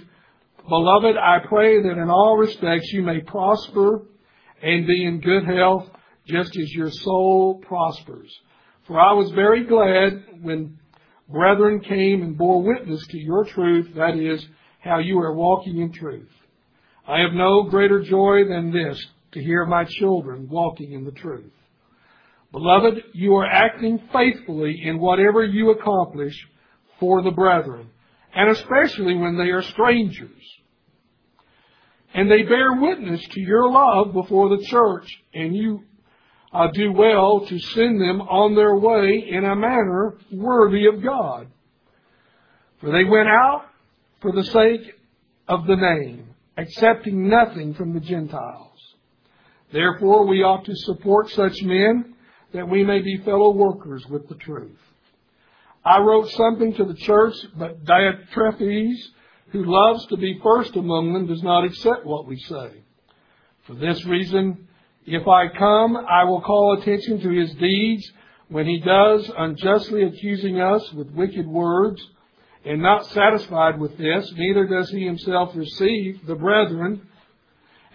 beloved, 0.67 1.15
I 1.15 1.37
pray 1.47 1.81
that 1.81 1.97
in 1.97 2.09
all 2.09 2.37
respects 2.37 2.91
you 2.91 3.01
may 3.01 3.21
prosper 3.21 4.01
and 4.61 4.85
be 4.87 5.05
in 5.05 5.21
good 5.21 5.45
health 5.45 5.89
just 6.27 6.57
as 6.57 6.71
your 6.73 6.89
soul 6.91 7.61
prospers. 7.65 8.33
For 8.87 8.99
I 8.99 9.13
was 9.13 9.31
very 9.31 9.65
glad 9.65 10.41
when 10.41 10.77
brethren 11.29 11.79
came 11.79 12.23
and 12.23 12.37
bore 12.37 12.61
witness 12.61 13.05
to 13.07 13.17
your 13.17 13.45
truth, 13.45 13.93
that 13.95 14.17
is, 14.17 14.45
how 14.79 14.99
you 14.99 15.17
are 15.19 15.33
walking 15.33 15.79
in 15.79 15.93
truth. 15.93 16.29
I 17.07 17.19
have 17.19 17.33
no 17.33 17.63
greater 17.63 18.01
joy 18.01 18.45
than 18.49 18.73
this, 18.73 19.01
to 19.31 19.41
hear 19.41 19.65
my 19.65 19.85
children 19.85 20.47
walking 20.49 20.91
in 20.91 21.05
the 21.05 21.11
truth. 21.11 21.51
Beloved, 22.53 23.01
you 23.13 23.35
are 23.35 23.47
acting 23.47 23.99
faithfully 24.13 24.83
in 24.85 24.99
whatever 24.99 25.43
you 25.43 25.71
accomplish 25.71 26.35
for 26.99 27.23
the 27.23 27.31
brethren, 27.31 27.89
and 28.33 28.51
especially 28.51 29.15
when 29.15 29.37
they 29.37 29.49
are 29.49 29.63
strangers. 29.63 30.29
And 32.13 32.29
they 32.29 32.43
bear 32.43 32.73
witness 32.73 33.25
to 33.31 33.41
your 33.41 33.71
love 33.71 34.13
before 34.13 34.55
the 34.55 34.63
church, 34.65 35.07
and 35.33 35.55
you 35.55 35.83
uh, 36.53 36.67
do 36.71 36.93
well 36.93 37.43
to 37.47 37.57
send 37.57 37.99
them 37.99 38.21
on 38.21 38.53
their 38.53 38.75
way 38.75 39.25
in 39.27 39.43
a 39.43 39.55
manner 39.55 40.19
worthy 40.31 40.85
of 40.85 41.03
God. 41.03 41.47
For 42.79 42.91
they 42.91 43.03
went 43.03 43.29
out 43.29 43.65
for 44.21 44.31
the 44.31 44.43
sake 44.43 44.93
of 45.47 45.65
the 45.65 45.75
name, 45.75 46.35
accepting 46.55 47.27
nothing 47.27 47.73
from 47.73 47.95
the 47.95 47.99
Gentiles. 47.99 48.69
Therefore, 49.71 50.27
we 50.27 50.43
ought 50.43 50.65
to 50.65 50.75
support 50.75 51.31
such 51.31 51.63
men 51.63 52.12
that 52.53 52.69
we 52.69 52.83
may 52.83 53.01
be 53.01 53.17
fellow 53.17 53.51
workers 53.51 54.05
with 54.07 54.27
the 54.29 54.35
truth. 54.35 54.77
I 55.83 55.99
wrote 55.99 56.29
something 56.31 56.73
to 56.75 56.85
the 56.85 56.93
church, 56.93 57.35
but 57.57 57.83
Diotrephes, 57.83 58.97
who 59.51 59.65
loves 59.65 60.05
to 60.07 60.17
be 60.17 60.39
first 60.41 60.75
among 60.75 61.13
them, 61.13 61.27
does 61.27 61.43
not 61.43 61.65
accept 61.65 62.05
what 62.05 62.27
we 62.27 62.37
say. 62.37 62.71
For 63.67 63.73
this 63.73 64.05
reason, 64.05 64.67
if 65.05 65.27
I 65.27 65.49
come, 65.49 65.97
I 65.97 66.23
will 66.23 66.41
call 66.41 66.79
attention 66.79 67.19
to 67.21 67.29
his 67.29 67.53
deeds 67.55 68.09
when 68.47 68.65
he 68.65 68.79
does 68.79 69.29
unjustly 69.37 70.03
accusing 70.03 70.61
us 70.61 70.91
with 70.93 71.09
wicked 71.11 71.47
words, 71.47 72.01
and 72.65 72.81
not 72.81 73.05
satisfied 73.07 73.79
with 73.79 73.97
this, 73.97 74.31
neither 74.37 74.65
does 74.65 74.89
he 74.89 75.05
himself 75.05 75.53
receive 75.55 76.25
the 76.25 76.35
brethren, 76.35 77.01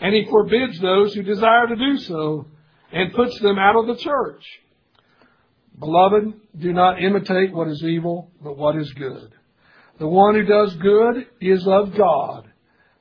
and 0.01 0.15
he 0.15 0.27
forbids 0.27 0.79
those 0.81 1.15
who 1.15 1.23
desire 1.23 1.69
to 1.69 1.77
do 1.77 1.97
so, 1.99 2.47
and 2.93 3.13
puts 3.15 3.39
them 3.41 3.59
out 3.59 3.77
of 3.77 3.87
the 3.87 4.03
church. 4.03 4.45
Beloved, 5.79 6.33
do 6.59 6.73
not 6.73 7.03
imitate 7.03 7.53
what 7.53 7.69
is 7.69 7.83
evil, 7.85 8.31
but 8.43 8.57
what 8.57 8.77
is 8.77 8.93
good. 8.95 9.33
The 9.99 10.09
one 10.09 10.35
who 10.35 10.45
does 10.45 10.75
good 10.77 11.27
is 11.41 11.67
of 11.67 11.97
God. 11.97 12.51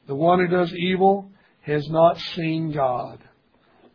The 0.07 0.15
one 0.15 0.39
who 0.39 0.47
does 0.47 0.73
evil 0.73 1.31
has 1.61 1.87
not 1.89 2.17
seen 2.35 2.71
God. 2.71 3.19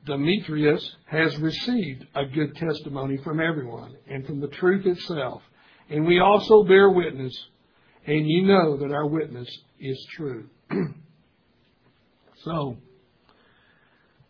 Demetrius 0.04 0.96
has 1.06 1.36
received 1.38 2.06
a 2.14 2.26
good 2.26 2.56
testimony 2.56 3.18
from 3.18 3.40
everyone 3.40 3.96
and 4.08 4.26
from 4.26 4.40
the 4.40 4.48
truth 4.48 4.84
itself. 4.84 5.42
And 5.88 6.06
we 6.06 6.18
also 6.18 6.64
bear 6.64 6.90
witness, 6.90 7.36
and 8.06 8.28
you 8.28 8.42
know 8.42 8.76
that 8.78 8.92
our 8.92 9.06
witness 9.06 9.48
is 9.78 10.04
true. 10.16 10.48
so, 12.44 12.76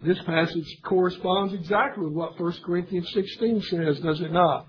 this 0.04 0.18
passage 0.26 0.66
corresponds 0.84 1.54
exactly 1.54 2.04
with 2.04 2.14
what 2.14 2.40
1 2.40 2.52
Corinthians 2.64 3.08
16 3.14 3.62
says, 3.62 4.00
does 4.00 4.20
it 4.20 4.32
not? 4.32 4.66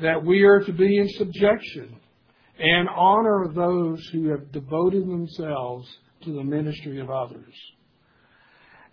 That 0.00 0.24
we 0.24 0.42
are 0.42 0.60
to 0.60 0.72
be 0.72 0.98
in 0.98 1.08
subjection 1.10 1.96
and 2.58 2.88
honor 2.88 3.48
those 3.54 4.04
who 4.12 4.28
have 4.28 4.50
devoted 4.52 5.06
themselves 5.06 5.88
to 6.24 6.32
the 6.32 6.42
ministry 6.42 7.00
of 7.00 7.10
others. 7.10 7.54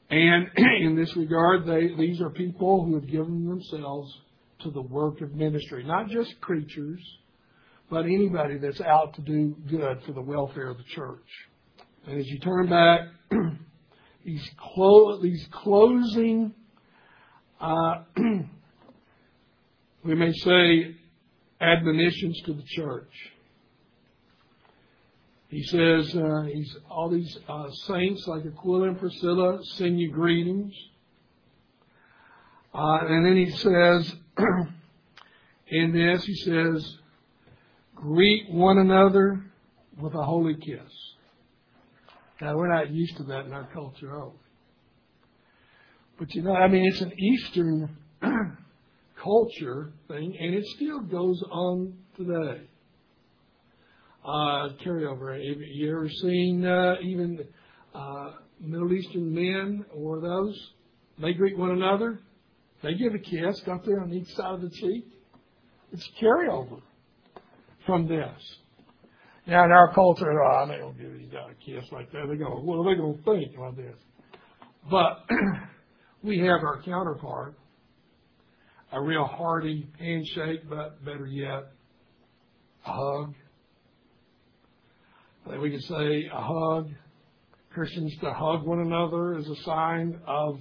And 0.10 0.48
in 0.82 0.96
this 0.96 1.16
regard, 1.16 1.66
they, 1.66 1.96
these 1.98 2.22
are 2.22 2.30
people 2.30 2.86
who 2.86 2.96
have 2.96 3.08
given 3.08 3.48
themselves 3.48 4.12
to 4.62 4.72
the 4.72 4.82
work 4.82 5.22
of 5.22 5.34
ministry, 5.34 5.84
not 5.84 6.10
just 6.10 6.40
preachers, 6.42 7.00
but 7.90 8.06
anybody 8.06 8.58
that's 8.58 8.82
out 8.82 9.16
to 9.16 9.22
do 9.22 9.56
good 9.70 10.02
for 10.06 10.12
the 10.14 10.22
welfare 10.22 10.70
of 10.70 10.78
the 10.78 10.84
church. 10.96 11.26
And 12.08 12.20
as 12.20 12.28
you 12.28 12.40
turn 12.40 12.70
back, 12.70 13.02
these, 14.24 14.50
clo- 14.58 15.22
these 15.22 15.48
closing, 15.52 16.54
uh, 17.60 18.04
we 20.04 20.16
may 20.16 20.34
say, 20.34 20.96
admonitions 21.62 22.42
to 22.46 22.54
the 22.54 22.64
church. 22.64 23.12
He 25.50 25.64
says, 25.64 26.16
uh, 26.16 26.44
he's, 26.44 26.78
all 26.90 27.10
these 27.10 27.38
uh, 27.48 27.70
saints 27.88 28.28
like 28.28 28.46
Aquila 28.46 28.90
and 28.90 29.00
Priscilla 29.00 29.60
send 29.64 30.00
you 30.00 30.12
greetings. 30.12 30.74
Uh, 32.74 33.00
and 33.08 33.26
then 33.26 33.36
he 33.36 33.50
says, 33.50 34.16
in 35.68 35.92
this, 35.92 36.24
he 36.24 36.36
says, 36.36 36.98
greet 37.96 38.52
one 38.52 38.78
another 38.78 39.44
with 40.00 40.14
a 40.14 40.24
holy 40.24 40.56
kiss. 40.56 41.09
Now, 42.42 42.56
we're 42.56 42.74
not 42.74 42.90
used 42.92 43.18
to 43.18 43.24
that 43.24 43.46
in 43.46 43.54
our 43.54 43.68
culture, 43.74 44.12
are 44.12 44.30
we? 44.30 44.36
But 46.18 46.34
you 46.36 46.44
know, 46.44 46.54
I 46.54 46.68
mean, 46.68 46.86
it's 46.86 47.02
an 47.02 47.14
Eastern 47.18 47.98
culture 49.22 49.92
thing, 50.08 50.38
and 50.40 50.54
it 50.54 50.66
still 50.76 51.00
goes 51.02 51.42
on 51.50 51.94
today 52.18 52.62
uh, 54.24 54.70
carryover. 54.86 55.34
Have 55.34 55.62
you 55.62 55.92
ever 55.92 56.10
seen 56.10 56.66
uh, 56.66 56.96
even 57.02 57.40
uh, 57.94 58.32
Middle 58.60 58.94
Eastern 58.94 59.34
men 59.34 59.86
or 59.94 60.20
those? 60.20 60.72
They 61.20 61.34
greet 61.34 61.58
one 61.58 61.72
another. 61.72 62.20
They 62.82 62.94
give 62.94 63.14
a 63.14 63.20
kiss, 63.20 63.60
don't 63.62 63.84
they, 63.86 63.94
on 63.94 64.14
each 64.14 64.34
side 64.36 64.54
of 64.56 64.62
the 64.62 64.70
cheek? 64.70 65.06
It's 65.92 66.08
carryover 66.22 66.82
from 67.86 68.08
this. 68.08 68.58
Now, 69.50 69.66
in 69.66 69.72
our 69.72 69.94
culture, 69.94 70.32
oh, 70.32 70.66
going 70.68 70.96
to 70.96 71.04
give 71.04 71.12
you 71.12 71.28
a 71.38 71.54
kiss 71.66 71.92
like 71.92 72.12
that. 72.12 72.28
They 72.30 72.38
go, 72.38 72.60
what 72.62 72.78
are 72.78 72.94
they 72.94 73.00
going 73.00 73.18
to 73.18 73.24
think 73.24 73.58
about 73.58 73.76
this? 73.76 73.96
But 74.90 75.26
we 76.24 76.40
have 76.40 76.62
our 76.64 76.82
counterpart, 76.84 77.56
a 78.92 79.02
real 79.02 79.26
hearty 79.26 79.88
handshake, 80.00 80.70
but 80.70 81.04
better 81.04 81.26
yet, 81.26 81.72
a 82.86 82.92
hug 82.92 83.34
we 85.58 85.72
could 85.72 85.84
say 85.84 86.30
a 86.32 86.42
hug. 86.42 86.90
Christians 87.74 88.16
to 88.22 88.34
hug 88.34 88.66
one 88.66 88.80
another 88.80 89.38
is 89.38 89.48
a 89.48 89.56
sign 89.64 90.20
of 90.28 90.60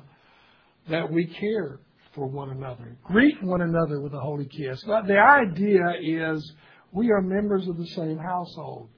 that 0.91 1.11
we 1.11 1.27
care 1.27 1.81
for 2.15 2.27
one 2.27 2.51
another. 2.51 2.97
Greet 3.05 3.43
one 3.43 3.63
another 3.63 4.01
with 4.01 4.13
a 4.15 4.21
holy 4.21 4.47
kiss. 4.47 4.83
But 4.87 5.07
the 5.07 5.19
idea 5.19 5.83
is 6.03 6.53
we 6.93 7.11
are 7.11 7.21
members 7.21 7.67
of 7.69 7.77
the 7.77 7.87
same 7.89 8.19
household. 8.19 8.89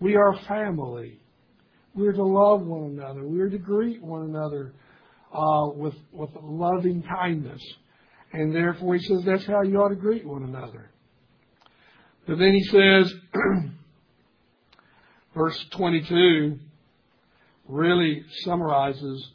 We 0.00 0.16
are 0.16 0.38
family. 0.48 1.20
We're 1.94 2.12
to 2.12 2.24
love 2.24 2.62
one 2.62 2.84
another. 2.84 3.26
We're 3.26 3.50
to 3.50 3.58
greet 3.58 4.02
one 4.02 4.22
another 4.22 4.74
uh, 5.32 5.68
with 5.74 5.94
with 6.12 6.30
loving 6.42 7.02
kindness. 7.02 7.62
And 8.32 8.54
therefore, 8.54 8.96
he 8.96 9.02
says 9.02 9.22
that's 9.24 9.46
how 9.46 9.62
you 9.62 9.76
ought 9.80 9.90
to 9.90 9.94
greet 9.94 10.26
one 10.26 10.42
another. 10.42 10.90
But 12.26 12.38
then 12.38 12.52
he 12.52 12.64
says, 12.64 13.14
verse 15.34 15.64
22 15.72 16.58
really 17.68 18.24
summarizes 18.44 19.30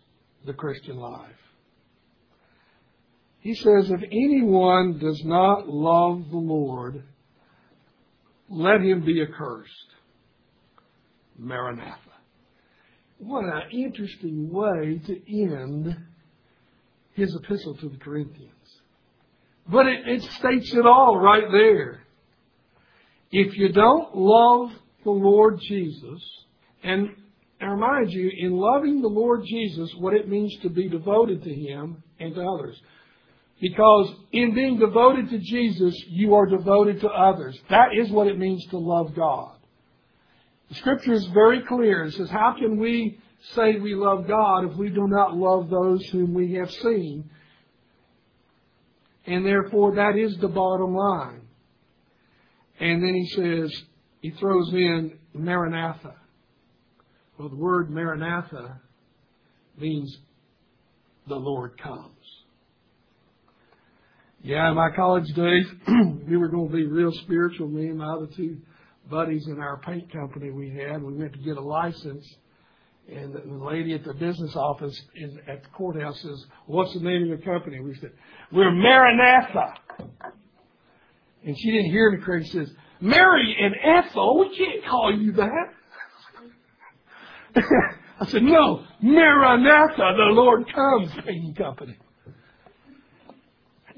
the 0.46 0.54
Christian 0.54 0.98
life. 0.98 1.30
He 3.40 3.56
says, 3.56 3.90
if 3.90 4.02
anyone 4.04 5.00
does 5.00 5.22
not 5.24 5.70
love 5.70 6.30
the 6.30 6.38
Lord, 6.38 7.04
let 8.50 8.82
him 8.82 9.06
be 9.06 9.22
accursed. 9.22 9.72
Maranatha. 11.38 11.98
What 13.20 13.46
an 13.46 13.72
interesting 13.72 14.50
way 14.52 15.02
to 15.06 15.44
end 15.44 15.96
his 17.14 17.36
epistle 17.36 17.76
to 17.78 17.90
the 17.90 17.98
Corinthians. 17.98 18.54
But 19.68 19.88
it, 19.88 20.08
it 20.08 20.24
states 20.24 20.74
it 20.74 20.86
all 20.86 21.18
right 21.18 21.44
there. 21.52 22.04
If 23.32 23.56
you 23.58 23.72
don't 23.72 24.16
love 24.16 24.72
the 25.04 25.12
Lord 25.12 25.60
Jesus, 25.62 26.22
and 26.84 27.10
I 27.62 27.66
remind 27.66 28.12
you, 28.12 28.32
in 28.36 28.54
loving 28.54 29.02
the 29.02 29.08
Lord 29.08 29.44
Jesus, 29.46 29.94
what 30.00 30.14
it 30.14 30.30
means 30.30 30.56
to 30.64 30.70
be 30.70 30.90
devoted 30.90 31.44
to 31.44 31.54
Him 31.54 32.02
and 32.20 32.34
to 32.34 32.42
others. 32.42 32.82
Because 33.62 34.14
in 34.32 34.54
being 34.54 34.80
devoted 34.80 35.30
to 35.30 35.38
Jesus, 35.38 35.94
you 36.08 36.34
are 36.34 36.46
devoted 36.46 37.02
to 37.02 37.10
others. 37.10 37.60
That 37.70 37.90
is 37.94 38.10
what 38.10 38.28
it 38.28 38.38
means 38.38 38.66
to 38.68 38.78
love 38.78 39.14
God. 39.16 39.56
The 40.70 40.76
scripture 40.76 41.14
is 41.14 41.26
very 41.34 41.64
clear. 41.64 42.06
It 42.06 42.14
says, 42.14 42.30
how 42.30 42.56
can 42.58 42.78
we 42.80 43.20
say 43.54 43.78
we 43.80 43.96
love 43.96 44.28
God 44.28 44.72
if 44.72 44.78
we 44.78 44.90
do 44.90 45.08
not 45.08 45.36
love 45.36 45.70
those 45.70 46.06
whom 46.10 46.34
we 46.34 46.54
have 46.54 46.72
seen? 46.72 47.30
And 49.26 49.46
therefore, 49.46 49.96
that 49.96 50.16
is 50.16 50.38
the 50.38 50.48
bottom 50.48 50.96
line. 50.96 51.42
And 52.80 53.04
then 53.04 53.14
he 53.14 53.28
says, 53.36 53.84
he 54.22 54.32
throws 54.32 54.72
in 54.74 55.18
Maranatha. 55.34 56.16
Well, 57.38 57.50
the 57.50 57.56
word 57.56 57.90
Maranatha 57.90 58.80
means 59.78 60.18
the 61.28 61.36
Lord 61.36 61.78
comes. 61.78 62.16
Yeah, 64.42 64.70
in 64.70 64.76
my 64.76 64.90
college 64.96 65.28
days, 65.36 65.66
we 66.28 66.38
were 66.38 66.48
going 66.48 66.70
to 66.70 66.76
be 66.76 66.86
real 66.86 67.12
spiritual. 67.12 67.68
Me 67.68 67.88
and 67.88 67.98
my 67.98 68.14
other 68.14 68.28
two 68.28 68.58
buddies 69.10 69.46
in 69.48 69.60
our 69.60 69.78
paint 69.78 70.12
company 70.14 70.50
we 70.50 70.70
had, 70.70 71.04
we 71.04 71.14
went 71.14 71.34
to 71.34 71.40
get 71.40 71.58
a 71.58 71.62
license. 71.62 72.26
And 73.12 73.34
the 73.34 73.66
lady 73.66 73.94
at 73.94 74.06
the 74.06 74.14
business 74.14 74.56
office 74.56 75.02
in, 75.16 75.40
at 75.48 75.64
the 75.64 75.70
courthouse 75.70 76.22
says, 76.22 76.46
What's 76.68 76.94
the 76.94 77.00
name 77.02 77.24
of 77.24 77.28
your 77.28 77.38
company? 77.40 77.80
We 77.80 77.96
said, 77.96 78.12
We're 78.52 78.72
Maranatha. 78.72 79.74
And 81.44 81.58
she 81.58 81.72
didn't 81.72 81.92
hear 81.92 82.12
me 82.12 82.24
correctly. 82.24 82.50
She 82.50 82.58
says, 82.58 82.72
Mary 83.02 83.56
and 83.60 83.76
Ethel, 83.84 84.40
we 84.40 84.56
can't 84.56 84.86
call 84.86 85.18
you 85.18 85.32
that. 85.34 85.74
I 88.22 88.26
said, 88.28 88.44
No, 88.44 88.84
Maranatha, 89.02 89.96
the 89.98 90.32
Lord 90.34 90.66
comes 90.74 91.12
painting 91.26 91.56
company. 91.56 91.98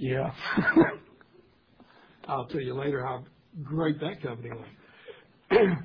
Yeah. 0.02 0.32
I'll 2.28 2.46
tell 2.46 2.60
you 2.60 2.74
later 2.74 3.06
how 3.06 3.24
great 3.62 4.00
that 4.00 4.20
company 4.24 4.50
was. 4.50 4.68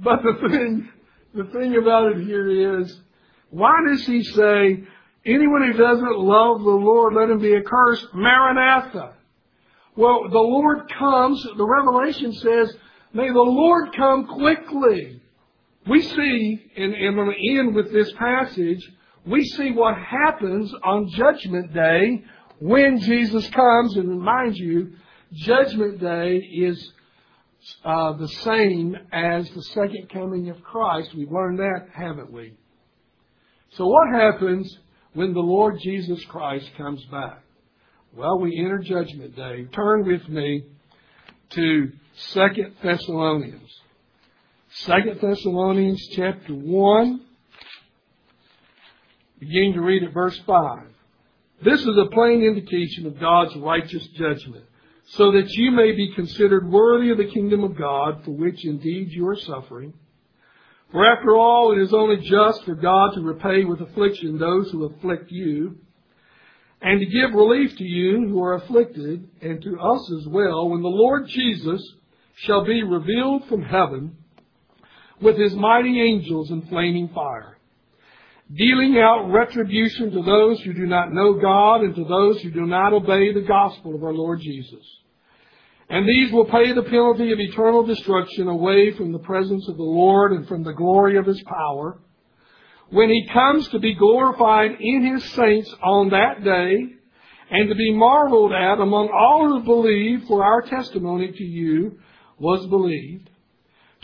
but 0.00 0.22
the 0.24 0.48
thing, 0.48 0.88
the 1.34 1.44
thing 1.52 1.76
about 1.76 2.10
it 2.10 2.24
here 2.24 2.80
is, 2.80 3.00
why 3.50 3.76
does 3.88 4.04
he 4.04 4.24
say, 4.24 4.82
anyone 5.24 5.70
who 5.70 5.78
doesn't 5.78 6.18
love 6.18 6.58
the 6.62 6.70
Lord, 6.70 7.14
let 7.14 7.30
him 7.30 7.38
be 7.38 7.54
accursed? 7.54 8.08
Maranatha. 8.12 9.14
Well, 9.94 10.28
the 10.28 10.38
Lord 10.40 10.92
comes, 10.98 11.46
the 11.56 11.64
Revelation 11.64 12.32
says, 12.32 12.74
may 13.12 13.28
the 13.28 13.34
Lord 13.38 13.94
come 13.96 14.26
quickly. 14.26 15.22
We 15.86 16.02
see, 16.02 16.72
and, 16.76 16.92
and 16.92 17.06
I'm 17.06 17.14
going 17.14 17.36
to 17.36 17.56
end 17.56 17.76
with 17.76 17.92
this 17.92 18.10
passage, 18.18 18.80
we 19.24 19.44
see 19.44 19.70
what 19.70 19.94
happens 19.96 20.74
on 20.82 21.08
Judgment 21.10 21.72
Day 21.72 22.24
when 22.58 22.98
Jesus 23.00 23.48
comes, 23.50 23.96
and 23.96 24.08
remind 24.08 24.56
you, 24.56 24.92
Judgment 25.32 26.00
Day 26.00 26.36
is 26.36 26.92
uh, 27.84 28.12
the 28.12 28.28
same 28.28 28.96
as 29.12 29.48
the 29.50 29.62
second 29.62 30.08
coming 30.12 30.50
of 30.50 30.62
Christ. 30.62 31.14
We've 31.14 31.30
learned 31.30 31.58
that, 31.58 31.88
haven't 31.92 32.32
we? 32.32 32.54
So 33.72 33.86
what 33.86 34.14
happens 34.14 34.78
when 35.14 35.32
the 35.32 35.40
Lord 35.40 35.78
Jesus 35.82 36.24
Christ 36.26 36.70
comes 36.76 37.04
back? 37.06 37.42
Well, 38.14 38.38
we 38.38 38.58
enter 38.58 38.78
Judgment 38.78 39.34
Day. 39.34 39.66
Turn 39.72 40.06
with 40.06 40.28
me 40.28 40.64
to 41.50 41.92
Second 42.16 42.74
Thessalonians. 42.82 43.70
Second 44.70 45.20
Thessalonians 45.20 46.00
chapter 46.12 46.54
1, 46.54 47.20
beginning 49.40 49.72
to 49.74 49.80
read 49.80 50.04
at 50.04 50.12
verse 50.12 50.38
5. 50.46 50.93
This 51.62 51.80
is 51.80 51.96
a 51.96 52.10
plain 52.12 52.42
indication 52.42 53.06
of 53.06 53.20
God's 53.20 53.54
righteous 53.56 54.06
judgment, 54.08 54.64
so 55.06 55.32
that 55.32 55.48
you 55.50 55.70
may 55.70 55.92
be 55.92 56.12
considered 56.14 56.68
worthy 56.70 57.10
of 57.10 57.18
the 57.18 57.30
kingdom 57.32 57.62
of 57.62 57.76
God, 57.76 58.24
for 58.24 58.32
which 58.32 58.64
indeed 58.64 59.12
you 59.12 59.26
are 59.28 59.36
suffering. 59.36 59.94
For 60.90 61.06
after 61.06 61.36
all, 61.36 61.72
it 61.72 61.80
is 61.80 61.94
only 61.94 62.16
just 62.28 62.64
for 62.64 62.74
God 62.74 63.14
to 63.14 63.20
repay 63.20 63.64
with 63.64 63.80
affliction 63.80 64.38
those 64.38 64.70
who 64.70 64.84
afflict 64.84 65.30
you, 65.30 65.78
and 66.82 67.00
to 67.00 67.06
give 67.06 67.32
relief 67.32 67.76
to 67.78 67.84
you 67.84 68.28
who 68.28 68.42
are 68.42 68.54
afflicted, 68.54 69.28
and 69.40 69.62
to 69.62 69.80
us 69.80 70.12
as 70.18 70.26
well, 70.26 70.68
when 70.68 70.82
the 70.82 70.88
Lord 70.88 71.28
Jesus 71.28 71.82
shall 72.36 72.64
be 72.64 72.82
revealed 72.82 73.46
from 73.46 73.62
heaven 73.62 74.16
with 75.20 75.38
his 75.38 75.54
mighty 75.54 76.00
angels 76.00 76.50
in 76.50 76.62
flaming 76.62 77.08
fire 77.08 77.54
dealing 78.56 78.98
out 78.98 79.30
retribution 79.30 80.10
to 80.12 80.22
those 80.22 80.60
who 80.60 80.72
do 80.72 80.86
not 80.86 81.12
know 81.12 81.34
God 81.34 81.80
and 81.80 81.94
to 81.94 82.04
those 82.04 82.40
who 82.40 82.50
do 82.50 82.66
not 82.66 82.92
obey 82.92 83.32
the 83.32 83.46
gospel 83.46 83.94
of 83.94 84.04
our 84.04 84.12
Lord 84.12 84.40
Jesus. 84.40 84.84
And 85.88 86.08
these 86.08 86.32
will 86.32 86.46
pay 86.46 86.72
the 86.72 86.82
penalty 86.82 87.32
of 87.32 87.40
eternal 87.40 87.84
destruction 87.84 88.48
away 88.48 88.92
from 88.92 89.12
the 89.12 89.18
presence 89.18 89.68
of 89.68 89.76
the 89.76 89.82
Lord 89.82 90.32
and 90.32 90.46
from 90.46 90.62
the 90.62 90.72
glory 90.72 91.18
of 91.18 91.26
His 91.26 91.42
power 91.42 91.98
when 92.90 93.08
He 93.10 93.28
comes 93.32 93.68
to 93.68 93.78
be 93.78 93.94
glorified 93.94 94.72
in 94.80 95.14
His 95.14 95.32
saints 95.32 95.74
on 95.82 96.10
that 96.10 96.44
day 96.44 96.94
and 97.50 97.68
to 97.68 97.74
be 97.74 97.92
marveled 97.92 98.52
at 98.52 98.80
among 98.80 99.08
all 99.08 99.48
who 99.48 99.64
believe 99.64 100.24
for 100.26 100.44
our 100.44 100.62
testimony 100.62 101.32
to 101.32 101.44
you 101.44 101.98
was 102.38 102.66
believed. 102.68 103.30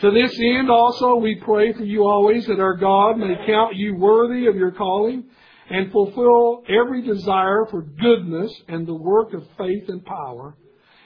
To 0.01 0.09
this 0.09 0.35
end 0.39 0.71
also 0.71 1.15
we 1.15 1.35
pray 1.35 1.73
for 1.73 1.83
you 1.83 2.07
always 2.07 2.47
that 2.47 2.59
our 2.59 2.75
God 2.75 3.17
may 3.17 3.35
count 3.45 3.75
you 3.75 3.95
worthy 3.95 4.47
of 4.47 4.55
your 4.55 4.71
calling 4.71 5.25
and 5.69 5.91
fulfill 5.91 6.63
every 6.67 7.03
desire 7.03 7.67
for 7.69 7.83
goodness 7.83 8.51
and 8.67 8.87
the 8.87 8.95
work 8.95 9.33
of 9.33 9.47
faith 9.59 9.89
and 9.89 10.03
power 10.03 10.55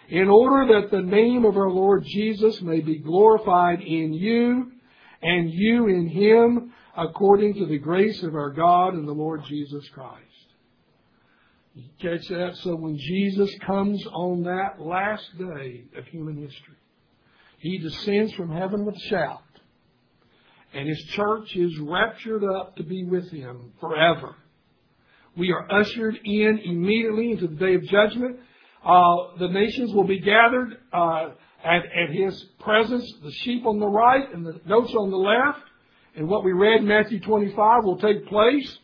in 0.08 0.30
order 0.30 0.74
that 0.74 0.91
the 0.91 1.02
name 1.02 1.43
of 1.43 1.58
our 1.58 1.70
Lord 1.70 2.06
Jesus 2.06 2.62
may 2.62 2.80
be 2.80 3.00
glorified 3.00 3.82
in 3.82 4.14
you 4.14 4.72
and 5.22 5.52
you 5.52 5.88
in 5.88 6.08
him 6.08 6.74
according 6.96 7.56
to 7.56 7.66
the 7.66 7.80
grace 7.80 8.24
of 8.24 8.34
our 8.34 8.52
God 8.52 8.93
and 8.93 9.06
the 9.06 9.14
Lord 9.14 9.43
Jesus 9.43 9.88
Christ. 9.89 10.22
You 11.74 11.89
catch 12.02 12.26
that? 12.30 12.56
So 12.64 12.76
when 12.76 12.98
Jesus 12.98 13.54
comes 13.66 14.06
on 14.08 14.43
that 14.43 14.80
last 14.80 15.38
day 15.38 15.84
of 15.98 16.06
human 16.06 16.38
history, 16.38 16.76
he 17.66 17.78
descends 17.80 18.34
from 18.34 18.51
heaven 18.51 18.86
with 18.86 18.95
a 18.95 19.07
shout. 19.09 19.41
And 20.74 20.88
his 20.88 21.01
church 21.09 21.55
is 21.55 21.80
raptured 21.80 22.43
up 22.43 22.76
to 22.76 22.84
be 22.84 23.05
with 23.05 23.32
him 23.32 23.72
forever. 23.80 24.36
We 25.38 25.51
are 25.51 25.72
ushered 25.72 26.20
in 26.24 26.59
immediately 26.63 27.32
into 27.32 27.47
the 27.47 27.55
day 27.55 27.76
of 27.76 27.84
judgment. 27.84 28.39
Uh, 28.86 29.16
the 29.39 29.47
nations 29.47 29.93
will 29.93 30.03
be 30.03 30.20
gathered 30.20 30.78
uh, 30.93 31.30
at, 31.63 31.84
at 31.86 32.11
his 32.11 32.41
presence, 32.59 33.11
the 33.24 33.32
sheep 33.32 33.66
on 33.66 33.80
the 33.80 33.88
right 33.88 34.32
and 34.34 34.45
the 34.45 34.59
goats 34.68 34.93
on 34.93 35.09
the 35.09 35.18
left. 35.18 35.66
And 36.16 36.28
what 36.28 36.45
we 36.45 36.53
read 36.53 36.82
in 36.82 36.88
Matthew 36.88 37.20
25 37.20 37.84
will 37.84 37.97
take 37.97 38.28
place. 38.28 38.78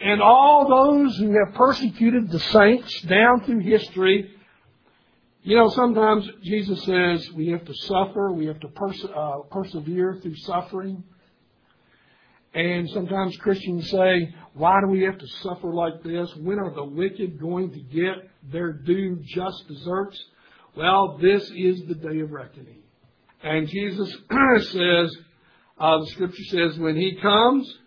And 0.00 0.22
all 0.22 0.68
those 0.68 1.16
who 1.18 1.32
have 1.44 1.54
persecuted 1.54 2.30
the 2.30 2.40
saints 2.40 3.02
down 3.02 3.44
through 3.44 3.60
history 3.60 4.30
you 5.44 5.56
know, 5.56 5.68
sometimes 5.70 6.28
Jesus 6.42 6.84
says 6.84 7.28
we 7.32 7.48
have 7.48 7.64
to 7.64 7.74
suffer, 7.74 8.30
we 8.32 8.46
have 8.46 8.60
to 8.60 8.68
perse- 8.68 9.06
uh, 9.14 9.38
persevere 9.50 10.18
through 10.22 10.36
suffering. 10.36 11.02
And 12.54 12.88
sometimes 12.90 13.36
Christians 13.38 13.90
say, 13.90 14.34
why 14.54 14.80
do 14.82 14.88
we 14.88 15.02
have 15.02 15.18
to 15.18 15.26
suffer 15.42 15.72
like 15.72 16.02
this? 16.02 16.30
When 16.36 16.58
are 16.58 16.72
the 16.72 16.84
wicked 16.84 17.40
going 17.40 17.72
to 17.72 17.80
get 17.80 18.30
their 18.52 18.72
due 18.72 19.20
just 19.24 19.66
deserts? 19.68 20.22
Well, 20.76 21.18
this 21.20 21.42
is 21.56 21.82
the 21.88 21.94
day 21.94 22.20
of 22.20 22.30
reckoning. 22.30 22.82
And 23.42 23.68
Jesus 23.68 24.14
says, 24.60 25.16
uh, 25.78 25.98
the 25.98 26.06
scripture 26.08 26.44
says, 26.50 26.78
when 26.78 26.94
he 26.94 27.18
comes, 27.20 27.78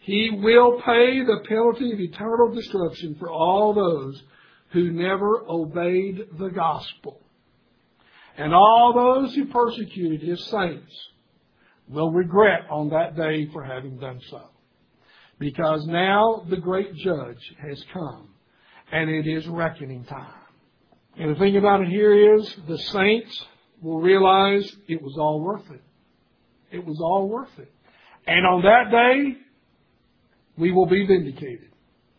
He 0.00 0.30
will 0.42 0.82
pay 0.82 1.24
the 1.24 1.40
penalty 1.48 1.92
of 1.92 2.00
eternal 2.00 2.52
destruction 2.54 3.16
for 3.18 3.30
all 3.30 3.72
those 3.72 4.22
who 4.70 4.90
never 4.90 5.44
obeyed 5.48 6.26
the 6.38 6.48
gospel. 6.48 7.20
And 8.36 8.54
all 8.54 8.92
those 8.94 9.34
who 9.34 9.46
persecuted 9.46 10.22
his 10.22 10.44
saints 10.46 10.94
will 11.88 12.12
regret 12.12 12.66
on 12.70 12.90
that 12.90 13.16
day 13.16 13.48
for 13.52 13.64
having 13.64 13.98
done 13.98 14.20
so. 14.30 14.42
Because 15.38 15.86
now 15.86 16.44
the 16.48 16.56
great 16.56 16.94
judge 16.94 17.54
has 17.60 17.82
come 17.92 18.28
and 18.92 19.08
it 19.08 19.26
is 19.26 19.46
reckoning 19.46 20.04
time. 20.04 20.32
And 21.16 21.34
the 21.34 21.38
thing 21.38 21.56
about 21.56 21.82
it 21.82 21.88
here 21.88 22.36
is 22.36 22.54
the 22.68 22.78
saints 22.78 23.44
will 23.82 24.00
realize 24.00 24.70
it 24.86 25.02
was 25.02 25.16
all 25.18 25.40
worth 25.40 25.68
it. 25.70 25.82
It 26.70 26.84
was 26.84 27.00
all 27.00 27.28
worth 27.28 27.58
it. 27.58 27.72
And 28.26 28.46
on 28.46 28.62
that 28.62 28.90
day, 28.90 29.38
we 30.56 30.70
will 30.70 30.86
be 30.86 31.06
vindicated. 31.06 31.70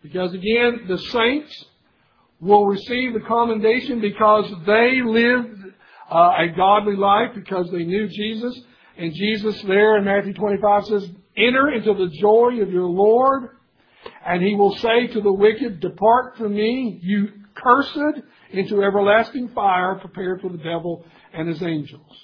Because 0.01 0.33
again, 0.33 0.85
the 0.87 0.97
saints 0.97 1.65
will 2.39 2.65
receive 2.65 3.13
the 3.13 3.25
commendation 3.27 4.01
because 4.01 4.51
they 4.65 5.01
lived 5.03 5.57
uh, 6.11 6.33
a 6.37 6.47
godly 6.55 6.95
life 6.95 7.31
because 7.35 7.69
they 7.71 7.83
knew 7.83 8.07
Jesus. 8.07 8.59
And 8.97 9.13
Jesus 9.13 9.61
there 9.63 9.97
in 9.97 10.05
Matthew 10.05 10.33
25 10.33 10.85
says, 10.85 11.09
Enter 11.37 11.69
into 11.69 11.93
the 11.93 12.09
joy 12.19 12.61
of 12.61 12.71
your 12.71 12.87
Lord. 12.87 13.57
And 14.25 14.41
he 14.41 14.55
will 14.55 14.75
say 14.77 15.07
to 15.07 15.21
the 15.21 15.31
wicked, 15.31 15.79
Depart 15.79 16.37
from 16.37 16.55
me, 16.55 16.99
you 17.01 17.29
cursed, 17.55 18.21
into 18.51 18.83
everlasting 18.83 19.49
fire 19.49 19.95
prepared 19.95 20.41
for 20.41 20.49
the 20.49 20.57
devil 20.57 21.05
and 21.33 21.47
his 21.47 21.61
angels. 21.61 22.17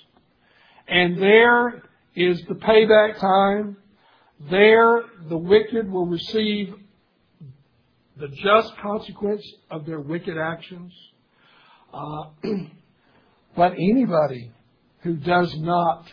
And 0.88 1.22
there 1.22 1.84
is 2.16 2.42
the 2.48 2.56
payback 2.56 3.20
time. 3.20 3.78
There 4.50 5.04
the 5.30 5.38
wicked 5.38 5.90
will 5.90 6.08
receive 6.08 6.74
the 8.18 8.28
just 8.30 8.78
consequence 8.78 9.46
of 9.70 9.86
their 9.86 10.00
wicked 10.00 10.38
actions. 10.38 10.94
Uh, 11.94 12.30
but 13.56 13.74
anybody 13.74 14.52
who 15.02 15.16
does 15.18 15.56
not 15.58 16.06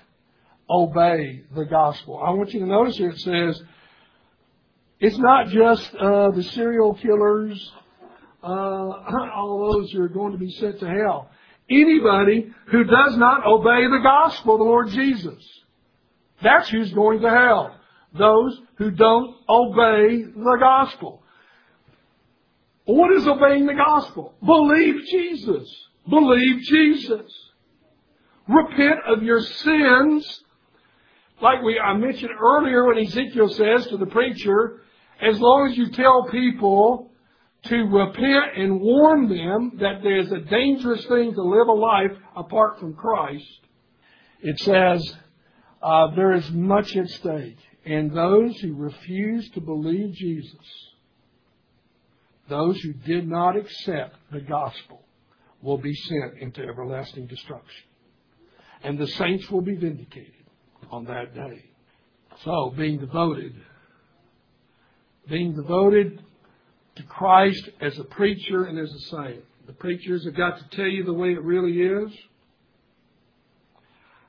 obey 0.68 1.42
the 1.55 1.64
gospel, 1.64 2.20
I 2.22 2.30
want 2.30 2.53
you 2.53 2.61
to 2.61 2.66
notice 2.66 2.96
here 2.96 3.11
it 3.11 3.20
says, 3.20 3.62
it's 5.00 5.18
not 5.18 5.48
just 5.48 5.94
uh, 5.94 6.30
the 6.30 6.42
serial 6.55 6.94
killers, 6.94 7.72
uh, 8.42 8.46
all 9.36 9.72
those 9.72 9.92
who 9.92 10.03
are 10.03 10.09
going 10.09 10.32
to 10.32 10.38
be 10.38 10.50
sent 10.50 10.80
to 10.80 10.88
hell. 10.88 11.30
Anybody 11.70 12.53
who 12.66 12.84
does 12.84 13.16
not 13.16 13.46
obey 13.46 13.84
the 13.84 14.00
gospel 14.03 14.59
the 14.59 14.64
Lord 14.64 14.88
Jesus. 14.90 15.42
That's 16.42 16.68
who's 16.68 16.92
going 16.92 17.20
to 17.20 17.30
hell. 17.30 17.76
Those 18.18 18.61
who 18.76 18.90
don't 18.90 19.36
obey 19.48 20.24
the 20.24 20.57
gospel. 20.61 21.21
What 22.85 23.12
is 23.12 23.26
obeying 23.26 23.66
the 23.66 23.74
gospel? 23.74 24.35
Believe 24.45 25.05
Jesus. 25.07 25.68
Believe 26.09 26.62
Jesus. 26.62 27.33
Repent 28.49 29.01
of 29.07 29.22
your 29.22 29.41
sins. 29.41 30.41
Like 31.41 31.62
we, 31.62 31.78
I 31.78 31.95
mentioned 31.95 32.33
earlier 32.41 32.87
when 32.87 32.99
Ezekiel 32.99 33.49
says 33.51 33.87
to 33.89 33.97
the 33.97 34.07
preacher, 34.07 34.80
as 35.20 35.39
long 35.41 35.68
as 35.70 35.78
you 35.78 35.91
tell 35.91 36.28
people 36.28 37.11
to 37.64 37.76
repent 37.76 38.57
and 38.57 38.80
warn 38.80 39.28
them 39.28 39.78
that 39.80 40.01
there's 40.03 40.33
a 40.33 40.41
dangerous 40.41 41.05
thing 41.07 41.33
to 41.35 41.43
live 41.43 41.68
a 41.68 41.72
life 41.72 42.12
apart 42.37 42.80
from 42.80 42.95
Christ, 42.95 43.61
it 44.41 44.59
says 44.61 45.16
uh, 45.80 46.09
there 46.16 46.33
is 46.33 46.51
much 46.51 46.97
at 46.97 47.09
stake. 47.09 47.59
And 47.85 48.12
those 48.16 48.59
who 48.61 48.74
refuse 48.74 49.49
to 49.51 49.61
believe 49.61 50.14
Jesus, 50.14 50.91
those 52.49 52.80
who 52.80 52.93
did 52.93 53.28
not 53.28 53.57
accept 53.57 54.16
the 54.30 54.40
gospel, 54.40 55.03
will 55.62 55.78
be 55.78 55.95
sent 55.95 56.38
into 56.40 56.61
everlasting 56.61 57.26
destruction. 57.26 57.84
And 58.82 58.99
the 58.99 59.07
saints 59.07 59.49
will 59.51 59.61
be 59.61 59.76
vindicated 59.76 60.45
on 60.90 61.05
that 61.05 61.34
day. 61.34 61.64
So, 62.45 62.74
being 62.76 62.99
devoted, 62.99 63.55
being 65.28 65.55
devoted 65.55 66.20
to 66.97 67.03
Christ 67.05 67.70
as 67.80 67.99
a 67.99 68.05
preacher 68.05 68.64
and 68.64 68.78
as 68.78 68.93
a 68.93 69.16
saint. 69.16 69.45
The 69.66 69.72
preachers 69.72 70.24
have 70.24 70.36
got 70.36 70.59
to 70.59 70.76
tell 70.76 70.88
you 70.88 71.05
the 71.05 71.12
way 71.12 71.32
it 71.32 71.43
really 71.43 71.80
is. 71.80 72.11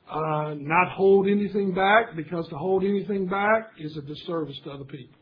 Uh, 0.10 0.54
not 0.58 0.92
hold 0.92 1.28
anything 1.28 1.74
back 1.74 2.16
because 2.16 2.48
to 2.50 2.56
hold 2.56 2.84
anything 2.84 3.26
back 3.26 3.72
is 3.80 3.98
a 3.98 4.02
disservice 4.02 4.60
to 4.64 4.72
other 4.72 4.84
people. 4.84 5.18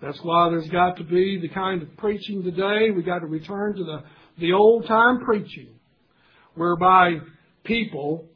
That's 0.00 0.18
why 0.22 0.48
there's 0.48 0.68
got 0.68 0.96
to 0.96 1.04
be 1.04 1.38
the 1.40 1.48
kind 1.48 1.82
of 1.82 1.96
preaching 1.96 2.42
today. 2.42 2.90
We've 2.90 3.04
got 3.04 3.18
to 3.18 3.26
return 3.26 3.76
to 3.76 3.84
the, 3.84 4.02
the 4.38 4.52
old 4.52 4.86
time 4.86 5.20
preaching 5.20 5.68
whereby 6.54 7.18
people 7.64 8.26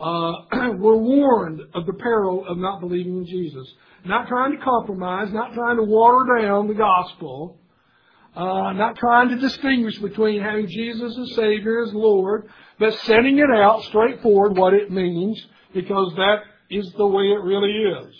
uh, 0.00 0.32
were 0.78 0.96
warned 0.96 1.60
of 1.74 1.86
the 1.86 1.92
peril 1.94 2.46
of 2.46 2.58
not 2.58 2.80
believing 2.80 3.18
in 3.18 3.26
Jesus. 3.26 3.72
Not 4.04 4.28
trying 4.28 4.52
to 4.52 4.64
compromise, 4.64 5.32
not 5.32 5.54
trying 5.54 5.76
to 5.76 5.84
water 5.84 6.40
down 6.40 6.68
the 6.68 6.74
gospel, 6.74 7.58
uh, 8.34 8.72
not 8.72 8.96
trying 8.96 9.28
to 9.28 9.36
distinguish 9.36 9.98
between 9.98 10.40
having 10.40 10.66
Jesus 10.68 11.16
as 11.18 11.36
Savior, 11.36 11.82
as 11.84 11.92
Lord, 11.92 12.48
but 12.78 12.94
setting 13.00 13.38
it 13.38 13.50
out 13.54 13.84
straightforward 13.84 14.56
what 14.56 14.74
it 14.74 14.90
means 14.90 15.44
because 15.74 16.12
that 16.16 16.38
is 16.70 16.90
the 16.96 17.06
way 17.06 17.24
it 17.24 17.42
really 17.42 17.70
is. 17.70 18.14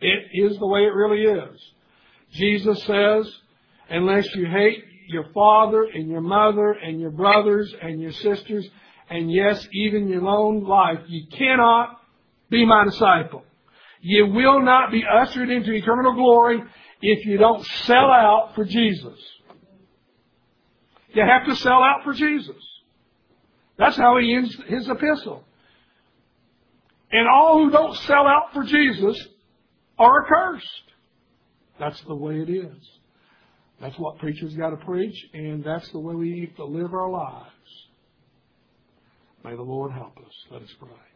It 0.00 0.24
is 0.32 0.58
the 0.58 0.66
way 0.66 0.80
it 0.80 0.94
really 0.94 1.22
is. 1.22 1.60
Jesus 2.32 2.82
says, 2.84 3.30
unless 3.88 4.26
you 4.34 4.46
hate 4.46 4.84
your 5.08 5.26
father 5.32 5.84
and 5.84 6.08
your 6.08 6.20
mother 6.20 6.72
and 6.72 7.00
your 7.00 7.10
brothers 7.10 7.74
and 7.80 8.00
your 8.00 8.12
sisters 8.12 8.68
and 9.10 9.32
yes, 9.32 9.66
even 9.72 10.08
your 10.08 10.26
own 10.26 10.64
life, 10.64 10.98
you 11.08 11.26
cannot 11.28 12.00
be 12.50 12.66
my 12.66 12.84
disciple. 12.84 13.42
You 14.00 14.26
will 14.26 14.62
not 14.62 14.92
be 14.92 15.04
ushered 15.04 15.50
into 15.50 15.72
eternal 15.72 16.14
glory 16.14 16.62
if 17.00 17.26
you 17.26 17.38
don't 17.38 17.64
sell 17.84 18.10
out 18.10 18.52
for 18.54 18.64
Jesus. 18.64 19.18
You 21.14 21.24
have 21.24 21.46
to 21.46 21.56
sell 21.56 21.82
out 21.82 22.04
for 22.04 22.12
Jesus. 22.12 22.56
That's 23.78 23.96
how 23.96 24.18
he 24.18 24.34
ends 24.34 24.56
his 24.66 24.88
epistle. 24.88 25.44
And 27.10 27.26
all 27.26 27.64
who 27.64 27.70
don't 27.70 27.96
sell 27.96 28.26
out 28.26 28.52
for 28.52 28.64
Jesus 28.64 29.26
are 29.98 30.24
accursed. 30.24 30.82
That's 31.78 32.00
the 32.06 32.14
way 32.14 32.40
it 32.40 32.50
is. 32.50 32.88
That's 33.80 33.96
what 33.98 34.18
preachers 34.18 34.54
got 34.54 34.70
to 34.70 34.76
preach, 34.76 35.14
and 35.32 35.62
that's 35.62 35.88
the 35.92 36.00
way 36.00 36.14
we 36.14 36.32
need 36.32 36.56
to 36.56 36.64
live 36.64 36.92
our 36.92 37.10
lives. 37.10 37.52
May 39.44 39.54
the 39.54 39.62
Lord 39.62 39.92
help 39.92 40.16
us. 40.18 40.32
Let 40.50 40.62
us 40.62 40.74
pray. 40.80 41.07